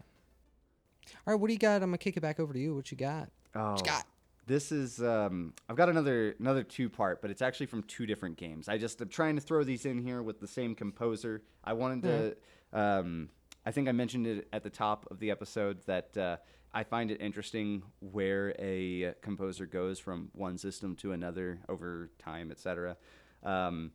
All 1.26 1.34
right, 1.34 1.40
what 1.40 1.48
do 1.48 1.54
you 1.54 1.60
got? 1.60 1.76
I'm 1.84 1.90
gonna 1.90 1.98
kick 1.98 2.18
it 2.18 2.22
back 2.22 2.40
over 2.40 2.54
to 2.54 2.60
you. 2.60 2.76
What 2.76 2.92
you 2.92 2.98
got? 2.98 3.30
oh 3.56 3.72
What 3.72 3.80
you 3.80 3.86
got? 3.86 4.06
This 4.48 4.72
is 4.72 5.04
um, 5.04 5.54
I've 5.68 5.76
got 5.76 5.90
another 5.90 6.34
another 6.40 6.64
two 6.64 6.90
part, 6.90 7.22
but 7.22 7.30
it's 7.30 7.42
actually 7.42 7.66
from 7.66 7.84
two 7.84 8.06
different 8.06 8.38
games. 8.38 8.70
I 8.70 8.78
just 8.78 9.02
am 9.02 9.10
trying 9.10 9.36
to 9.36 9.42
throw 9.42 9.66
these 9.66 9.86
in 9.86 9.98
here 9.98 10.24
with 10.24 10.40
the 10.40 10.48
same 10.48 10.74
composer. 10.74 11.44
I 11.66 11.74
wanted 11.74 12.04
to. 12.04 12.80
Um, 12.80 13.30
I 13.66 13.72
think 13.72 13.90
I 13.90 13.92
mentioned 13.92 14.26
it 14.26 14.48
at 14.54 14.64
the 14.64 14.70
top 14.70 15.06
of 15.12 15.20
the 15.20 15.32
episode 15.32 15.86
that 15.88 16.16
uh, 16.16 16.38
I 16.74 16.86
find 16.86 17.12
it 17.12 17.20
interesting 17.20 17.84
where 18.00 18.56
a 18.58 19.14
composer 19.22 19.66
goes 19.66 20.00
from 20.00 20.30
one 20.32 20.58
system 20.58 20.96
to 20.98 21.12
another 21.12 21.60
over 21.68 22.10
time, 22.18 22.50
etc. 22.50 22.96
Um, 23.44 23.92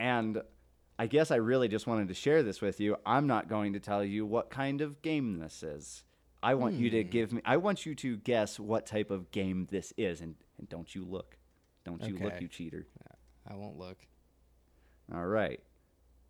and 0.00 0.42
I 0.98 1.06
guess 1.06 1.30
I 1.30 1.36
really 1.36 1.68
just 1.68 1.86
wanted 1.86 2.08
to 2.08 2.14
share 2.14 2.42
this 2.42 2.60
with 2.60 2.80
you. 2.80 2.96
I'm 3.06 3.28
not 3.28 3.48
going 3.48 3.74
to 3.74 3.80
tell 3.80 4.02
you 4.02 4.26
what 4.26 4.50
kind 4.50 4.80
of 4.80 5.00
game 5.02 5.38
this 5.38 5.62
is. 5.62 6.02
I 6.46 6.54
want 6.54 6.74
you 6.74 6.90
to 6.90 7.02
give 7.02 7.32
me. 7.32 7.42
I 7.44 7.56
want 7.56 7.84
you 7.84 7.94
to 7.96 8.16
guess 8.18 8.60
what 8.60 8.86
type 8.86 9.10
of 9.10 9.32
game 9.32 9.66
this 9.68 9.92
is, 9.96 10.20
and, 10.20 10.36
and 10.58 10.68
don't 10.68 10.94
you 10.94 11.04
look, 11.04 11.36
don't 11.84 12.00
you 12.02 12.16
look, 12.18 12.40
you 12.40 12.46
cheater. 12.46 12.86
I 13.50 13.54
won't 13.56 13.76
look. 13.76 13.98
All 15.12 15.26
right, 15.26 15.60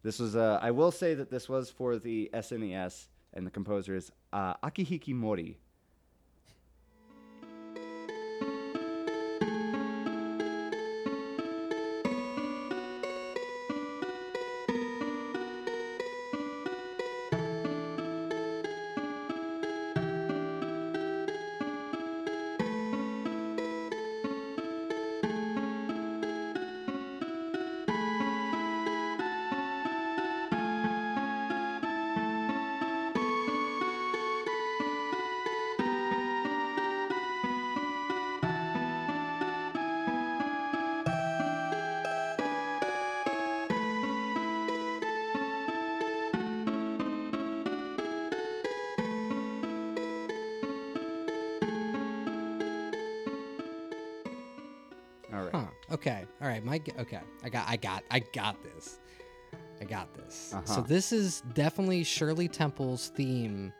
this 0.02 0.18
was. 0.18 0.34
Uh, 0.34 0.58
I 0.62 0.70
will 0.70 0.90
say 0.90 1.12
that 1.14 1.30
this 1.30 1.50
was 1.50 1.68
for 1.70 1.98
the 1.98 2.30
SNES, 2.32 3.08
and 3.34 3.46
the 3.46 3.50
composer 3.50 3.94
is 3.94 4.10
uh, 4.32 4.54
Akihiki 4.64 5.12
Mori. 5.14 5.58
Okay. 55.97 56.24
All 56.42 56.49
right. 56.49 56.62
My 56.62 56.78
okay. 56.99 57.20
I 57.42 57.49
got. 57.49 57.66
I 57.68 57.76
got. 57.76 58.05
I 58.11 58.18
got 58.34 58.62
this. 58.62 58.99
I 59.80 59.84
got 59.84 60.12
this. 60.14 60.34
So 60.51 60.59
Uh-huh. 60.59 60.80
this 60.82 61.11
is 61.11 61.40
definitely 61.55 62.05
Shirley 62.05 62.49
Temple's 62.49 63.09
theme 63.16 63.72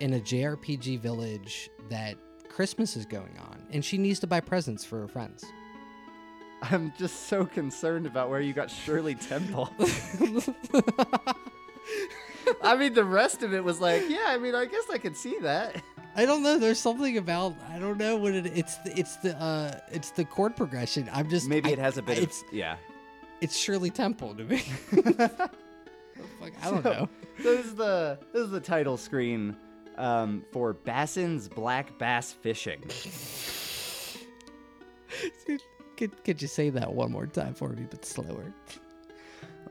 in 0.00 0.14
a 0.14 0.18
JRPG 0.20 0.98
village 0.98 1.70
that 1.88 2.16
Christmas 2.48 2.96
is 2.96 3.06
going 3.06 3.38
on, 3.38 3.62
and 3.70 3.84
she 3.84 3.96
needs 3.96 4.18
to 4.20 4.26
buy 4.26 4.40
presents 4.40 4.84
for 4.84 4.98
her 5.00 5.06
friends. 5.08 5.44
I'm 6.62 6.92
just 6.98 7.28
so 7.28 7.44
concerned 7.44 8.06
about 8.06 8.28
where 8.28 8.40
you 8.40 8.52
got 8.52 8.68
Shirley 8.70 9.14
Temple. 9.14 9.70
I 12.62 12.76
mean, 12.76 12.94
the 12.94 13.04
rest 13.04 13.42
of 13.44 13.54
it 13.54 13.62
was 13.62 13.80
like, 13.80 14.02
yeah. 14.08 14.24
I 14.28 14.38
mean, 14.38 14.54
I 14.56 14.64
guess 14.64 14.84
I 14.92 14.98
could 14.98 15.16
see 15.16 15.38
that. 15.42 15.76
I 16.16 16.26
don't 16.26 16.42
know. 16.42 16.58
There's 16.58 16.78
something 16.78 17.16
about 17.18 17.54
I 17.72 17.78
don't 17.78 17.96
know 17.98 18.16
what 18.16 18.34
it. 18.34 18.46
It's 18.46 18.76
the 18.78 18.98
it's 18.98 19.16
the 19.16 19.36
uh 19.40 19.78
it's 19.92 20.10
the 20.10 20.24
chord 20.24 20.56
progression. 20.56 21.08
I'm 21.12 21.28
just 21.30 21.48
Maybe 21.48 21.70
I- 21.70 21.72
it 21.72 21.78
has 21.78 21.98
a 21.98 22.02
bit 22.02 22.18
of 22.18 22.24
it's 22.24 22.44
yeah. 22.52 22.76
it's 23.40 23.56
Shirley 23.56 23.90
Temple 23.90 24.34
to 24.34 24.44
me. 24.44 24.58
Fuck, 26.40 26.52
I 26.62 26.70
don't 26.70 26.84
know. 26.84 27.08
this 27.38 27.66
is 27.66 27.74
the 27.74 28.18
this 28.32 28.42
is 28.42 28.50
the 28.50 28.60
title 28.60 28.96
screen 28.96 29.56
um, 29.98 30.44
for 30.52 30.72
Bassin's 30.72 31.48
Black 31.48 31.96
Bass 31.98 32.32
Fishing. 32.32 32.82
Could 35.96 36.24
could 36.24 36.40
you 36.42 36.48
say 36.48 36.70
that 36.70 36.92
one 36.92 37.12
more 37.12 37.26
time 37.26 37.54
for 37.54 37.68
me, 37.70 37.86
but 37.90 38.04
slower? 38.04 38.52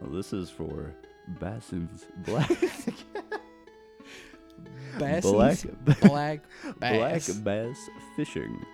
this 0.01 0.31
is 0.31 0.49
for 0.49 0.93
Bassin's 1.39 2.05
Black 2.25 2.49
Bassins? 4.99 5.65
Black- 6.01 6.01
black 6.01 6.41
bass. 6.79 7.29
Bass 7.29 7.89
Fishing. 8.15 8.65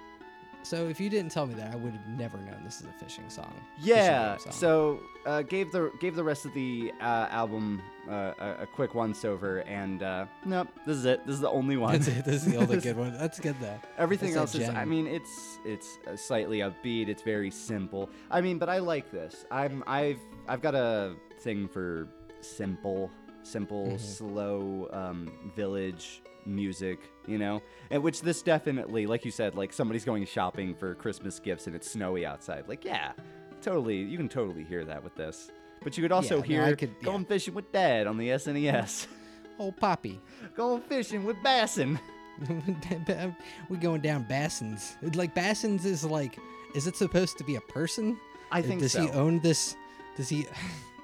So 0.65 0.87
if 0.87 0.99
you 0.99 1.11
didn't 1.11 1.31
tell 1.31 1.45
me 1.45 1.53
that, 1.55 1.71
I 1.71 1.75
would 1.75 1.93
have 1.93 2.07
never 2.07 2.39
known 2.39 2.63
this 2.63 2.81
is 2.81 2.87
a 2.87 2.91
fishing 2.93 3.29
song. 3.29 3.53
Yeah. 3.79 4.31
game 4.31 4.39
song. 4.39 4.53
So 4.53 4.99
uh, 5.27 5.43
gave 5.43 5.71
the 5.71 5.91
gave 5.99 6.15
the 6.15 6.23
rest 6.23 6.43
of 6.43 6.55
the 6.55 6.91
uh, 6.99 7.27
album 7.29 7.83
uh, 8.09 8.33
a, 8.39 8.63
a 8.63 8.65
quick 8.65 8.95
once 8.95 9.23
over, 9.25 9.59
and 9.59 10.01
uh, 10.01 10.25
nope, 10.43 10.67
this 10.87 10.97
is 10.97 11.05
it. 11.05 11.23
This 11.27 11.35
is 11.35 11.41
the 11.41 11.51
only 11.51 11.77
one. 11.77 11.91
That's 11.93 12.07
it. 12.07 12.25
This 12.25 12.47
is 12.47 12.51
the 12.51 12.57
only 12.57 12.77
good 12.81 12.97
one. 12.97 13.15
That's 13.15 13.39
good 13.39 13.55
though. 13.61 13.79
Everything 13.99 14.33
That's 14.33 14.55
else 14.55 14.67
is. 14.67 14.69
I 14.69 14.85
mean, 14.85 15.05
it's 15.05 15.59
it's 15.65 15.99
slightly 16.15 16.59
upbeat. 16.59 17.09
It's 17.09 17.21
very 17.21 17.51
simple. 17.51 18.09
I 18.31 18.41
mean, 18.41 18.57
but 18.57 18.67
I 18.67 18.79
like 18.79 19.11
this. 19.11 19.45
I'm 19.51 19.83
I've 19.85 20.19
I've 20.47 20.63
got 20.63 20.73
a 20.73 21.15
thing 21.41 21.67
for 21.67 22.07
simple, 22.41 23.11
simple, 23.45 23.87
Mm-hmm. 23.87 23.97
slow 23.97 24.89
um, 24.91 25.31
village 25.55 26.21
music. 26.45 26.99
You 27.27 27.37
know, 27.39 27.61
and 27.89 28.03
which 28.03 28.21
this 28.21 28.41
definitely, 28.41 29.05
like 29.07 29.25
you 29.25 29.31
said, 29.31 29.55
like 29.55 29.73
somebody's 29.73 30.05
going 30.05 30.25
shopping 30.25 30.75
for 30.75 30.93
Christmas 30.95 31.39
gifts 31.39 31.65
and 31.67 31.75
it's 31.75 31.89
snowy 31.89 32.25
outside. 32.25 32.65
Like, 32.67 32.85
yeah, 32.85 33.13
totally. 33.61 33.97
You 33.97 34.17
can 34.17 34.29
totally 34.29 34.63
hear 34.63 34.85
that 34.85 35.03
with 35.03 35.15
this. 35.15 35.49
But 35.83 35.97
you 35.97 36.03
could 36.03 36.11
also 36.11 36.37
no, 36.37 36.43
I 36.43 36.45
hear 36.47 36.75
could- 36.75 36.95
yeah. 36.99 37.05
going 37.05 37.25
fishing 37.25 37.53
with 37.53 37.71
Dad 37.71 38.07
on 38.07 38.17
the 38.17 38.29
SNES. 38.29 39.07
Oh, 39.57 39.71
Poppy. 39.71 40.19
going 40.57 40.81
fishing 40.81 41.23
with 41.23 41.37
Bassin. 41.41 41.97
we 43.69 43.77
going 43.77 44.01
down 44.01 44.25
Bassins. 44.25 44.95
Like 45.15 45.33
Bassins 45.33 45.85
is 45.85 46.03
like, 46.03 46.37
is 46.75 46.87
it 46.87 46.97
supposed 46.97 47.37
to 47.37 47.45
be 47.45 47.55
a 47.55 47.61
person? 47.61 48.19
I 48.51 48.61
think 48.61 48.81
Does 48.81 48.91
so. 48.91 49.03
he 49.03 49.09
own 49.11 49.39
this? 49.39 49.77
Does 50.17 50.27
he? 50.27 50.45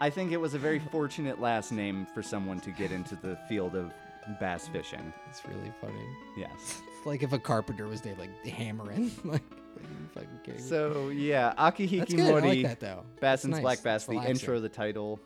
I 0.01 0.09
think 0.09 0.31
it 0.31 0.37
was 0.37 0.55
a 0.55 0.59
very 0.59 0.79
fortunate 0.79 1.39
last 1.39 1.71
name 1.71 2.07
for 2.13 2.23
someone 2.23 2.59
to 2.61 2.71
get 2.71 2.91
into 2.91 3.15
the 3.15 3.37
field 3.47 3.75
of 3.75 3.93
bass 4.39 4.67
fishing. 4.67 5.13
It's 5.29 5.45
really 5.45 5.71
funny. 5.79 6.03
Yes. 6.35 6.81
It's 6.97 7.05
like 7.05 7.21
if 7.21 7.33
a 7.33 7.39
carpenter 7.39 7.87
was 7.87 8.01
there, 8.01 8.15
like 8.17 8.31
hammering, 8.45 9.11
like, 9.23 9.41
like 9.85 10.13
fucking 10.15 10.39
kidding? 10.43 10.61
So 10.61 11.09
yeah, 11.09 11.53
Akihiki 11.57 11.99
That's 11.99 12.13
good. 12.15 12.27
I 12.35 12.39
Mori, 12.41 12.63
like 12.63 12.63
that 12.63 12.79
though. 12.79 13.03
Bassin's 13.19 13.51
nice. 13.53 13.61
Black 13.61 13.83
Bass, 13.83 14.05
the 14.05 14.11
relaxing. 14.13 14.31
intro, 14.35 14.59
the 14.59 14.69
title, 14.69 15.19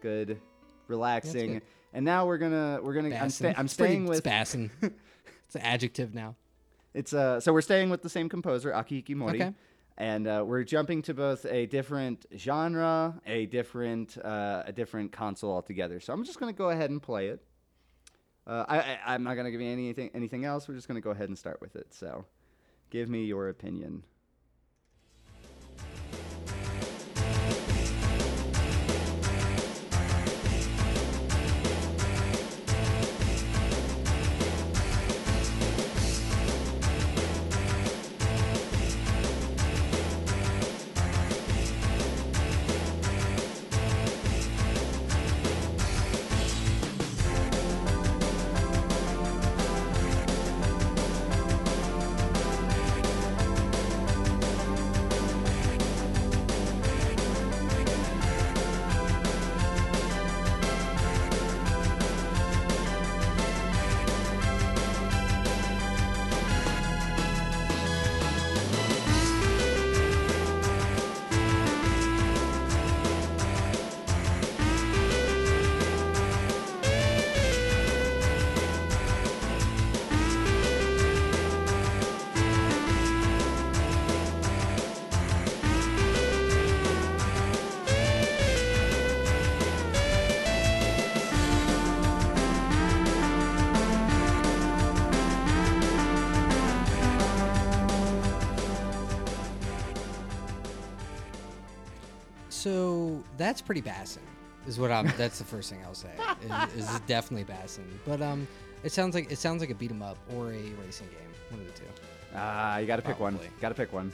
good, 0.00 0.40
relaxing. 0.88 1.52
good. 1.54 1.62
and 1.92 2.04
now 2.04 2.26
we're 2.26 2.38
gonna 2.38 2.80
we're 2.82 2.94
gonna 2.94 3.14
I'm, 3.14 3.28
sta- 3.30 3.52
I'm 3.56 3.66
It's 3.66 3.76
pretty- 3.76 3.92
staying 3.94 4.06
with 4.06 4.18
it's 4.18 4.24
Bassin. 4.24 4.70
it's 4.82 5.54
an 5.56 5.60
adjective 5.62 6.14
now. 6.14 6.36
it's 6.94 7.12
uh 7.12 7.38
so 7.40 7.52
we're 7.52 7.60
staying 7.60 7.90
with 7.90 8.00
the 8.02 8.08
same 8.10 8.30
composer 8.30 8.70
Akihiki 8.72 9.14
Mori. 9.14 9.42
Okay. 9.42 9.52
And 9.98 10.26
uh, 10.26 10.44
we're 10.46 10.64
jumping 10.64 11.02
to 11.02 11.14
both 11.14 11.46
a 11.46 11.66
different 11.66 12.26
genre, 12.36 13.18
a 13.26 13.46
different 13.46 14.18
uh, 14.18 14.64
a 14.66 14.72
different 14.72 15.12
console 15.12 15.52
altogether. 15.52 16.00
So 16.00 16.12
I'm 16.12 16.24
just 16.24 16.38
gonna 16.38 16.52
go 16.52 16.70
ahead 16.70 16.90
and 16.90 17.02
play 17.02 17.28
it. 17.28 17.42
Uh, 18.46 18.64
I, 18.68 18.98
I'm 19.06 19.24
not 19.24 19.34
gonna 19.34 19.50
give 19.50 19.60
you 19.60 19.70
anything 19.70 20.10
anything 20.14 20.44
else. 20.44 20.68
We're 20.68 20.74
just 20.74 20.86
gonna 20.86 21.00
go 21.00 21.10
ahead 21.10 21.28
and 21.28 21.38
start 21.38 21.60
with 21.60 21.76
it. 21.76 21.94
So, 21.94 22.26
give 22.90 23.08
me 23.08 23.24
your 23.24 23.48
opinion. 23.48 24.04
So 103.16 103.22
that's 103.36 103.62
pretty 103.62 103.80
Bassin, 103.80 104.22
is 104.66 104.78
what 104.78 104.90
I'm. 104.90 105.12
That's 105.16 105.38
the 105.38 105.44
first 105.44 105.70
thing 105.70 105.80
I'll 105.84 105.94
say. 105.94 106.12
Is, 106.74 106.88
is 106.88 107.00
definitely 107.00 107.44
Bassin, 107.44 107.84
but 108.06 108.20
um, 108.20 108.46
it 108.82 108.92
sounds 108.92 109.14
like 109.14 109.30
it 109.30 109.38
sounds 109.38 109.60
like 109.60 109.70
a 109.70 109.74
beat 109.74 109.90
'em 109.90 110.02
up 110.02 110.18
or 110.34 110.50
a 110.50 110.62
racing 110.84 111.08
game. 111.08 111.32
One 111.50 111.60
of 111.60 111.66
the 111.66 111.72
two. 111.72 111.86
Ah, 112.34 112.78
you 112.78 112.86
gotta 112.86 113.02
pick 113.02 113.18
one. 113.18 113.34
Probably. 113.34 113.50
Gotta 113.60 113.74
pick 113.74 113.92
one. 113.92 114.12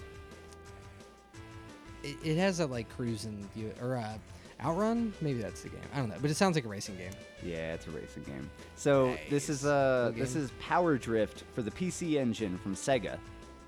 It, 2.05 2.17
it 2.23 2.37
has 2.37 2.61
a 2.61 2.67
like 2.67 2.89
cruising 2.91 3.49
view 3.55 3.73
or 3.81 3.97
uh, 3.97 4.19
outrun. 4.65 5.13
Maybe 5.21 5.41
that's 5.41 5.63
the 5.63 5.71
game. 5.71 5.81
I 5.95 5.99
don't 5.99 6.09
know, 6.09 6.17
but 6.21 6.31
it 6.31 6.37
sounds 6.37 6.55
like 6.57 6.65
a 6.65 6.69
racing 6.69 6.97
game. 6.97 7.13
Yeah, 7.43 7.75
it's 7.75 7.87
a 7.87 7.91
racing 7.91 8.25
game. 8.25 8.49
So 8.77 9.17
this 9.31 9.49
is 9.49 9.65
uh 9.65 10.11
Cool 10.13 10.21
this 10.21 10.37
is 10.37 10.53
Power 10.61 10.97
Drift 10.97 11.45
for 11.55 11.63
the 11.63 11.71
PC 11.71 12.21
Engine 12.21 12.59
from 12.59 12.75
Sega, 12.77 13.19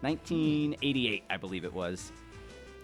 1988, 0.03 1.24
I 1.28 1.37
believe 1.37 1.64
it 1.64 1.72
was. 1.72 2.12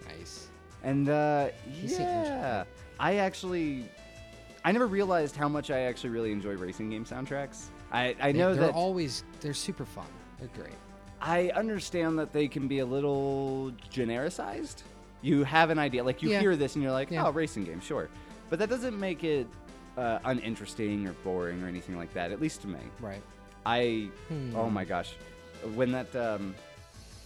Nice. 0.07 0.47
And 0.83 1.09
uh, 1.09 1.49
yeah, 1.83 2.63
I 2.99 3.15
actually, 3.17 3.85
I 4.65 4.71
never 4.71 4.87
realized 4.87 5.35
how 5.35 5.47
much 5.47 5.69
I 5.71 5.81
actually 5.81 6.09
really 6.11 6.31
enjoy 6.31 6.53
racing 6.55 6.89
game 6.89 7.05
soundtracks. 7.05 7.65
I 7.91 8.15
I 8.19 8.31
They, 8.31 8.39
know 8.39 8.53
they're 8.55 8.67
that 8.67 8.73
always 8.75 9.23
they're 9.41 9.53
super 9.53 9.85
fun. 9.85 10.07
They're 10.39 10.49
great. 10.55 10.73
I 11.21 11.49
understand 11.51 12.17
that 12.19 12.33
they 12.33 12.47
can 12.47 12.67
be 12.67 12.79
a 12.79 12.85
little 12.85 13.71
genericized. 13.93 14.77
You 15.21 15.43
have 15.43 15.69
an 15.69 15.77
idea, 15.77 16.03
like 16.03 16.23
you 16.23 16.31
Yeah. 16.31 16.39
hear 16.39 16.55
this 16.55 16.73
and 16.75 16.81
you're 16.83 16.91
like, 16.91 17.11
Yeah. 17.11 17.27
oh, 17.27 17.31
racing 17.31 17.63
game, 17.65 17.79
sure, 17.79 18.09
but 18.49 18.57
that 18.57 18.69
doesn't 18.69 18.99
make 18.99 19.23
it 19.23 19.45
uh, 19.97 20.17
uninteresting 20.23 21.05
or 21.07 21.11
boring 21.23 21.61
or 21.63 21.67
anything 21.67 21.95
like 21.97 22.11
that. 22.15 22.31
At 22.31 22.41
least 22.41 22.61
to 22.61 22.67
me. 22.67 22.79
Right. 22.99 23.21
I 23.67 24.09
Hmm. 24.29 24.55
oh 24.55 24.69
my 24.69 24.83
gosh, 24.85 25.13
when 25.75 25.91
that 25.91 26.15
um, 26.15 26.55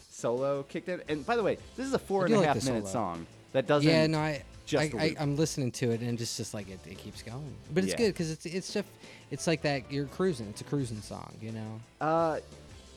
solo 0.10 0.64
kicked 0.64 0.90
in, 0.90 1.02
and 1.08 1.26
by 1.26 1.36
the 1.38 1.44
way, 1.44 1.58
this 1.78 1.86
is 1.86 1.94
a 1.94 2.00
four 2.00 2.26
and 2.26 2.34
a 2.34 2.38
like 2.40 2.48
half 2.48 2.66
minute 2.66 2.88
solo. 2.88 2.92
song 3.16 3.28
that 3.56 3.68
doesn't. 3.68 3.90
yeah, 3.90 4.06
no, 4.08 4.20
I, 4.20 4.44
just 4.66 4.96
I, 4.96 5.16
i'm 5.20 5.36
listening 5.38 5.72
to 5.74 5.92
it 5.92 6.02
and 6.02 6.20
it's 6.20 6.38
just 6.38 6.54
like 6.56 6.68
it, 6.70 6.80
it 6.90 6.98
keeps 6.98 7.22
going. 7.22 7.54
But 7.74 7.84
it's 7.84 7.92
Yeah. 7.94 7.98
good 7.98 8.14
because 8.14 8.32
it's 8.32 8.46
it's 8.46 8.74
just 8.74 8.88
it's 9.32 9.48
like 9.48 9.62
that 9.64 9.92
you're 9.92 10.06
cruising. 10.08 10.48
It's 10.50 10.62
a 10.62 10.64
cruising 10.64 11.02
song, 11.02 11.34
you 11.42 11.52
know. 11.52 11.80
Uh, 12.02 12.40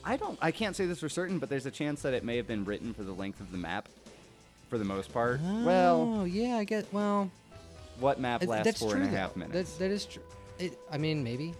I 0.04 0.16
don't. 0.16 0.38
I 0.40 0.50
can't 0.50 0.74
say 0.76 0.86
this 0.86 1.00
for 1.00 1.08
certain, 1.08 1.38
but 1.38 1.48
there's 1.50 1.66
a 1.66 1.70
chance 1.70 2.02
that 2.02 2.14
it 2.14 2.24
may 2.24 2.36
have 2.36 2.46
been 2.46 2.64
written 2.64 2.94
for 2.94 3.02
the 3.02 3.12
length 3.12 3.40
of 3.40 3.50
the 3.52 3.58
map, 3.58 3.88
for 4.70 4.78
the 4.78 4.84
most 4.84 5.12
part. 5.12 5.40
Well, 5.42 6.20
Oh 6.20 6.24
yeah, 6.24 6.56
I 6.56 6.64
get. 6.64 6.86
Well, 6.92 7.30
what 8.00 8.18
map 8.20 8.42
lasts 8.46 8.64
that's 8.64 8.78
four 8.80 8.92
true. 8.92 9.00
and 9.02 9.14
a 9.14 9.18
half 9.18 9.36
minutes? 9.36 9.72
That, 9.74 9.78
that 9.88 9.90
is 9.90 10.04
true. 10.06 10.22
It, 10.58 10.78
I 10.90 10.96
mean, 10.98 11.22
maybe. 11.22 11.54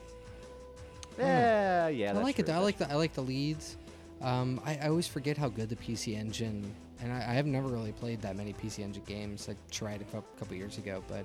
yeah, 1.18 1.88
yeah. 1.88 2.10
I 2.10 2.12
that's 2.14 2.24
like 2.24 2.38
it. 2.38 2.44
true, 2.46 2.54
though. 2.54 2.60
I 2.60 2.62
like 2.64 2.78
the 2.78 2.90
I 2.90 2.94
like 2.94 3.12
the 3.14 3.22
leads. 3.22 3.76
Um, 4.22 4.60
I, 4.64 4.76
I 4.82 4.88
always 4.88 5.06
forget 5.06 5.36
how 5.36 5.48
good 5.48 5.68
the 5.68 5.76
PC 5.76 6.16
Engine, 6.16 6.74
and 7.00 7.12
I, 7.12 7.18
I 7.18 7.34
have 7.34 7.46
never 7.46 7.68
really 7.68 7.92
played 7.92 8.20
that 8.22 8.36
many 8.36 8.52
PC 8.52 8.80
Engine 8.80 9.02
games. 9.06 9.48
I 9.48 9.56
tried 9.70 10.00
a 10.00 10.04
couple, 10.04 10.28
couple 10.38 10.56
years 10.56 10.78
ago, 10.78 11.02
but 11.08 11.24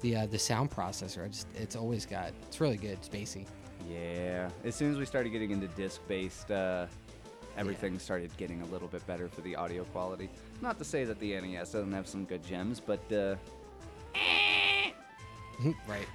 the 0.00 0.16
uh, 0.16 0.26
the 0.26 0.38
sound 0.38 0.70
processor, 0.70 1.24
I 1.24 1.28
just 1.28 1.48
it's 1.54 1.76
always 1.76 2.06
got. 2.06 2.32
It's 2.46 2.60
really 2.60 2.76
good. 2.76 3.00
Spacey. 3.02 3.46
Yeah. 3.90 4.50
As 4.64 4.74
soon 4.74 4.92
as 4.92 4.98
we 4.98 5.06
started 5.06 5.30
getting 5.30 5.50
into 5.50 5.68
disc-based, 5.68 6.50
uh, 6.50 6.86
everything 7.56 7.98
started 7.98 8.30
getting 8.36 8.62
a 8.62 8.66
little 8.66 8.88
bit 8.88 9.06
better 9.06 9.28
for 9.28 9.40
the 9.42 9.56
audio 9.56 9.84
quality. 9.84 10.28
Not 10.60 10.78
to 10.78 10.84
say 10.84 11.04
that 11.04 11.18
the 11.20 11.40
NES 11.40 11.72
doesn't 11.72 11.92
have 11.92 12.06
some 12.06 12.24
good 12.24 12.44
gems, 12.44 12.80
but 12.80 13.00
uh, 13.12 13.36
right. 15.88 16.06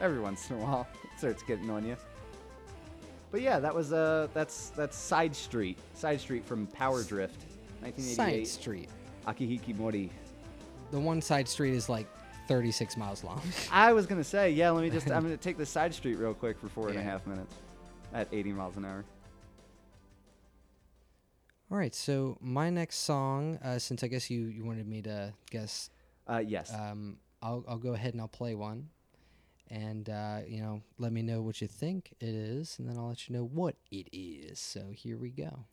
every 0.00 0.20
once 0.20 0.50
in 0.50 0.56
a 0.56 0.58
while 0.60 0.86
it 1.04 1.18
starts 1.18 1.42
getting 1.42 1.70
on 1.70 1.86
you. 1.86 1.96
But 3.30 3.40
yeah, 3.40 3.58
that 3.60 3.74
was 3.74 3.92
uh, 3.92 4.28
that's 4.34 4.70
that's 4.70 4.96
Side 4.96 5.34
Street, 5.34 5.78
Side 5.94 6.20
Street 6.20 6.44
from 6.44 6.66
Power 6.66 7.02
Drift, 7.02 7.42
Side 7.82 8.44
1988. 8.44 8.48
Street. 8.48 8.88
Akihiki 9.26 9.76
Mori. 9.76 10.10
The 10.90 11.00
one 11.00 11.20
side 11.22 11.48
street 11.48 11.74
is 11.74 11.88
like 11.88 12.06
36 12.48 12.96
miles 12.96 13.24
long. 13.24 13.40
I 13.72 13.92
was 13.92 14.06
gonna 14.06 14.24
say, 14.24 14.50
yeah. 14.50 14.70
Let 14.70 14.82
me 14.82 14.90
just. 14.90 15.10
I'm 15.10 15.22
gonna 15.22 15.36
take 15.36 15.56
the 15.58 15.66
side 15.66 15.94
street 15.94 16.16
real 16.16 16.34
quick 16.34 16.58
for 16.58 16.68
four 16.68 16.88
and 16.88 16.98
a 16.98 17.00
Yeah. 17.00 17.10
half 17.10 17.26
minutes, 17.26 17.54
at 18.12 18.28
80 18.32 18.52
miles 18.52 18.76
an 18.76 18.84
hour. 18.84 19.04
All 21.70 21.78
right, 21.78 21.94
so 21.94 22.36
my 22.42 22.68
next 22.68 22.98
song, 22.98 23.58
uh, 23.64 23.78
since 23.78 24.04
I 24.04 24.08
guess 24.08 24.28
you, 24.28 24.42
you 24.42 24.62
wanted 24.62 24.86
me 24.86 25.00
to 25.02 25.32
guess, 25.50 25.88
Uh, 26.28 26.42
yes. 26.46 26.70
um, 26.74 27.16
I'll, 27.40 27.64
I'll 27.66 27.78
go 27.78 27.94
ahead 27.94 28.12
and 28.12 28.20
I'll 28.20 28.28
play 28.28 28.54
one. 28.54 28.90
And, 29.70 30.10
uh, 30.10 30.40
you 30.46 30.60
know, 30.60 30.82
let 30.98 31.12
me 31.12 31.22
know 31.22 31.40
what 31.40 31.62
you 31.62 31.66
think 31.68 32.12
it 32.20 32.28
is, 32.28 32.78
and 32.78 32.86
then 32.86 32.98
I'll 32.98 33.08
let 33.08 33.26
you 33.26 33.34
know 33.34 33.44
what 33.46 33.76
it 33.90 34.06
is. 34.12 34.58
So 34.60 34.90
here 34.92 35.16
we 35.16 35.30
go. 35.30 35.64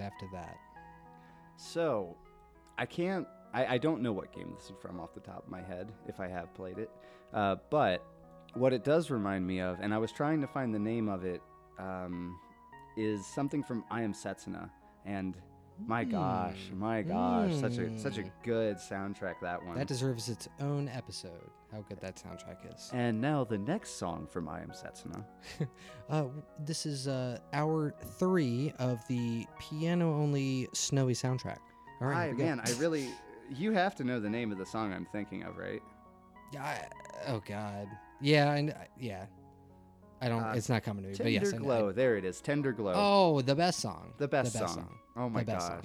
After 0.00 0.26
that. 0.32 0.56
So, 1.56 2.16
I 2.76 2.86
can't. 2.86 3.26
I, 3.52 3.74
I 3.74 3.78
don't 3.78 4.02
know 4.02 4.12
what 4.12 4.32
game 4.32 4.52
this 4.54 4.66
is 4.66 4.72
from 4.80 5.00
off 5.00 5.14
the 5.14 5.20
top 5.20 5.44
of 5.44 5.50
my 5.50 5.62
head, 5.62 5.90
if 6.06 6.20
I 6.20 6.28
have 6.28 6.54
played 6.54 6.78
it. 6.78 6.90
Uh, 7.32 7.56
but 7.70 8.04
what 8.54 8.72
it 8.72 8.84
does 8.84 9.10
remind 9.10 9.46
me 9.46 9.60
of, 9.60 9.78
and 9.80 9.92
I 9.92 9.98
was 9.98 10.12
trying 10.12 10.40
to 10.40 10.46
find 10.46 10.74
the 10.74 10.78
name 10.78 11.08
of 11.08 11.24
it, 11.24 11.42
um, 11.78 12.38
is 12.96 13.24
something 13.26 13.62
from 13.62 13.84
I 13.90 14.02
Am 14.02 14.12
Setsuna. 14.12 14.70
And 15.04 15.34
my 15.86 16.04
gosh, 16.04 16.56
my 16.74 17.02
gosh, 17.02 17.54
such 17.54 17.78
a 17.78 17.98
such 17.98 18.18
a 18.18 18.22
Mm. 18.22 18.30
good 18.42 18.76
soundtrack 18.78 19.34
that 19.42 19.64
one. 19.64 19.76
That 19.76 19.86
deserves 19.86 20.28
its 20.28 20.48
own 20.60 20.88
episode, 20.88 21.50
how 21.72 21.82
good 21.82 22.00
that 22.00 22.16
soundtrack 22.16 22.74
is. 22.74 22.90
and 22.92 23.20
now 23.20 23.44
the 23.44 23.58
next 23.58 23.90
song 23.98 24.26
from 24.26 24.48
I 24.48 24.60
Am 24.60 24.70
Setsuna. 24.70 25.24
Uh, 26.10 26.24
this 26.64 26.86
is 26.86 27.06
uh, 27.06 27.38
hour 27.52 27.94
three 28.18 28.72
of 28.78 29.06
the 29.08 29.46
piano 29.60 30.14
only 30.14 30.66
snowy 30.72 31.12
soundtrack. 31.12 31.58
All 32.00 32.08
right, 32.08 32.16
I 32.16 32.26
here 32.28 32.34
we 32.34 32.38
go. 32.38 32.44
man, 32.46 32.60
I 32.64 32.70
really. 32.78 33.08
You 33.54 33.72
have 33.72 33.94
to 33.96 34.04
know 34.04 34.18
the 34.18 34.30
name 34.30 34.50
of 34.50 34.56
the 34.58 34.64
song 34.66 34.92
I'm 34.92 35.06
thinking 35.12 35.42
of, 35.42 35.58
right? 35.58 35.82
Yeah, 36.52 36.64
I- 36.64 36.88
oh 37.30 37.40
God. 37.46 37.88
Yeah, 38.22 38.52
and 38.54 38.74
yeah. 38.98 39.26
I 40.20 40.28
don't. 40.28 40.42
Uh, 40.42 40.52
it's 40.56 40.68
not 40.68 40.82
coming 40.82 41.04
to 41.04 41.10
me. 41.10 41.14
Tender 41.14 41.24
but 41.24 41.32
yes, 41.32 41.52
I- 41.52 41.56
I- 41.56 41.58
Glow. 41.60 41.92
there 41.92 42.16
it 42.16 42.24
is. 42.24 42.40
Tender 42.40 42.72
Glow. 42.72 42.92
oh, 42.94 43.40
the 43.40 43.54
best 43.54 43.80
song. 43.80 44.12
the 44.18 44.28
best, 44.28 44.52
song. 44.52 44.88
Oh 45.16 45.28
my 45.28 45.40
The 45.40 45.52
best 45.52 45.68
gosh. 45.68 45.84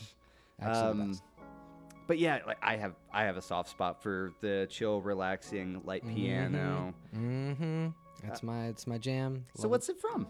song. 0.61 0.73
The 0.73 0.85
Um, 0.89 1.07
best. 1.11 1.23
But 2.07 2.19
yeah, 2.19 2.39
like 2.45 2.57
I 2.61 2.75
have 2.75 2.93
I 3.13 3.23
have 3.23 3.37
a 3.37 3.41
soft 3.41 3.69
spot 3.69 4.01
for 4.01 4.33
the 4.41 4.67
chill, 4.69 5.01
relaxing, 5.01 5.81
light 5.85 6.05
piano. 6.07 6.93
Mm-hmm. 7.15 7.87
That's 8.23 8.43
my. 8.43 8.65
It's 8.67 8.87
my 8.87 8.97
jam. 8.97 9.45
So 9.55 9.63
Love 9.63 9.65
it. 9.65 9.69
what's 9.71 9.89
it 9.89 9.99
from? 9.99 10.27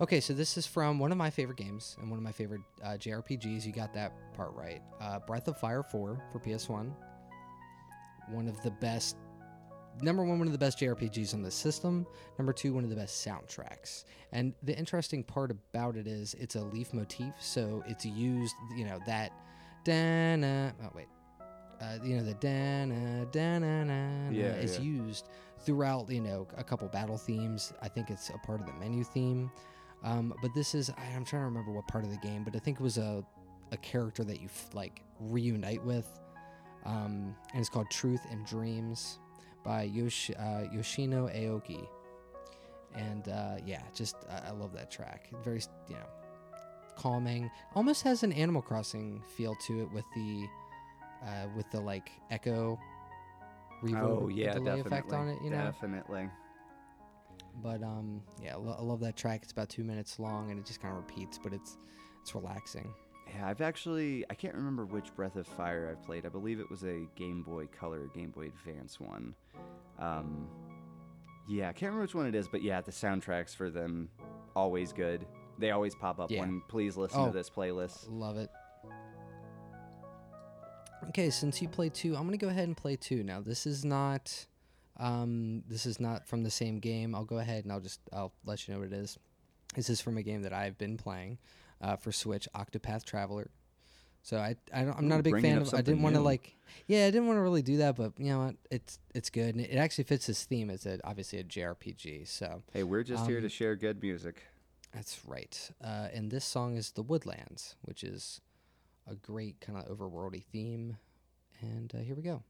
Okay, 0.00 0.20
so 0.20 0.32
this 0.32 0.56
is 0.56 0.66
from 0.66 0.98
one 0.98 1.12
of 1.12 1.18
my 1.18 1.30
favorite 1.30 1.58
games 1.58 1.96
and 2.00 2.10
one 2.10 2.18
of 2.18 2.24
my 2.24 2.32
favorite 2.32 2.60
uh, 2.82 2.90
JRPGs. 2.98 3.64
You 3.64 3.72
got 3.72 3.92
that 3.94 4.12
part 4.34 4.52
right. 4.54 4.82
Uh, 5.00 5.18
Breath 5.20 5.46
of 5.48 5.58
Fire 5.58 5.82
4 5.82 6.20
for 6.32 6.38
PS1. 6.40 6.92
One 8.28 8.48
of 8.48 8.60
the 8.62 8.70
best, 8.70 9.16
number 10.00 10.24
one, 10.24 10.38
one 10.38 10.48
of 10.48 10.52
the 10.52 10.58
best 10.58 10.78
JRPGs 10.78 11.34
on 11.34 11.42
the 11.42 11.50
system. 11.50 12.06
Number 12.38 12.52
two, 12.52 12.72
one 12.72 12.84
of 12.84 12.90
the 12.90 12.96
best 12.96 13.26
soundtracks. 13.26 14.04
And 14.32 14.54
the 14.62 14.76
interesting 14.76 15.22
part 15.22 15.50
about 15.50 15.96
it 15.96 16.06
is 16.06 16.34
it's 16.34 16.54
a 16.56 16.60
leitmotif, 16.60 17.34
so 17.40 17.82
it's 17.86 18.06
used, 18.06 18.54
you 18.76 18.84
know, 18.84 18.98
that 19.06 19.32
dana. 19.84 20.74
Oh, 20.82 20.90
wait. 20.94 21.06
Uh, 21.80 21.98
you 22.04 22.16
know, 22.16 22.22
the 22.24 22.34
dana, 22.34 23.26
dana, 23.32 23.84
na, 23.84 24.30
Yeah, 24.30 24.54
is 24.54 24.78
yeah. 24.78 24.84
used 24.84 25.28
throughout, 25.58 26.08
you 26.10 26.20
know, 26.20 26.46
a 26.56 26.62
couple 26.62 26.86
battle 26.88 27.18
themes. 27.18 27.72
I 27.82 27.88
think 27.88 28.08
it's 28.08 28.30
a 28.30 28.38
part 28.46 28.60
of 28.60 28.66
the 28.66 28.72
menu 28.74 29.02
theme. 29.04 29.50
Um, 30.04 30.32
but 30.42 30.52
this 30.54 30.74
is 30.74 30.90
I'm 30.90 31.24
trying 31.24 31.42
to 31.42 31.46
remember 31.46 31.72
what 31.72 31.86
part 31.88 32.04
of 32.04 32.10
the 32.10 32.16
game, 32.18 32.44
but 32.44 32.54
I 32.56 32.58
think 32.60 32.78
it 32.80 32.82
was 32.82 32.98
a 32.98 33.24
a 33.72 33.76
character 33.78 34.22
that 34.24 34.40
you 34.40 34.46
f- 34.46 34.68
like 34.74 35.00
reunite 35.18 35.82
with, 35.84 36.06
um, 36.84 37.34
and 37.52 37.60
it's 37.60 37.68
called 37.68 37.90
Truth 37.90 38.20
and 38.30 38.44
Dreams 38.44 39.18
by 39.64 39.84
Yoshi, 39.84 40.34
uh, 40.36 40.64
Yoshino 40.72 41.28
Aoki. 41.28 41.86
And 42.94 43.28
uh, 43.28 43.56
yeah, 43.64 43.82
just 43.94 44.16
I, 44.28 44.48
I 44.48 44.50
love 44.52 44.72
that 44.74 44.90
track. 44.90 45.30
Very 45.44 45.60
you 45.88 45.94
know 45.94 46.06
calming. 46.96 47.50
Almost 47.74 48.02
has 48.02 48.22
an 48.22 48.32
Animal 48.32 48.62
Crossing 48.62 49.22
feel 49.36 49.54
to 49.66 49.80
it 49.82 49.90
with 49.92 50.04
the 50.14 50.46
uh, 51.24 51.46
with 51.56 51.70
the 51.70 51.80
like 51.80 52.10
echo 52.30 52.78
reverb 53.82 54.02
oh 54.02 54.28
yeah, 54.28 54.52
delay 54.54 54.76
definitely. 54.76 54.80
effect 54.98 55.12
on 55.12 55.28
it. 55.28 55.38
You 55.42 55.50
know, 55.50 55.56
definitely. 55.56 56.28
but 57.62 57.82
um, 57.82 58.22
yeah, 58.42 58.54
I, 58.54 58.58
lo- 58.58 58.76
I 58.78 58.82
love 58.82 59.00
that 59.00 59.16
track. 59.16 59.40
It's 59.42 59.52
about 59.52 59.68
two 59.68 59.84
minutes 59.84 60.18
long, 60.18 60.50
and 60.50 60.58
it 60.60 60.66
just 60.66 60.80
kind 60.80 60.96
of 60.96 60.98
repeats, 60.98 61.38
but 61.42 61.52
it's 61.52 61.78
it's 62.20 62.34
relaxing. 62.34 62.92
Yeah, 63.34 63.48
I've 63.48 63.62
actually 63.62 64.24
I 64.28 64.34
can't 64.34 64.54
remember 64.54 64.84
which 64.84 65.14
Breath 65.16 65.36
of 65.36 65.46
Fire 65.46 65.88
I've 65.90 66.04
played. 66.04 66.26
I 66.26 66.28
believe 66.28 66.60
it 66.60 66.68
was 66.68 66.82
a 66.82 67.06
Game 67.16 67.42
Boy 67.42 67.68
Color, 67.68 68.10
Game 68.14 68.30
Boy 68.30 68.46
Advance 68.46 69.00
one. 69.00 69.34
Um, 69.98 70.48
yeah, 71.48 71.68
I 71.68 71.72
can't 71.72 71.90
remember 71.90 72.02
which 72.02 72.14
one 72.14 72.26
it 72.26 72.34
is, 72.34 72.48
but 72.48 72.62
yeah, 72.62 72.80
the 72.80 72.92
soundtracks 72.92 73.54
for 73.54 73.70
them 73.70 74.08
always 74.56 74.92
good. 74.92 75.26
They 75.58 75.70
always 75.70 75.94
pop 75.94 76.18
up 76.20 76.30
Yeah. 76.30 76.40
when 76.40 76.62
please 76.68 76.96
listen 76.96 77.20
Oh. 77.20 77.26
to 77.26 77.32
this 77.32 77.50
playlist. 77.50 78.06
Love 78.08 78.36
it. 78.36 78.50
Okay, 81.08 81.30
since 81.30 81.60
you 81.60 81.68
play 81.68 81.88
two, 81.88 82.16
I'm 82.16 82.24
gonna 82.24 82.36
go 82.36 82.48
ahead 82.48 82.68
and 82.68 82.76
play 82.76 82.96
two. 82.96 83.22
Now, 83.24 83.40
this 83.40 83.66
is 83.66 83.84
not, 83.84 84.46
um, 84.98 85.62
this 85.66 85.84
is 85.84 85.98
not 85.98 86.26
from 86.26 86.42
the 86.44 86.50
same 86.50 86.78
game. 86.78 87.14
I'll 87.14 87.24
go 87.24 87.38
ahead 87.38 87.64
and 87.64 87.72
I'll 87.72 87.80
just 87.80 88.00
I'll 88.12 88.32
let 88.44 88.66
you 88.66 88.74
know 88.74 88.80
what 88.80 88.92
it 88.92 88.94
is. 88.94 89.18
This 89.74 89.90
is 89.90 90.00
from 90.00 90.16
a 90.16 90.22
game 90.22 90.42
that 90.42 90.52
I've 90.52 90.78
been 90.78 90.96
playing 90.96 91.38
uh, 91.80 91.96
for 91.96 92.12
Switch, 92.12 92.48
Octopath 92.54 93.04
Traveler. 93.04 93.50
So 94.22 94.36
I, 94.38 94.54
I 94.72 94.84
don't, 94.84 94.96
I'm 94.96 95.08
not 95.08 95.20
a 95.20 95.22
big 95.24 95.40
fan 95.40 95.58
of. 95.58 95.74
I 95.74 95.82
didn't 95.82 96.02
want 96.02 96.14
to 96.14 96.20
like, 96.20 96.54
yeah, 96.86 97.06
I 97.06 97.10
didn't 97.10 97.26
want 97.26 97.38
to 97.38 97.42
really 97.42 97.62
do 97.62 97.78
that, 97.78 97.96
but 97.96 98.12
you 98.18 98.26
know 98.30 98.38
what? 98.44 98.54
It's 98.70 98.98
it's 99.14 99.30
good, 99.30 99.54
and 99.56 99.64
it 99.64 99.76
actually 99.76 100.04
fits 100.04 100.26
this 100.26 100.44
theme. 100.44 100.70
It's 100.70 100.86
a, 100.86 101.00
obviously 101.04 101.40
a 101.40 101.44
JRPG, 101.44 102.28
so 102.28 102.62
Hey, 102.72 102.84
we're 102.84 103.02
just 103.02 103.26
here 103.26 103.40
to 103.40 103.46
Um, 103.46 103.50
share 103.50 103.74
good 103.74 104.00
music. 104.00 104.42
that's 104.92 105.24
right. 105.26 105.70
Uh, 105.82 106.08
and 106.14 106.30
this 106.30 106.44
song 106.44 106.76
is 106.76 106.92
The 106.92 107.02
Woodlands, 107.02 107.74
which 107.82 108.04
is 108.04 108.40
a 109.10 109.16
great 109.16 109.60
kind 109.60 109.76
of 109.78 109.86
overworldy 109.88 110.44
theme. 110.44 110.98
And 111.60 111.92
uh, 111.94 111.98
here 111.98 112.14
we 112.14 112.22
go. 112.22 112.42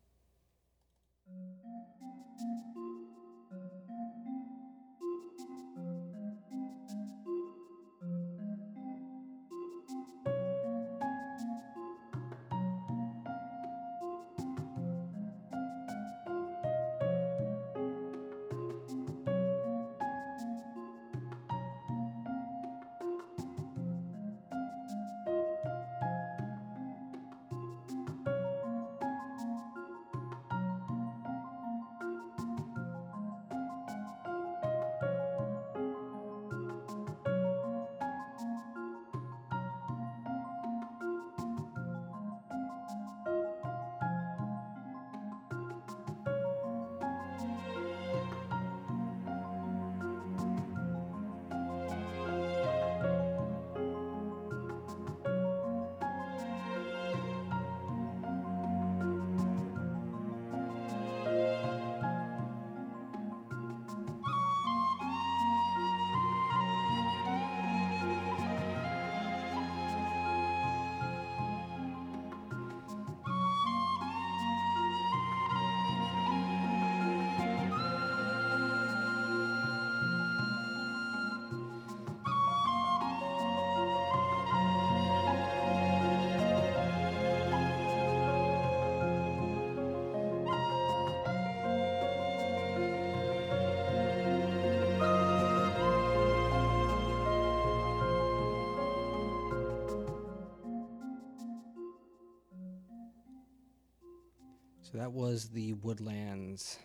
So 104.93 104.99
that 104.99 105.11
was 105.11 105.49
the 105.49 105.73
Woodlands 105.73 106.79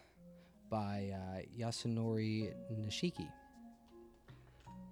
by 0.70 1.12
uh, 1.14 1.42
Yasunori 1.60 2.54
Nishiki. 2.80 3.28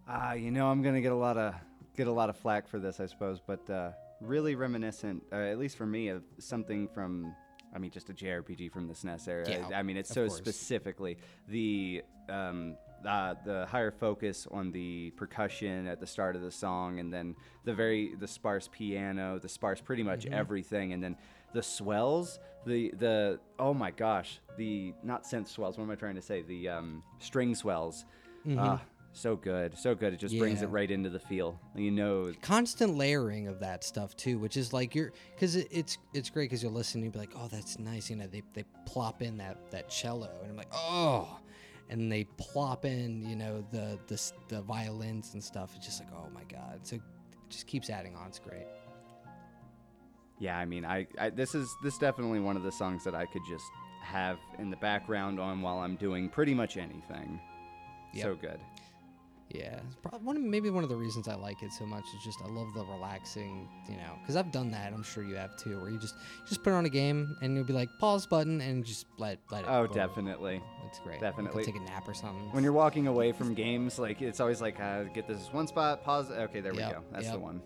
Ah, 0.05 0.33
you 0.33 0.51
know, 0.51 0.67
I'm 0.67 0.81
gonna 0.81 0.99
get 0.99 1.13
a 1.13 1.15
lot 1.15 1.37
of 1.37 1.55
get 1.95 2.07
a 2.07 2.11
lot 2.11 2.29
of 2.29 2.35
flack 2.37 2.67
for 2.67 2.77
this, 2.77 2.99
I 2.99 3.05
suppose, 3.05 3.39
but 3.39 3.69
uh, 3.69 3.91
really 4.19 4.55
reminiscent, 4.55 5.23
uh, 5.31 5.37
at 5.37 5.57
least 5.57 5.77
for 5.77 5.85
me, 5.85 6.09
of 6.09 6.23
something 6.39 6.89
from, 6.89 7.33
I 7.73 7.79
mean, 7.79 7.89
just 7.89 8.09
a 8.09 8.13
JRPG 8.13 8.69
from 8.73 8.85
the 8.89 8.93
SNES 8.93 9.27
era. 9.29 9.49
Yeah, 9.49 9.67
I, 9.71 9.75
I 9.75 9.83
mean, 9.83 9.95
it's 9.95 10.09
so 10.13 10.27
course. 10.27 10.35
specifically 10.37 11.17
the 11.47 12.03
um, 12.27 12.75
uh, 13.07 13.35
the 13.45 13.65
higher 13.67 13.91
focus 13.91 14.45
on 14.51 14.71
the 14.71 15.11
percussion 15.11 15.87
at 15.87 16.01
the 16.01 16.07
start 16.07 16.35
of 16.35 16.41
the 16.41 16.51
song, 16.51 16.99
and 16.99 17.13
then 17.13 17.33
the 17.63 17.73
very 17.73 18.13
the 18.15 18.27
sparse 18.27 18.67
piano, 18.73 19.39
the 19.39 19.47
sparse 19.47 19.79
pretty 19.79 20.03
much 20.03 20.25
Mm-hmm. 20.25 20.33
everything, 20.33 20.91
and 20.91 21.01
then 21.01 21.15
the 21.55 21.63
swells, 21.63 22.39
the 22.67 22.91
the 22.99 23.39
oh 23.57 23.73
my 23.73 23.89
gosh, 23.91 24.39
the 24.57 24.93
not 25.03 25.23
synth 25.23 25.47
swells. 25.47 25.77
What 25.77 25.85
am 25.85 25.91
I 25.91 25.95
trying 25.95 26.15
to 26.15 26.21
say? 26.21 26.43
The 26.43 26.69
um, 26.69 27.03
string 27.19 27.55
swells. 27.55 28.05
Ah, 28.59 28.81
so 29.13 29.35
good, 29.35 29.75
so 29.77 29.95
good. 29.95 30.13
It 30.13 30.19
just 30.19 30.37
brings 30.37 30.61
it 30.61 30.65
Mm-hmm. 30.65 30.75
Right 30.75 30.91
into 30.91 31.09
the 31.09 31.19
feel. 31.19 31.59
You 31.75 31.89
know, 31.89 32.31
Constant 32.41 32.95
layering 32.95 33.47
of 33.47 33.59
that 33.61 33.83
stuff 33.83 34.15
too, 34.15 34.37
which 34.37 34.57
is 34.57 34.73
like 34.73 34.93
you're 34.93 35.11
because 35.33 35.55
it, 35.55 35.67
it's 35.71 35.97
it's 36.13 36.29
great 36.29 36.49
because 36.49 36.61
you're 36.61 36.71
listening, 36.71 37.05
you 37.05 37.11
be 37.11 37.17
like, 37.19 37.31
oh, 37.35 37.47
that's 37.51 37.79
nice. 37.79 38.09
You 38.09 38.17
know, 38.17 38.27
they 38.27 38.43
they 38.53 38.65
plop 38.85 39.21
in 39.23 39.37
that 39.37 39.71
that 39.71 39.89
cello, 39.89 40.29
and 40.41 40.51
I'm 40.51 40.57
like, 40.57 40.71
oh, 40.73 41.39
and 41.89 42.11
they 42.11 42.25
plop 42.37 42.83
in, 42.85 43.27
you 43.27 43.35
know, 43.35 43.63
the 43.71 43.97
the 44.07 44.15
s- 44.15 44.33
the 44.49 44.61
violins 44.61 45.33
and 45.33 45.43
stuff. 45.43 45.73
It's 45.75 45.85
just 45.85 45.99
like, 46.01 46.09
oh 46.13 46.29
my 46.33 46.43
god. 46.51 46.81
So 46.83 46.97
it 46.97 47.01
just 47.49 47.65
keeps 47.67 47.89
adding 47.89 48.15
on. 48.15 48.27
It's 48.27 48.39
great. 48.39 48.65
Yeah. 50.39 50.57
I 50.57 50.65
mean, 50.65 50.85
I, 50.85 51.07
I 51.19 51.29
this 51.29 51.55
is 51.55 51.75
this 51.83 51.97
definitely 51.97 52.39
one 52.39 52.57
of 52.57 52.63
the 52.63 52.71
songs 52.71 53.03
that 53.03 53.15
I 53.15 53.25
could 53.25 53.43
just 53.47 53.65
have 54.01 54.37
in 54.59 54.69
the 54.69 54.77
background 54.77 55.39
on 55.39 55.61
while 55.61 55.79
I'm 55.79 55.95
doing 55.95 56.29
pretty 56.29 56.53
much 56.53 56.77
anything. 56.77 57.39
So 58.21 58.35
good. 58.35 58.59
Yeah, 59.49 59.79
it's 59.85 59.95
prob- 59.95 60.23
one 60.23 60.37
of, 60.37 60.41
maybe 60.41 60.69
one 60.71 60.83
of 60.83 60.89
the 60.89 60.95
reasons 60.95 61.27
I 61.27 61.35
like 61.35 61.61
it 61.61 61.71
so 61.71 61.85
much 61.85 62.03
is 62.17 62.23
just 62.23 62.41
I 62.41 62.47
love 62.47 62.73
the 62.73 62.83
relaxing, 62.83 63.69
you 63.87 63.95
know, 63.95 64.13
because 64.19 64.35
I've 64.35 64.51
done 64.51 64.71
that. 64.71 64.91
I'm 64.91 65.03
sure 65.03 65.23
you 65.23 65.35
have 65.35 65.55
too, 65.57 65.79
where 65.79 65.91
you 65.91 65.99
just 65.99 66.15
just 66.47 66.63
put 66.63 66.73
on 66.73 66.85
a 66.85 66.89
game 66.89 67.37
and 67.41 67.55
you'll 67.55 67.63
be 67.63 67.71
like 67.73 67.89
pause 67.99 68.25
button 68.25 68.59
and 68.61 68.83
just 68.83 69.05
let 69.17 69.37
let 69.51 69.63
it. 69.63 69.67
Oh, 69.69 69.85
definitely. 69.85 70.61
It's 70.87 70.99
great. 70.99 71.19
definitely. 71.21 71.63
Take 71.63 71.75
a 71.75 71.79
nap 71.79 72.07
or 72.07 72.13
something. 72.13 72.51
When 72.53 72.63
you're 72.63 72.73
walking 72.73 73.07
away 73.07 73.31
from 73.33 73.53
games, 73.53 73.99
like 73.99 74.21
it's 74.21 74.39
always 74.39 74.61
like, 74.61 74.79
uh, 74.79 75.03
get 75.03 75.27
this 75.27 75.47
one 75.51 75.67
spot, 75.67 76.03
pause. 76.03 76.31
Okay, 76.31 76.59
there 76.59 76.73
Yep, 76.73 76.87
we 76.87 76.93
go. 76.93 77.03
That's 77.11 77.29
the 77.29 77.39
one. 77.39 77.61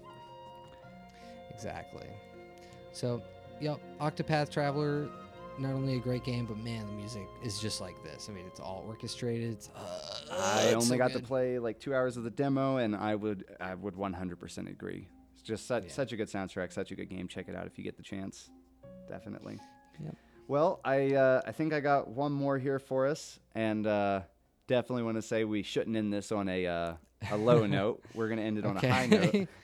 exactly. 1.53 2.07
So, 2.91 3.21
yep, 3.59 3.79
Octopath 3.99 4.49
Traveler, 4.49 5.09
not 5.57 5.73
only 5.73 5.95
a 5.95 5.99
great 5.99 6.23
game, 6.23 6.45
but 6.45 6.57
man, 6.57 6.85
the 6.87 6.93
music 6.93 7.27
is 7.43 7.59
just 7.59 7.81
like 7.81 8.01
this. 8.03 8.27
I 8.29 8.33
mean, 8.33 8.45
it's 8.47 8.59
all 8.59 8.83
orchestrated. 8.87 9.51
It's, 9.53 9.69
uh, 9.75 10.31
I 10.31 10.61
it's 10.65 10.73
only 10.73 10.85
so 10.87 10.97
got 10.97 11.11
to 11.11 11.19
play 11.19 11.59
like 11.59 11.79
two 11.79 11.93
hours 11.93 12.17
of 12.17 12.23
the 12.23 12.29
demo, 12.29 12.77
and 12.77 12.95
I 12.95 13.15
would 13.15 13.45
I 13.59 13.75
would 13.75 13.95
100% 13.95 14.69
agree. 14.69 15.07
It's 15.33 15.41
just 15.43 15.67
such, 15.67 15.85
Yeah. 15.85 15.91
such 15.91 16.11
a 16.13 16.17
good 16.17 16.27
soundtrack, 16.29 16.71
such 16.73 16.91
a 16.91 16.95
good 16.95 17.09
game. 17.09 17.27
Check 17.27 17.47
it 17.47 17.55
out 17.55 17.65
if 17.67 17.77
you 17.77 17.83
get 17.83 17.97
the 17.97 18.03
chance. 18.03 18.49
Definitely. 19.07 19.59
Yep. 20.03 20.15
Well, 20.47 20.79
I 20.83 21.13
uh, 21.13 21.41
I 21.45 21.51
think 21.51 21.73
I 21.73 21.79
got 21.79 22.07
one 22.07 22.31
more 22.31 22.57
here 22.57 22.79
for 22.79 23.05
us, 23.07 23.39
and 23.53 23.85
uh, 23.85 24.21
definitely 24.67 25.03
want 25.03 25.17
to 25.17 25.21
say 25.21 25.43
we 25.43 25.61
shouldn't 25.61 25.95
end 25.95 26.11
this 26.11 26.31
on 26.31 26.49
a 26.49 26.65
uh, 26.65 26.93
a 27.31 27.37
low 27.37 27.65
note. 27.67 28.01
We're 28.15 28.29
gonna 28.29 28.41
end 28.41 28.57
it 28.57 28.65
on 28.65 28.77
a 28.77 28.79
high 28.91 29.05
note. 29.07 29.47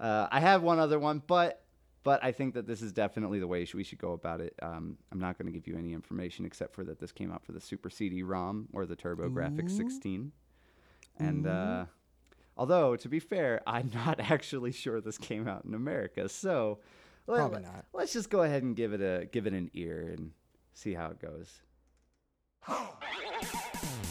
Uh, 0.00 0.26
I 0.32 0.40
have 0.40 0.62
one 0.62 0.78
other 0.78 0.98
one, 0.98 1.22
but 1.26 1.62
but 2.02 2.22
I 2.24 2.32
think 2.32 2.54
that 2.54 2.66
this 2.66 2.80
is 2.82 2.92
definitely 2.92 3.38
the 3.40 3.46
way 3.46 3.66
we 3.74 3.84
should 3.84 3.98
go 3.98 4.12
about 4.12 4.40
it. 4.40 4.54
Um, 4.62 4.96
I'm 5.12 5.20
not 5.20 5.36
going 5.38 5.46
to 5.46 5.52
give 5.52 5.66
you 5.66 5.76
any 5.76 5.92
information 5.92 6.44
except 6.46 6.74
for 6.74 6.84
that 6.84 6.98
this 6.98 7.12
came 7.12 7.30
out 7.30 7.44
for 7.44 7.52
the 7.52 7.60
Super 7.60 7.90
CD-ROM 7.90 8.68
or 8.72 8.86
the 8.86 8.96
TurboGrafx 8.96 9.70
16. 9.70 10.32
And 11.18 11.46
uh, 11.46 11.84
although 12.56 12.96
to 12.96 13.08
be 13.08 13.20
fair, 13.20 13.60
I'm 13.66 13.90
not 13.94 14.18
actually 14.20 14.72
sure 14.72 15.00
this 15.00 15.18
came 15.18 15.46
out 15.46 15.64
in 15.64 15.74
America, 15.74 16.28
so 16.28 16.78
let- 17.26 17.36
Probably 17.36 17.62
not. 17.62 17.84
Let's 17.92 18.12
just 18.12 18.30
go 18.30 18.42
ahead 18.42 18.62
and 18.62 18.74
give 18.74 18.92
it 18.92 19.00
a 19.02 19.26
give 19.26 19.46
it 19.46 19.52
an 19.52 19.70
ear 19.74 20.14
and 20.16 20.32
see 20.72 20.94
how 20.94 21.10
it 21.10 21.20
goes. 21.20 21.60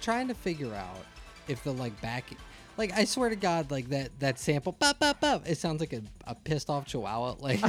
trying 0.00 0.28
to 0.28 0.34
figure 0.34 0.74
out 0.74 1.04
if 1.48 1.62
the 1.64 1.72
like 1.72 2.00
back, 2.00 2.24
like 2.76 2.92
I 2.92 3.04
swear 3.04 3.28
to 3.30 3.36
God, 3.36 3.70
like 3.70 3.88
that 3.90 4.10
that 4.20 4.38
sample, 4.38 4.72
bop, 4.72 4.98
bop, 4.98 5.20
bop, 5.20 5.48
it 5.48 5.58
sounds 5.58 5.80
like 5.80 5.92
a, 5.92 6.02
a 6.26 6.34
pissed 6.34 6.70
off 6.70 6.86
chihuahua, 6.86 7.36
like 7.40 7.60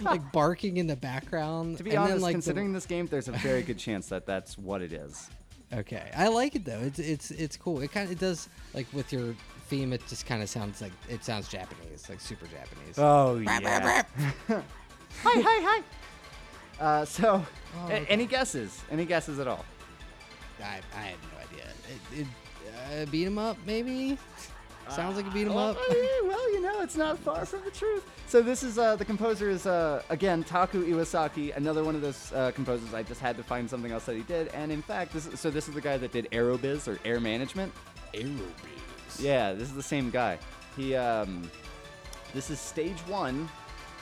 like 0.00 0.32
barking 0.32 0.76
in 0.76 0.86
the 0.86 0.96
background. 0.96 1.78
to 1.78 1.84
be 1.84 1.90
and 1.90 1.98
honest, 1.98 2.14
then, 2.14 2.22
like, 2.22 2.32
the- 2.32 2.34
considering 2.36 2.72
this 2.72 2.86
game, 2.86 3.06
there's 3.06 3.28
a 3.28 3.32
very 3.32 3.62
good 3.62 3.78
chance 3.78 4.08
that 4.08 4.26
that's 4.26 4.56
what 4.58 4.82
it 4.82 4.92
is. 4.92 5.28
okay, 5.72 6.10
I 6.16 6.28
like 6.28 6.54
it 6.56 6.64
though. 6.64 6.80
It's 6.80 6.98
it's 6.98 7.30
it's 7.30 7.56
cool. 7.56 7.80
It 7.80 7.92
kind 7.92 8.06
of 8.06 8.12
it 8.12 8.18
does 8.18 8.48
like 8.74 8.86
with 8.92 9.12
your 9.12 9.34
theme. 9.68 9.92
It 9.92 10.06
just 10.08 10.26
kind 10.26 10.42
of 10.42 10.48
sounds 10.48 10.80
like 10.82 10.92
it 11.08 11.24
sounds 11.24 11.48
Japanese, 11.48 12.08
like 12.08 12.20
super 12.20 12.46
Japanese. 12.46 12.98
Oh 12.98 13.38
yeah. 13.38 13.58
rap, 13.62 13.84
rap. 14.48 14.64
hi, 15.22 15.40
hi, 15.40 15.80
hi. 15.80 15.82
Uh, 16.84 17.04
so, 17.04 17.44
Oh, 17.76 17.84
okay. 17.84 18.06
any 18.08 18.24
guesses? 18.26 18.82
Any 18.90 19.04
guesses 19.04 19.38
at 19.38 19.46
all? 19.46 19.64
I 20.62 20.80
I 20.96 21.00
have 21.02 21.18
no 21.22 21.38
idea. 21.38 21.39
It, 21.90 22.20
it, 22.20 22.26
uh, 23.02 23.10
beat 23.10 23.26
'em 23.26 23.38
up 23.38 23.56
maybe. 23.66 24.16
Sounds 24.88 25.16
like 25.16 25.26
a 25.26 25.30
beat 25.30 25.46
'em 25.46 25.54
Well, 25.54 25.70
up. 25.70 25.76
eh, 25.90 25.94
well, 26.24 26.52
you 26.52 26.60
know, 26.60 26.80
it's 26.82 26.96
not 26.96 27.16
far 27.20 27.44
from 27.46 27.62
the 27.64 27.70
truth. 27.70 28.04
So 28.26 28.42
this 28.42 28.62
is 28.64 28.76
uh, 28.78 28.96
the 28.96 29.04
composer 29.04 29.48
is 29.48 29.64
uh, 29.66 30.02
again 30.10 30.42
Taku 30.42 30.84
Iwasaki, 30.84 31.56
another 31.56 31.84
one 31.84 31.94
of 31.94 32.00
those 32.02 32.32
uh, 32.32 32.50
composers. 32.52 32.92
I 32.92 33.02
just 33.04 33.20
had 33.20 33.36
to 33.36 33.44
find 33.44 33.70
something 33.70 33.92
else 33.92 34.04
that 34.06 34.16
he 34.16 34.22
did, 34.22 34.48
and 34.48 34.72
in 34.72 34.82
fact, 34.82 35.12
this 35.12 35.26
is, 35.26 35.38
so 35.38 35.48
this 35.50 35.68
is 35.68 35.74
the 35.74 35.80
guy 35.80 35.96
that 35.96 36.10
did 36.10 36.28
Aerobiz 36.32 36.88
or 36.88 36.98
Air 37.04 37.20
Management. 37.20 37.72
Aerobiz. 38.14 39.20
Yeah, 39.20 39.52
this 39.52 39.68
is 39.68 39.74
the 39.74 39.82
same 39.82 40.10
guy. 40.10 40.38
He 40.76 40.96
um, 40.96 41.48
this 42.34 42.50
is 42.50 42.58
stage 42.58 42.98
one, 43.06 43.48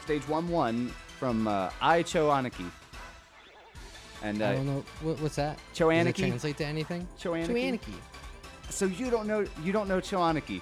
stage 0.05 0.27
one 0.27 0.49
one 0.49 0.89
from 1.19 1.49
uh, 1.49 1.71
Ai 1.83 2.03
Cho 2.03 2.29
Aniki. 2.29 2.65
And 4.23 4.43
I 4.43 4.47
uh, 4.47 4.53
don't 4.55 4.67
know 4.67 4.85
what, 5.03 5.21
what's 5.21 5.37
that. 5.37 5.59
Choaniki? 5.75 6.05
Does 6.05 6.07
it 6.09 6.17
translate 6.17 6.57
to 6.59 6.65
anything? 6.67 7.07
Choaniki? 7.21 7.79
Choaniki. 7.81 7.95
so 8.71 8.87
you 8.87 9.11
don't 9.11 9.27
know 9.27 9.47
you 9.63 9.73
don't 9.73 9.89
know 9.89 10.01
Cho 10.01 10.19
Aniki. 10.19 10.61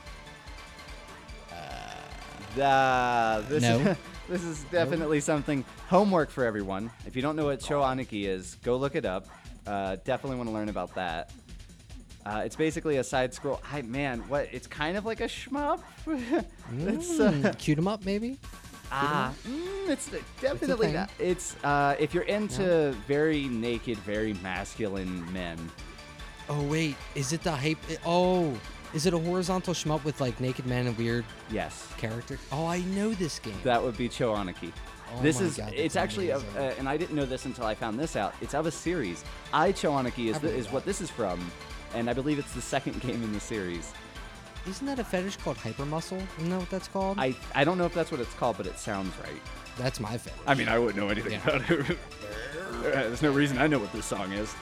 Uh, 2.61 3.41
this 3.43 3.63
no. 3.63 3.79
is 3.79 3.97
this 4.29 4.45
is 4.45 4.65
definitely 4.71 5.21
something 5.21 5.65
homework 5.89 6.31
for 6.31 6.45
everyone. 6.45 6.91
If 7.07 7.15
you 7.17 7.23
don't 7.23 7.37
know 7.37 7.47
what 7.47 7.61
Cho 7.61 7.81
Aniki 7.83 8.27
is, 8.27 8.57
go 8.63 8.77
look 8.77 8.95
it 8.95 9.05
up. 9.05 9.27
Uh, 9.67 9.97
definitely 10.05 10.37
want 10.37 10.49
to 10.49 10.55
learn 10.55 10.69
about 10.69 10.95
that. 10.95 11.33
Uh, 12.25 12.43
it's 12.45 12.57
basically 12.57 12.97
a 12.97 13.05
side 13.05 13.33
scroll. 13.33 13.61
I 13.71 13.83
man, 13.83 14.21
what? 14.29 14.49
It's 14.53 14.67
kind 14.67 14.97
of 14.97 15.05
like 15.05 15.21
a 15.21 15.29
shmup. 15.29 15.81
it's 16.07 17.21
uh, 17.21 17.31
Mm, 17.31 17.59
cute 17.59 17.79
'em 17.79 17.87
up 17.89 18.05
maybe. 18.05 18.39
Ah, 18.93 19.33
mm, 19.47 19.89
it's 19.89 20.11
definitely 20.41 20.87
thing. 20.89 20.95
not. 20.95 21.11
It's 21.19 21.57
uh, 21.65 21.97
if 21.99 22.15
you're 22.15 22.25
into 22.25 22.95
very 23.07 23.45
naked, 23.49 23.99
very 23.99 24.35
masculine 24.35 25.31
men. 25.33 25.59
Oh 26.49 26.63
wait, 26.65 26.97
is 27.15 27.33
it 27.33 27.43
the 27.43 27.53
hype? 27.53 27.79
Oh, 28.05 28.53
is 28.95 29.07
it 29.07 29.15
a 29.15 29.19
horizontal 29.19 29.75
shmup 29.75 30.05
with 30.05 30.21
like 30.21 30.39
naked 30.41 30.67
men 30.67 30.87
and 30.87 30.97
weird 30.97 31.25
Yes, 31.51 31.89
Character. 31.99 32.39
Oh, 32.53 32.67
I 32.67 32.81
know 32.81 33.13
this 33.15 33.39
game. 33.39 33.59
that 33.65 33.83
would 33.83 33.97
be 33.97 34.09
Cho 34.09 34.35
Aniki. 34.35 34.73
Oh 35.15 35.23
this 35.23 35.41
is 35.41 35.57
God, 35.57 35.73
it's 35.75 35.95
actually 35.97 36.31
of, 36.31 36.45
uh, 36.57 36.73
and 36.79 36.89
I 36.89 36.97
didn't 36.97 37.15
know 37.15 37.27
this 37.27 37.45
until 37.47 37.65
I 37.65 37.75
found 37.75 37.99
this 37.99 38.17
out. 38.17 38.35
It's 38.41 38.55
of 38.55 38.67
a 38.67 38.71
series. 38.73 39.25
Ai 39.53 39.73
Cho 39.73 39.91
Aniki 39.93 40.31
is 40.31 40.39
the, 40.41 40.53
is 40.53 40.71
what 40.73 40.85
this 40.85 41.01
is 41.01 41.11
from, 41.11 41.51
and 41.95 42.09
I 42.11 42.13
believe 42.13 42.39
it's 42.39 42.53
the 42.55 42.61
second 42.61 43.01
game 43.07 43.23
in 43.23 43.33
the 43.33 43.41
series. 43.41 43.93
Isn't 44.69 44.87
that 44.87 44.99
a 44.99 45.05
fetish 45.05 45.37
called 45.39 45.57
hypermuscle? 45.59 46.21
Isn't 46.39 46.51
that 46.51 46.59
what 46.59 46.71
that's 46.71 46.89
called? 46.89 47.19
I 47.19 47.35
I 47.55 47.65
don't 47.65 47.79
know 47.79 47.85
if 47.87 47.95
that's 47.95 48.11
what 48.11 48.21
it's 48.21 48.35
called, 48.35 48.57
but 48.57 48.67
it 48.67 48.79
sounds 48.79 49.13
right. 49.23 49.41
that's 49.79 50.01
my 50.01 50.19
fetish. 50.19 50.41
I 50.47 50.55
mean, 50.55 50.69
I 50.69 50.79
wouldn't 50.79 50.97
know 50.99 51.09
anything 51.09 51.33
Yeah. 51.33 51.43
about 51.57 51.71
it. 51.71 51.99
There's 52.83 53.23
no 53.23 53.33
reason 53.33 53.59
I 53.59 53.67
know 53.67 53.79
what 53.79 53.93
this 53.93 54.07
song 54.07 54.33
is. 54.33 54.55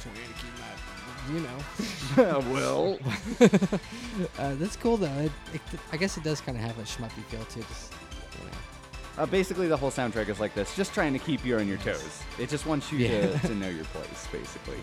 Trying 0.00 0.14
to 0.16 0.20
keep 0.40 0.52
my, 0.58 1.34
you 1.34 1.40
know. 1.40 2.38
well, 2.52 2.98
uh, 4.38 4.54
that's 4.56 4.76
cool 4.76 4.96
though. 4.96 5.06
It, 5.18 5.32
it, 5.52 5.60
I 5.92 5.96
guess 5.96 6.16
it 6.16 6.24
does 6.24 6.40
kind 6.40 6.56
of 6.58 6.64
have 6.64 6.78
a 6.78 6.82
schmuppy 6.82 7.22
feel 7.28 7.44
too. 7.46 7.60
Just, 7.68 7.92
you 8.40 8.46
know. 8.46 9.22
uh, 9.22 9.26
basically 9.26 9.68
the 9.68 9.76
whole 9.76 9.90
soundtrack 9.90 10.28
is 10.28 10.40
like 10.40 10.54
this, 10.54 10.74
just 10.76 10.92
trying 10.94 11.12
to 11.12 11.18
keep 11.18 11.44
you 11.44 11.56
on 11.58 11.68
your 11.68 11.78
toes. 11.78 12.22
It 12.38 12.48
just 12.48 12.66
wants 12.66 12.90
you 12.92 12.98
Yeah. 12.98 13.26
to, 13.38 13.48
to 13.48 13.54
know 13.54 13.68
your 13.68 13.84
place, 13.86 14.26
basically. 14.32 14.78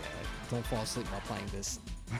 Don't 0.50 0.64
fall 0.66 0.82
asleep 0.82 1.06
while 1.12 1.20
playing 1.22 1.46
this. 1.52 1.78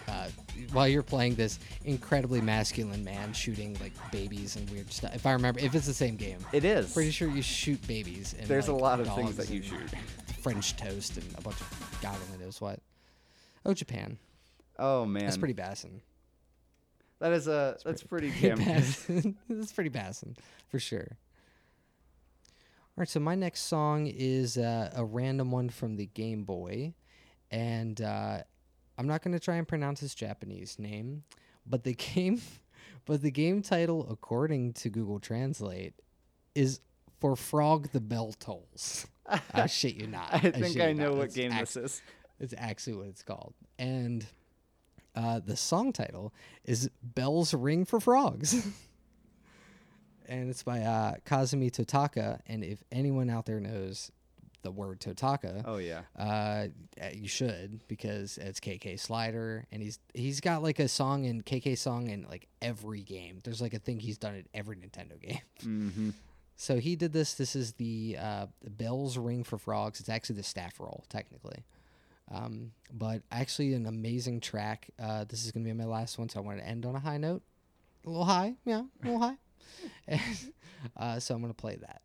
Uh, 0.08 0.28
while 0.72 0.86
you're 0.88 1.02
playing 1.02 1.34
this 1.34 1.58
incredibly 1.84 2.40
masculine 2.40 3.02
man 3.04 3.32
shooting 3.32 3.76
like 3.80 3.92
babies 4.10 4.56
and 4.56 4.68
weird 4.70 4.92
stuff. 4.92 5.14
If 5.14 5.26
I 5.26 5.32
remember, 5.32 5.60
if 5.60 5.74
it's 5.74 5.86
the 5.86 5.94
same 5.94 6.16
game, 6.16 6.38
It 6.52 6.64
is. 6.64 6.92
pretty 6.92 7.10
sure 7.10 7.28
you 7.28 7.42
shoot 7.42 7.84
babies. 7.86 8.34
And, 8.38 8.46
There's 8.48 8.68
a 8.68 8.74
lot 8.74 9.00
of 9.00 9.12
things 9.14 9.36
that 9.36 9.50
you 9.50 9.62
shoot. 9.62 9.90
French 10.40 10.76
toast 10.76 11.16
and 11.16 11.26
a 11.38 11.40
bunch 11.40 11.60
of 11.60 11.98
God 12.02 12.16
only 12.28 12.44
knows 12.44 12.60
what. 12.60 12.80
Oh, 13.64 13.74
Japan. 13.74 14.18
Oh 14.78 15.04
man, 15.06 15.24
That's 15.24 15.36
pretty 15.36 15.54
bassin. 15.54 16.00
That 17.20 17.32
is 17.32 17.46
a 17.46 17.76
that's 17.84 18.02
pretty 18.02 18.30
Pretty 18.32 18.48
damn. 18.48 18.58
bassin. 18.58 19.36
That's 19.48 19.72
pretty 19.72 19.90
bassin 19.90 20.36
for 20.68 20.80
sure. 20.80 21.06
All 22.94 23.02
right, 23.02 23.08
so 23.08 23.20
my 23.20 23.34
next 23.36 23.62
song 23.62 24.06
is 24.06 24.58
uh, 24.58 24.90
a 24.94 25.04
random 25.04 25.50
one 25.50 25.68
from 25.70 25.96
the 25.96 26.06
Game 26.06 26.42
Boy, 26.44 26.94
and 27.50 28.00
uh, 28.02 28.38
I'm 28.98 29.06
not 29.06 29.22
going 29.22 29.32
to 29.32 29.40
try 29.40 29.56
and 29.56 29.66
pronounce 29.66 30.00
his 30.00 30.14
Japanese 30.14 30.78
name, 30.78 31.24
but 31.66 31.84
the 31.84 31.94
game, 32.14 32.40
but 33.06 33.22
the 33.22 33.30
game 33.30 33.62
title, 33.62 34.06
according 34.10 34.74
to 34.74 34.90
Google 34.90 35.18
Translate, 35.18 35.94
is 36.54 36.80
for 37.20 37.36
Frog 37.36 37.88
the 37.92 38.00
Bell 38.00 38.32
Tolls. 38.38 39.06
I 39.54 39.66
shit 39.66 39.94
you 39.94 40.06
not. 40.08 40.28
I 40.34 40.38
shit 40.40 40.54
think 40.56 40.80
I 40.80 40.92
not. 40.92 40.96
know 41.02 41.12
what 41.14 41.26
It's 41.26 41.34
game 41.36 41.52
act- 41.52 41.74
this 41.74 41.76
is. 41.76 42.02
it's 42.40 42.54
actually 42.58 42.94
what 42.96 43.06
it's 43.06 43.22
called. 43.22 43.54
And 43.78 44.26
uh, 45.14 45.40
the 45.44 45.56
song 45.56 45.92
title 45.92 46.32
is 46.64 46.90
Bells 47.02 47.54
Ring 47.54 47.84
for 47.84 48.00
Frogs. 48.00 48.54
and 50.28 50.50
it's 50.50 50.62
by 50.62 50.80
uh, 50.80 51.14
Kazumi 51.26 51.70
Totaka. 51.70 52.40
And 52.46 52.64
if 52.64 52.82
anyone 52.90 53.30
out 53.30 53.46
there 53.46 53.60
knows 53.60 54.10
the 54.62 54.70
word 54.70 55.00
Totaka, 55.00 55.62
Oh 55.66 55.76
yeah. 55.78 56.02
uh, 56.18 56.68
you 57.12 57.28
should 57.28 57.80
because 57.88 58.38
it's 58.38 58.60
KK 58.60 58.98
Slider, 58.98 59.66
and 59.72 59.82
he's 59.82 59.98
he's 60.14 60.40
got 60.40 60.62
like 60.62 60.78
a 60.78 60.88
song 60.88 61.24
in 61.24 61.42
KK 61.42 61.76
song 61.76 62.08
in 62.10 62.26
like 62.28 62.48
every 62.60 63.02
game. 63.02 63.40
There's 63.44 63.60
like 63.60 63.74
a 63.74 63.78
thing 63.78 63.98
he's 64.00 64.18
done 64.18 64.34
in 64.34 64.46
every 64.54 64.76
Nintendo 64.76 65.20
game. 65.20 65.40
Mm-hmm. 65.62 66.10
So 66.56 66.78
he 66.78 66.94
did 66.94 67.12
this. 67.12 67.34
This 67.34 67.56
is 67.56 67.72
the 67.72 68.16
uh, 68.20 68.46
Bell's 68.62 69.18
Ring 69.18 69.42
for 69.42 69.58
Frogs. 69.58 69.98
It's 69.98 70.08
actually 70.08 70.36
the 70.36 70.42
staff 70.44 70.78
roll, 70.78 71.02
technically. 71.08 71.64
Um, 72.30 72.70
but 72.92 73.22
actually, 73.32 73.74
an 73.74 73.86
amazing 73.86 74.40
track. 74.40 74.90
Uh, 75.02 75.24
this 75.24 75.44
is 75.44 75.50
going 75.50 75.64
to 75.64 75.70
be 75.72 75.76
my 75.76 75.86
last 75.86 76.18
one, 76.18 76.28
so 76.28 76.38
I 76.38 76.42
want 76.44 76.58
to 76.58 76.66
end 76.66 76.86
on 76.86 76.94
a 76.94 77.00
high 77.00 77.16
note. 77.16 77.42
A 78.04 78.08
little 78.10 78.24
high, 78.24 78.54
yeah, 78.64 78.82
a 79.02 79.04
little 79.04 79.20
high. 79.20 79.36
And, 80.06 80.20
uh, 80.96 81.18
so 81.18 81.34
I'm 81.34 81.40
going 81.40 81.52
to 81.52 81.56
play 81.56 81.76
that. 81.76 82.02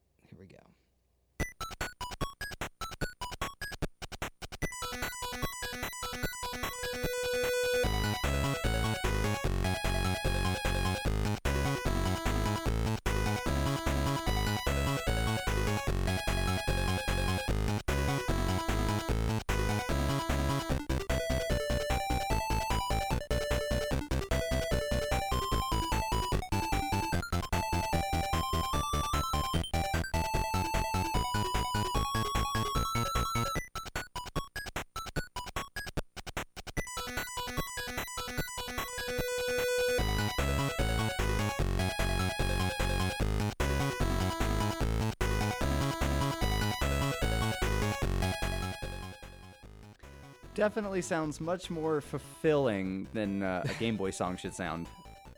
Definitely 50.68 51.02
sounds 51.02 51.40
much 51.40 51.70
more 51.70 52.02
fulfilling 52.02 53.08
than 53.14 53.42
uh, 53.42 53.64
a 53.64 53.74
Game 53.76 53.96
Boy 53.96 54.12
song 54.12 54.36
should 54.36 54.54
sound. 54.54 54.88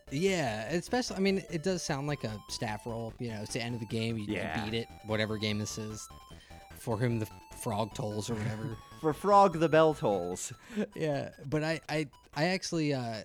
Yeah, 0.10 0.68
especially. 0.72 1.18
I 1.18 1.20
mean, 1.20 1.44
it 1.52 1.62
does 1.62 1.84
sound 1.84 2.08
like 2.08 2.24
a 2.24 2.36
staff 2.50 2.88
roll. 2.88 3.14
You 3.20 3.30
know, 3.30 3.42
it's 3.44 3.54
the 3.54 3.62
end 3.62 3.76
of 3.76 3.80
the 3.80 3.86
game. 3.86 4.18
You, 4.18 4.24
you 4.24 4.42
beat 4.66 4.74
it, 4.74 4.88
whatever 5.06 5.38
game 5.38 5.60
this 5.60 5.78
is. 5.78 6.10
For 6.80 6.98
whom 6.98 7.20
the 7.20 7.28
frog 7.62 7.94
tolls 7.94 8.32
or 8.32 8.34
whatever. 8.34 8.76
For 9.02 9.14
Frog 9.14 9.60
the 9.60 9.70
Bell 9.70 9.94
Tolls. 9.94 10.52
yeah, 10.96 11.30
but 11.46 11.64
I, 11.64 11.80
I, 11.88 12.08
I 12.36 12.46
actually, 12.46 12.96
uh, 12.96 13.18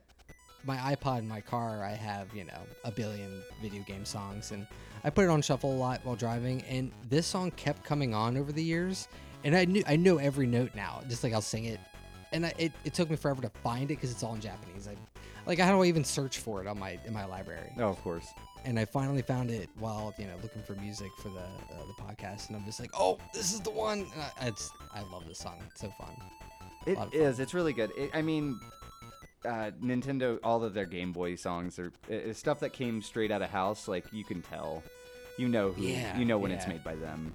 my 0.63 0.77
iPod 0.77 1.21
in 1.21 1.29
my 1.29 1.41
car, 1.41 1.83
I 1.83 1.93
have 1.93 2.35
you 2.35 2.45
know 2.45 2.61
a 2.85 2.91
billion 2.91 3.43
video 3.63 3.83
game 3.85 4.05
songs, 4.05 4.53
and 4.53 4.67
I 5.05 5.09
put 5.09 5.25
it 5.25 5.31
on 5.31 5.41
shuffle 5.41 5.73
a 5.73 5.79
lot 5.79 6.03
while 6.05 6.17
driving, 6.17 6.61
and 6.69 6.93
this 7.09 7.27
song 7.27 7.51
kept 7.53 7.83
coming 7.83 8.13
on 8.13 8.37
over 8.37 8.53
the 8.53 8.63
years, 8.63 9.09
and 9.43 9.57
I 9.57 9.65
knew 9.65 9.83
I 9.87 9.97
know 9.97 10.19
every 10.19 10.47
note 10.47 10.75
now, 10.75 11.01
just 11.09 11.25
like 11.25 11.33
I'll 11.33 11.41
sing 11.41 11.65
it, 11.65 11.81
and 12.35 12.45
I, 12.47 12.53
it, 12.59 12.73
it 12.85 12.93
took 12.95 13.09
me 13.09 13.17
forever 13.17 13.41
to 13.43 13.49
find 13.63 13.85
it 13.85 13.97
because 13.97 14.11
it's 14.11 14.23
all 14.23 14.35
in 14.35 14.41
Japanese. 14.43 14.87
I, 14.89 14.95
like 15.47 15.59
how 15.59 15.73
do 15.75 15.83
I 15.83 15.87
even 15.87 16.05
search 16.05 16.39
for 16.39 16.61
it 16.61 16.67
on 16.67 16.79
my 16.79 16.99
in 17.07 17.13
my 17.13 17.25
library? 17.25 17.73
Oh, 17.79 17.89
of 17.89 18.03
course. 18.03 18.27
and 18.67 18.79
I 18.79 18.85
finally 18.85 19.23
found 19.23 19.51
it 19.51 19.69
while 19.79 20.13
you 20.19 20.27
know 20.27 20.35
looking 20.43 20.63
for 20.63 20.75
music 20.75 21.11
for 21.23 21.29
the 21.31 21.41
uh, 21.41 21.85
the 21.87 22.03
podcast, 22.03 22.49
and 22.49 22.57
I'm 22.57 22.65
just 22.65 22.81
like, 22.81 22.91
oh, 22.99 23.19
this 23.33 23.53
is 23.53 23.61
the 23.61 23.71
one. 23.71 24.01
And 24.01 24.23
I, 24.41 24.49
it's 24.49 24.71
I 24.95 25.01
love 25.13 25.27
this 25.27 25.39
song. 25.39 25.59
It's 25.71 25.81
so 25.81 25.93
fun. 25.99 26.15
It 26.87 26.99
of 26.99 27.15
is. 27.15 27.41
It's 27.41 27.55
really 27.55 27.73
good. 27.73 27.91
It, 27.97 28.11
I 28.13 28.21
mean, 28.23 28.59
uh, 29.45 29.71
Nintendo, 29.83 30.39
all 30.43 30.63
of 30.65 30.75
their 30.75 30.87
Game 30.87 31.13
Boy 31.13 31.35
songs 31.37 31.79
are 31.79 31.93
stuff 32.33 32.61
that 32.61 32.73
came 32.73 33.01
straight 33.03 33.31
out 33.31 33.43
of 33.43 33.51
house. 33.51 33.89
Like 33.89 34.05
you 34.13 34.25
can 34.25 34.43
tell, 34.43 34.83
you 35.39 35.49
know 35.49 35.73
who, 35.73 35.83
Yeah, 35.83 36.19
you 36.19 36.25
know 36.25 36.39
when 36.39 36.51
it's 36.53 36.67
made 36.67 36.83
by 36.85 36.95
them. 36.95 37.35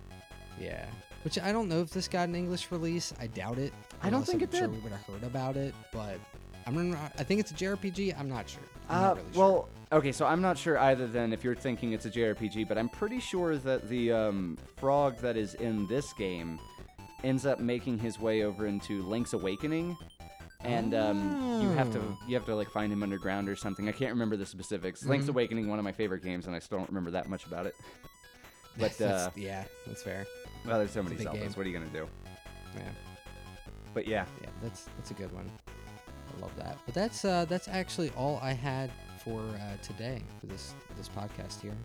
Yeah. 0.59 0.85
Which 1.23 1.37
I 1.39 1.51
don't 1.51 1.67
know 1.67 1.81
if 1.81 1.89
this 1.91 2.07
got 2.07 2.29
an 2.29 2.35
English 2.35 2.71
release. 2.71 3.13
I 3.19 3.27
doubt 3.27 3.57
it. 3.57 3.73
I 4.01 4.09
don't 4.09 4.23
think 4.25 4.41
I'm 4.41 4.49
it 4.49 4.51
sure 4.57 4.67
did. 4.67 4.71
we 4.71 4.77
would 4.79 4.91
have 4.93 5.01
heard 5.05 5.23
about 5.23 5.57
it, 5.57 5.75
but 5.91 6.17
I'm 6.65 6.91
not. 6.91 7.11
I 7.19 7.23
think 7.23 7.39
it's 7.41 7.51
a 7.51 7.55
JRPG. 7.55 8.17
I'm 8.17 8.29
not 8.29 8.47
sure. 8.49 8.61
I'm 8.89 8.97
Uh, 8.97 9.01
not 9.01 9.17
really 9.17 9.33
sure. 9.33 9.41
well, 9.43 9.69
okay, 9.91 10.11
so 10.13 10.25
I'm 10.25 10.41
not 10.41 10.57
sure 10.57 10.77
either. 10.79 11.07
Then, 11.07 11.33
if 11.33 11.43
you're 11.43 11.55
thinking 11.55 11.91
it's 11.91 12.05
a 12.05 12.09
JRPG, 12.09 12.67
but 12.67 12.77
I'm 12.77 12.87
pretty 12.89 13.19
sure 13.19 13.57
that 13.57 13.89
the 13.89 14.11
um, 14.13 14.57
frog 14.77 15.17
that 15.17 15.35
is 15.35 15.55
in 15.55 15.87
this 15.87 16.13
game 16.13 16.57
ends 17.25 17.45
up 17.45 17.59
making 17.59 17.99
his 17.99 18.17
way 18.17 18.43
over 18.43 18.65
into 18.65 19.03
Link's 19.03 19.33
Awakening, 19.33 19.97
and 20.61 20.93
um, 20.95 21.61
you 21.61 21.69
have 21.71 21.91
to 21.91 21.99
Oh. 21.99 22.17
you 22.29 22.35
have 22.35 22.45
to 22.45 22.55
like 22.55 22.69
find 22.71 22.93
him 22.93 23.03
underground 23.03 23.49
or 23.49 23.57
something. 23.57 23.89
I 23.89 23.91
can't 23.91 24.11
remember 24.13 24.37
the 24.37 24.45
specifics. 24.45 25.05
Link's 25.05 25.25
Mhm. 25.25 25.29
Awakening, 25.29 25.67
one 25.67 25.79
of 25.79 25.83
my 25.85 25.91
favorite 25.91 26.23
games, 26.23 26.47
and 26.47 26.55
I 26.55 26.59
still 26.59 26.77
don't 26.77 26.87
remember 26.89 27.11
that 27.11 27.27
much 27.27 27.45
about 27.45 27.65
it. 27.65 27.75
But 28.77 28.97
That's- 28.97 29.27
uh, 29.27 29.31
yeah, 29.35 29.65
that's 29.87 30.03
fair. 30.03 30.25
Well, 30.65 30.77
there's 30.77 30.91
so 30.91 31.03
many 31.03 31.15
big 31.15 31.31
game. 31.31 31.51
What 31.51 31.65
are 31.65 31.69
you 31.69 31.77
gonna 31.77 31.89
do? 31.91 32.07
Yeah. 32.75 32.81
But 33.93 34.07
yeah, 34.07 34.25
Yeah, 34.41 34.49
that's 34.61 34.87
that's 34.97 35.11
a 35.11 35.13
good 35.13 35.31
one. 35.31 35.49
I 35.67 36.41
love 36.41 36.55
that. 36.57 36.77
But 36.85 36.93
that's 36.93 37.25
uh, 37.25 37.45
that's 37.45 37.67
actually 37.67 38.11
all 38.11 38.39
I 38.41 38.53
had 38.53 38.91
for 39.23 39.41
uh, 39.41 39.77
today 39.81 40.21
for 40.39 40.47
this 40.47 40.73
this 40.97 41.09
podcast 41.09 41.61
here. 41.61 41.75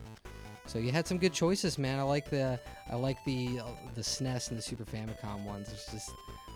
So 0.67 0.79
you 0.79 0.93
had 0.93 1.07
some 1.07 1.19
good 1.19 1.33
choices, 1.33 1.79
man. 1.79 1.99
I 1.99 2.03
like 2.03 2.31
the 2.31 2.59
I 2.91 2.97
like 2.97 3.19
the 3.25 3.61
uh, 3.61 3.67
the 3.95 4.01
SNES 4.03 4.51
and 4.51 4.59
the 4.59 4.63
Super 4.63 4.85
Famicom 4.85 5.45
ones. 5.45 5.69
It's 5.73 5.91
just 5.91 6.11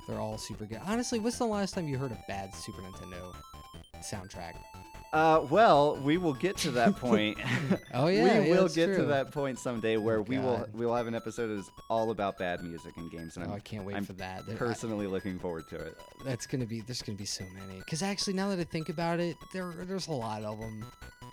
they're 0.06 0.20
all 0.20 0.38
super 0.38 0.64
good. 0.64 0.80
Honestly, 0.86 1.18
what's 1.18 1.38
the 1.38 1.46
last 1.46 1.74
time 1.74 1.88
you 1.88 1.98
heard 1.98 2.12
a 2.12 2.24
bad 2.28 2.54
Super 2.54 2.80
Nintendo 2.82 3.34
soundtrack? 4.00 4.54
Uh, 5.10 5.46
well, 5.48 5.96
we 6.02 6.18
will 6.18 6.34
get 6.34 6.54
to 6.58 6.70
that 6.70 6.94
point. 6.96 7.38
Oh, 7.94 8.06
yeah, 8.08 8.40
we 8.40 8.48
yeah, 8.50 8.54
will 8.60 8.68
get 8.68 8.94
to 8.96 9.04
that 9.06 9.30
point 9.32 9.58
someday 9.58 9.96
where 9.96 10.18
Oh, 10.18 10.22
we 10.22 10.38
will 10.38 10.68
we 10.74 10.84
will 10.84 10.94
have 10.94 11.06
an 11.06 11.14
episode 11.14 11.46
that 11.48 11.54
is 11.58 11.70
all 11.88 12.10
about 12.10 12.36
bad 12.36 12.62
music 12.62 12.98
in 12.98 13.08
games, 13.08 13.36
and 13.36 13.46
Oh, 13.46 13.50
I'm, 13.50 13.54
I 13.56 13.60
can't 13.60 13.84
wait 13.86 13.96
I'm 13.96 14.04
for 14.04 14.12
that. 14.14 14.44
There- 14.44 14.54
I- 14.54 14.58
personally 14.58 15.06
looking 15.06 15.38
forward 15.38 15.66
to 15.70 15.76
it. 15.76 15.98
that's 16.26 16.46
gonna 16.46 16.66
be 16.66 16.82
there's 16.82 17.00
gonna 17.00 17.16
be 17.16 17.24
so 17.24 17.44
many. 17.54 17.80
Cause 17.88 18.02
actually, 18.02 18.34
now 18.34 18.50
that 18.50 18.60
I 18.60 18.64
think 18.64 18.90
about 18.90 19.18
it, 19.20 19.36
there 19.54 19.72
there's 19.86 20.08
a 20.08 20.12
lot 20.12 20.42
of 20.42 20.60
them. 20.60 20.84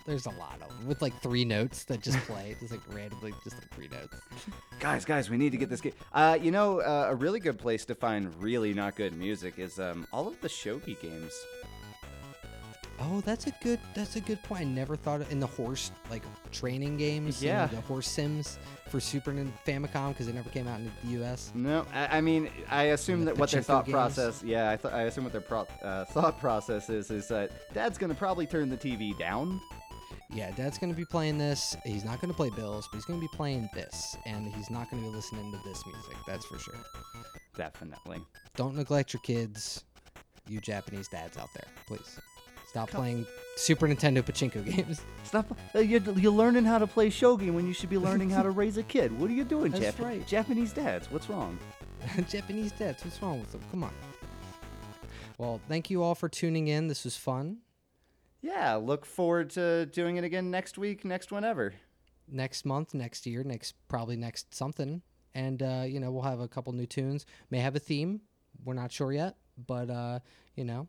There's 0.06 0.26
a 0.26 0.30
lot 0.30 0.58
of 0.62 0.68
them 0.68 0.86
with 0.86 1.02
like 1.02 1.20
three 1.20 1.44
notes 1.44 1.84
that 1.84 2.00
just 2.00 2.18
play, 2.26 2.56
just 2.60 2.72
like 2.72 2.80
randomly, 2.94 3.34
just 3.44 3.56
like 3.58 3.68
three 3.74 3.88
notes. 3.88 4.16
Guys, 4.80 5.04
guys, 5.04 5.28
we 5.28 5.36
need 5.36 5.50
to 5.50 5.58
get 5.58 5.68
this 5.68 5.80
game. 5.82 5.92
Uh, 6.14 6.38
you 6.40 6.50
know, 6.50 6.80
uh, 6.80 7.08
a 7.10 7.14
really 7.14 7.40
good 7.40 7.58
place 7.58 7.84
to 7.86 7.94
find 7.94 8.32
really 8.42 8.72
not 8.72 8.96
good 8.96 9.12
music 9.14 9.58
is 9.58 9.78
um, 9.78 10.06
all 10.12 10.26
of 10.28 10.40
the 10.40 10.48
shogi 10.48 10.98
games. 11.02 11.34
Oh, 12.98 13.20
that's 13.20 13.46
a 13.46 13.50
good. 13.62 13.78
That's 13.94 14.16
a 14.16 14.20
good 14.20 14.42
point. 14.42 14.62
I 14.62 14.64
never 14.64 14.96
thought 14.96 15.20
of, 15.20 15.30
in 15.30 15.38
the 15.38 15.46
horse 15.46 15.90
like 16.10 16.22
training 16.50 16.96
games. 16.96 17.42
you 17.42 17.50
know, 17.50 17.56
Yeah. 17.56 17.66
the 17.66 17.80
horse 17.82 18.08
sims 18.08 18.58
for 18.88 19.00
Super 19.00 19.32
Famicom 19.66 20.08
because 20.08 20.26
they 20.26 20.32
never 20.32 20.48
came 20.50 20.66
out 20.66 20.80
in 20.80 20.90
the 21.04 21.10
U.S. 21.18 21.52
No, 21.54 21.84
I, 21.92 22.18
I 22.18 22.20
mean, 22.22 22.48
I 22.70 22.84
assume 22.84 23.20
the 23.20 23.26
that 23.26 23.38
what 23.38 23.50
their 23.50 23.60
thought 23.62 23.84
games? 23.84 23.92
process. 23.92 24.42
Yeah, 24.42 24.70
I, 24.70 24.76
th- 24.76 24.94
I 24.94 25.02
assume 25.02 25.24
what 25.24 25.32
their 25.32 25.42
pro- 25.42 25.66
uh, 25.82 26.04
thought 26.06 26.38
process 26.40 26.88
is 26.88 27.10
is 27.10 27.28
that 27.28 27.50
Dad's 27.74 27.98
gonna 27.98 28.14
probably 28.14 28.46
turn 28.46 28.68
the 28.70 28.76
TV 28.78 29.16
down. 29.18 29.60
Yeah, 30.32 30.50
Dad's 30.52 30.78
gonna 30.78 30.94
be 30.94 31.04
playing 31.04 31.36
this. 31.38 31.76
He's 31.84 32.04
not 32.04 32.20
gonna 32.20 32.32
play 32.34 32.50
Bills, 32.50 32.88
but 32.90 32.96
he's 32.96 33.04
gonna 33.04 33.20
be 33.20 33.28
playing 33.34 33.68
this, 33.74 34.16
and 34.24 34.46
he's 34.54 34.70
not 34.70 34.90
gonna 34.90 35.02
be 35.02 35.08
listening 35.08 35.52
to 35.52 35.58
this 35.68 35.84
music. 35.86 36.16
That's 36.26 36.46
for 36.46 36.58
sure. 36.58 36.74
Definitely. 37.56 38.20
Don't 38.56 38.74
neglect 38.74 39.12
your 39.12 39.20
kids, 39.20 39.84
you 40.48 40.60
Japanese 40.60 41.08
dads 41.08 41.36
out 41.36 41.48
there. 41.54 41.66
Please 41.86 42.18
stop 42.76 42.90
playing 42.90 43.26
Super 43.56 43.88
Nintendo 43.88 44.22
pachinko 44.22 44.62
games. 44.76 45.00
Stop. 45.24 45.56
Uh, 45.74 45.78
you're, 45.78 46.02
you're 46.12 46.32
learning 46.32 46.64
how 46.66 46.78
to 46.78 46.86
play 46.86 47.08
shogi 47.08 47.50
when 47.50 47.66
you 47.66 47.72
should 47.72 47.88
be 47.88 47.96
learning 47.96 48.28
how 48.28 48.42
to 48.42 48.50
raise 48.62 48.76
a 48.76 48.82
kid. 48.82 49.18
What 49.18 49.30
are 49.30 49.34
you 49.34 49.44
doing, 49.44 49.72
That's 49.72 49.96
Jap- 49.96 50.04
right. 50.04 50.26
Japanese 50.26 50.74
dads? 50.74 51.10
What's 51.10 51.30
wrong? 51.30 51.58
Japanese 52.28 52.72
dads, 52.72 53.02
what's 53.02 53.20
wrong 53.22 53.40
with 53.40 53.50
them? 53.52 53.62
Come 53.70 53.84
on. 53.84 53.92
Well, 55.38 55.58
thank 55.68 55.88
you 55.88 56.02
all 56.02 56.14
for 56.14 56.28
tuning 56.28 56.68
in. 56.68 56.88
This 56.88 57.04
was 57.04 57.16
fun. 57.16 57.58
Yeah, 58.42 58.74
look 58.74 59.06
forward 59.06 59.50
to 59.50 59.86
doing 59.86 60.16
it 60.16 60.24
again 60.24 60.50
next 60.50 60.76
week, 60.76 61.04
next 61.04 61.32
whenever. 61.32 61.72
Next 62.28 62.66
month, 62.66 62.92
next 62.92 63.26
year, 63.26 63.42
next 63.42 63.74
probably 63.88 64.16
next 64.16 64.54
something, 64.54 65.00
and 65.34 65.62
uh, 65.62 65.84
you 65.86 66.00
know 66.00 66.10
we'll 66.10 66.22
have 66.22 66.40
a 66.40 66.48
couple 66.48 66.72
new 66.72 66.86
tunes. 66.86 67.24
May 67.50 67.58
have 67.58 67.76
a 67.76 67.78
theme. 67.78 68.20
We're 68.64 68.74
not 68.74 68.92
sure 68.92 69.12
yet, 69.12 69.36
but 69.66 69.90
uh, 69.90 70.20
you 70.54 70.64
know, 70.64 70.88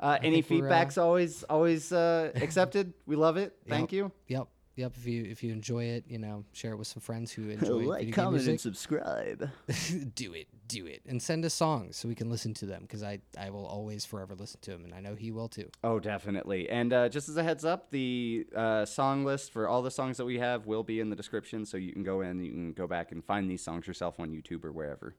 Uh, 0.00 0.18
any 0.22 0.42
think 0.42 0.50
we're, 0.50 0.56
uh, 0.58 0.60
feedback's 0.68 0.98
always 0.98 1.42
always 1.44 1.92
uh, 1.92 2.30
accepted. 2.36 2.92
We 3.06 3.16
love 3.16 3.36
it. 3.36 3.56
Thank 3.68 3.92
Yep. 3.92 3.96
you. 3.96 4.12
Yep, 4.28 4.48
yep. 4.76 4.92
If 4.96 5.06
you 5.06 5.24
if 5.24 5.42
you 5.42 5.52
enjoy 5.52 5.84
it, 5.84 6.04
you 6.08 6.18
know, 6.18 6.44
share 6.52 6.72
it 6.72 6.76
with 6.76 6.86
some 6.86 7.00
friends 7.00 7.32
who 7.32 7.48
enjoy 7.48 7.78
video 7.98 8.14
game 8.14 8.30
music. 8.30 8.50
And 8.50 8.60
subscribe. 8.60 9.50
do 10.14 10.34
it, 10.34 10.46
do 10.68 10.86
it, 10.86 11.02
and 11.06 11.20
send 11.20 11.44
us 11.44 11.54
songs 11.54 11.96
so 11.96 12.06
we 12.08 12.14
can 12.14 12.30
listen 12.30 12.54
to 12.54 12.66
them 12.66 12.82
because 12.82 13.02
I 13.02 13.18
I 13.36 13.50
will 13.50 13.66
always 13.66 14.04
forever 14.04 14.34
listen 14.36 14.60
to 14.62 14.70
them, 14.70 14.84
and 14.84 14.94
I 14.94 15.00
know 15.00 15.16
he 15.16 15.32
will 15.32 15.48
too. 15.48 15.68
Oh, 15.82 15.98
definitely. 15.98 16.68
And 16.70 16.92
uh, 16.92 17.08
just 17.08 17.28
as 17.28 17.36
a 17.36 17.42
heads 17.42 17.64
up, 17.64 17.90
the 17.90 18.46
uh, 18.54 18.84
song 18.84 19.24
list 19.24 19.52
for 19.52 19.68
all 19.68 19.82
the 19.82 19.90
songs 19.90 20.16
that 20.18 20.24
we 20.26 20.38
have 20.38 20.66
will 20.66 20.84
be 20.84 21.00
in 21.00 21.10
the 21.10 21.16
description, 21.16 21.66
so 21.66 21.76
you 21.76 21.92
can 21.92 22.04
go 22.04 22.20
in, 22.20 22.38
you 22.44 22.52
can 22.52 22.72
go 22.72 22.86
back 22.86 23.10
and 23.10 23.24
find 23.24 23.50
these 23.50 23.64
songs 23.64 23.86
yourself 23.88 24.20
on 24.20 24.30
YouTube 24.30 24.64
or 24.64 24.70
wherever. 24.70 25.16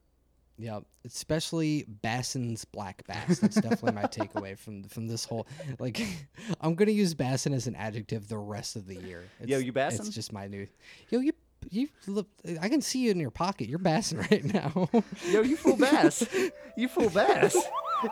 Yeah, 0.60 0.82
especially 1.06 1.86
Bassin's 1.88 2.66
Black 2.66 3.08
Bass. 3.08 3.40
That's 3.40 3.56
definitely 3.56 3.94
my 3.94 4.04
takeaway 4.04 4.58
from 4.58 4.84
from 4.84 5.08
this 5.08 5.24
whole. 5.24 5.48
Like, 5.80 6.02
I'm 6.62 6.76
gonna 6.76 6.92
use 6.92 7.14
Bassin 7.14 7.54
as 7.54 7.66
an 7.66 7.76
adjective 7.76 8.28
the 8.28 8.38
rest 8.38 8.76
of 8.76 8.86
the 8.86 8.96
year. 8.96 9.24
It's, 9.40 9.50
Yo, 9.50 9.60
you 9.60 9.72
bassin'? 9.72 10.06
It's 10.06 10.14
just 10.14 10.34
my 10.34 10.48
new. 10.48 10.68
Yo, 11.10 11.20
you 11.20 11.32
you 11.70 11.88
look. 12.08 12.28
I 12.60 12.68
can 12.68 12.82
see 12.82 13.00
you 13.00 13.12
in 13.12 13.20
your 13.22 13.32
pocket. 13.32 13.70
You're 13.70 13.80
bassing 13.80 14.20
right 14.32 14.44
now. 14.44 14.90
Yo, 15.32 15.44
you 15.44 15.56
full 15.56 15.78
bass. 15.78 16.28
you 16.78 16.90
full 16.90 17.10
bass. 17.10 17.56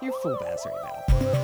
You're 0.02 0.14
full 0.14 0.38
bass 0.40 0.66
right 0.66 1.04
now. 1.20 1.37